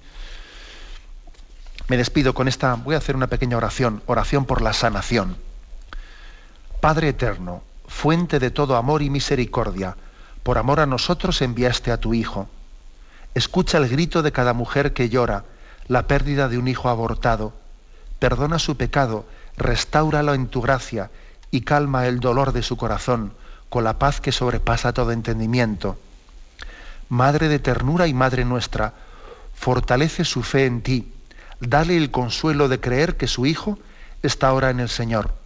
Me 1.88 1.96
despido 1.96 2.32
con 2.32 2.46
esta, 2.48 2.74
voy 2.74 2.94
a 2.94 2.98
hacer 2.98 3.16
una 3.16 3.26
pequeña 3.26 3.56
oración, 3.56 4.02
oración 4.06 4.44
por 4.44 4.62
la 4.62 4.72
sanación. 4.72 5.36
Padre 6.80 7.08
eterno, 7.08 7.62
fuente 7.88 8.38
de 8.38 8.50
todo 8.50 8.76
amor 8.76 9.02
y 9.02 9.08
misericordia, 9.10 9.96
por 10.42 10.58
amor 10.58 10.78
a 10.80 10.86
nosotros 10.86 11.40
enviaste 11.40 11.90
a 11.90 11.98
tu 11.98 12.12
Hijo. 12.12 12.48
Escucha 13.34 13.78
el 13.78 13.88
grito 13.88 14.22
de 14.22 14.30
cada 14.30 14.52
mujer 14.52 14.92
que 14.92 15.08
llora, 15.08 15.44
la 15.88 16.06
pérdida 16.06 16.48
de 16.48 16.58
un 16.58 16.68
hijo 16.68 16.88
abortado. 16.88 17.54
Perdona 18.18 18.58
su 18.58 18.76
pecado, 18.76 19.24
restáuralo 19.56 20.34
en 20.34 20.48
tu 20.48 20.60
gracia 20.60 21.10
y 21.50 21.62
calma 21.62 22.06
el 22.06 22.20
dolor 22.20 22.52
de 22.52 22.62
su 22.62 22.76
corazón 22.76 23.32
con 23.68 23.82
la 23.82 23.98
paz 23.98 24.20
que 24.20 24.30
sobrepasa 24.30 24.92
todo 24.92 25.12
entendimiento. 25.12 25.98
Madre 27.08 27.48
de 27.48 27.58
ternura 27.58 28.06
y 28.06 28.14
Madre 28.14 28.44
nuestra, 28.44 28.92
fortalece 29.54 30.24
su 30.24 30.42
fe 30.42 30.66
en 30.66 30.82
ti, 30.82 31.12
dale 31.60 31.96
el 31.96 32.10
consuelo 32.10 32.68
de 32.68 32.80
creer 32.80 33.16
que 33.16 33.26
su 33.26 33.46
Hijo 33.46 33.78
está 34.22 34.48
ahora 34.48 34.70
en 34.70 34.80
el 34.80 34.88
Señor 34.88 35.45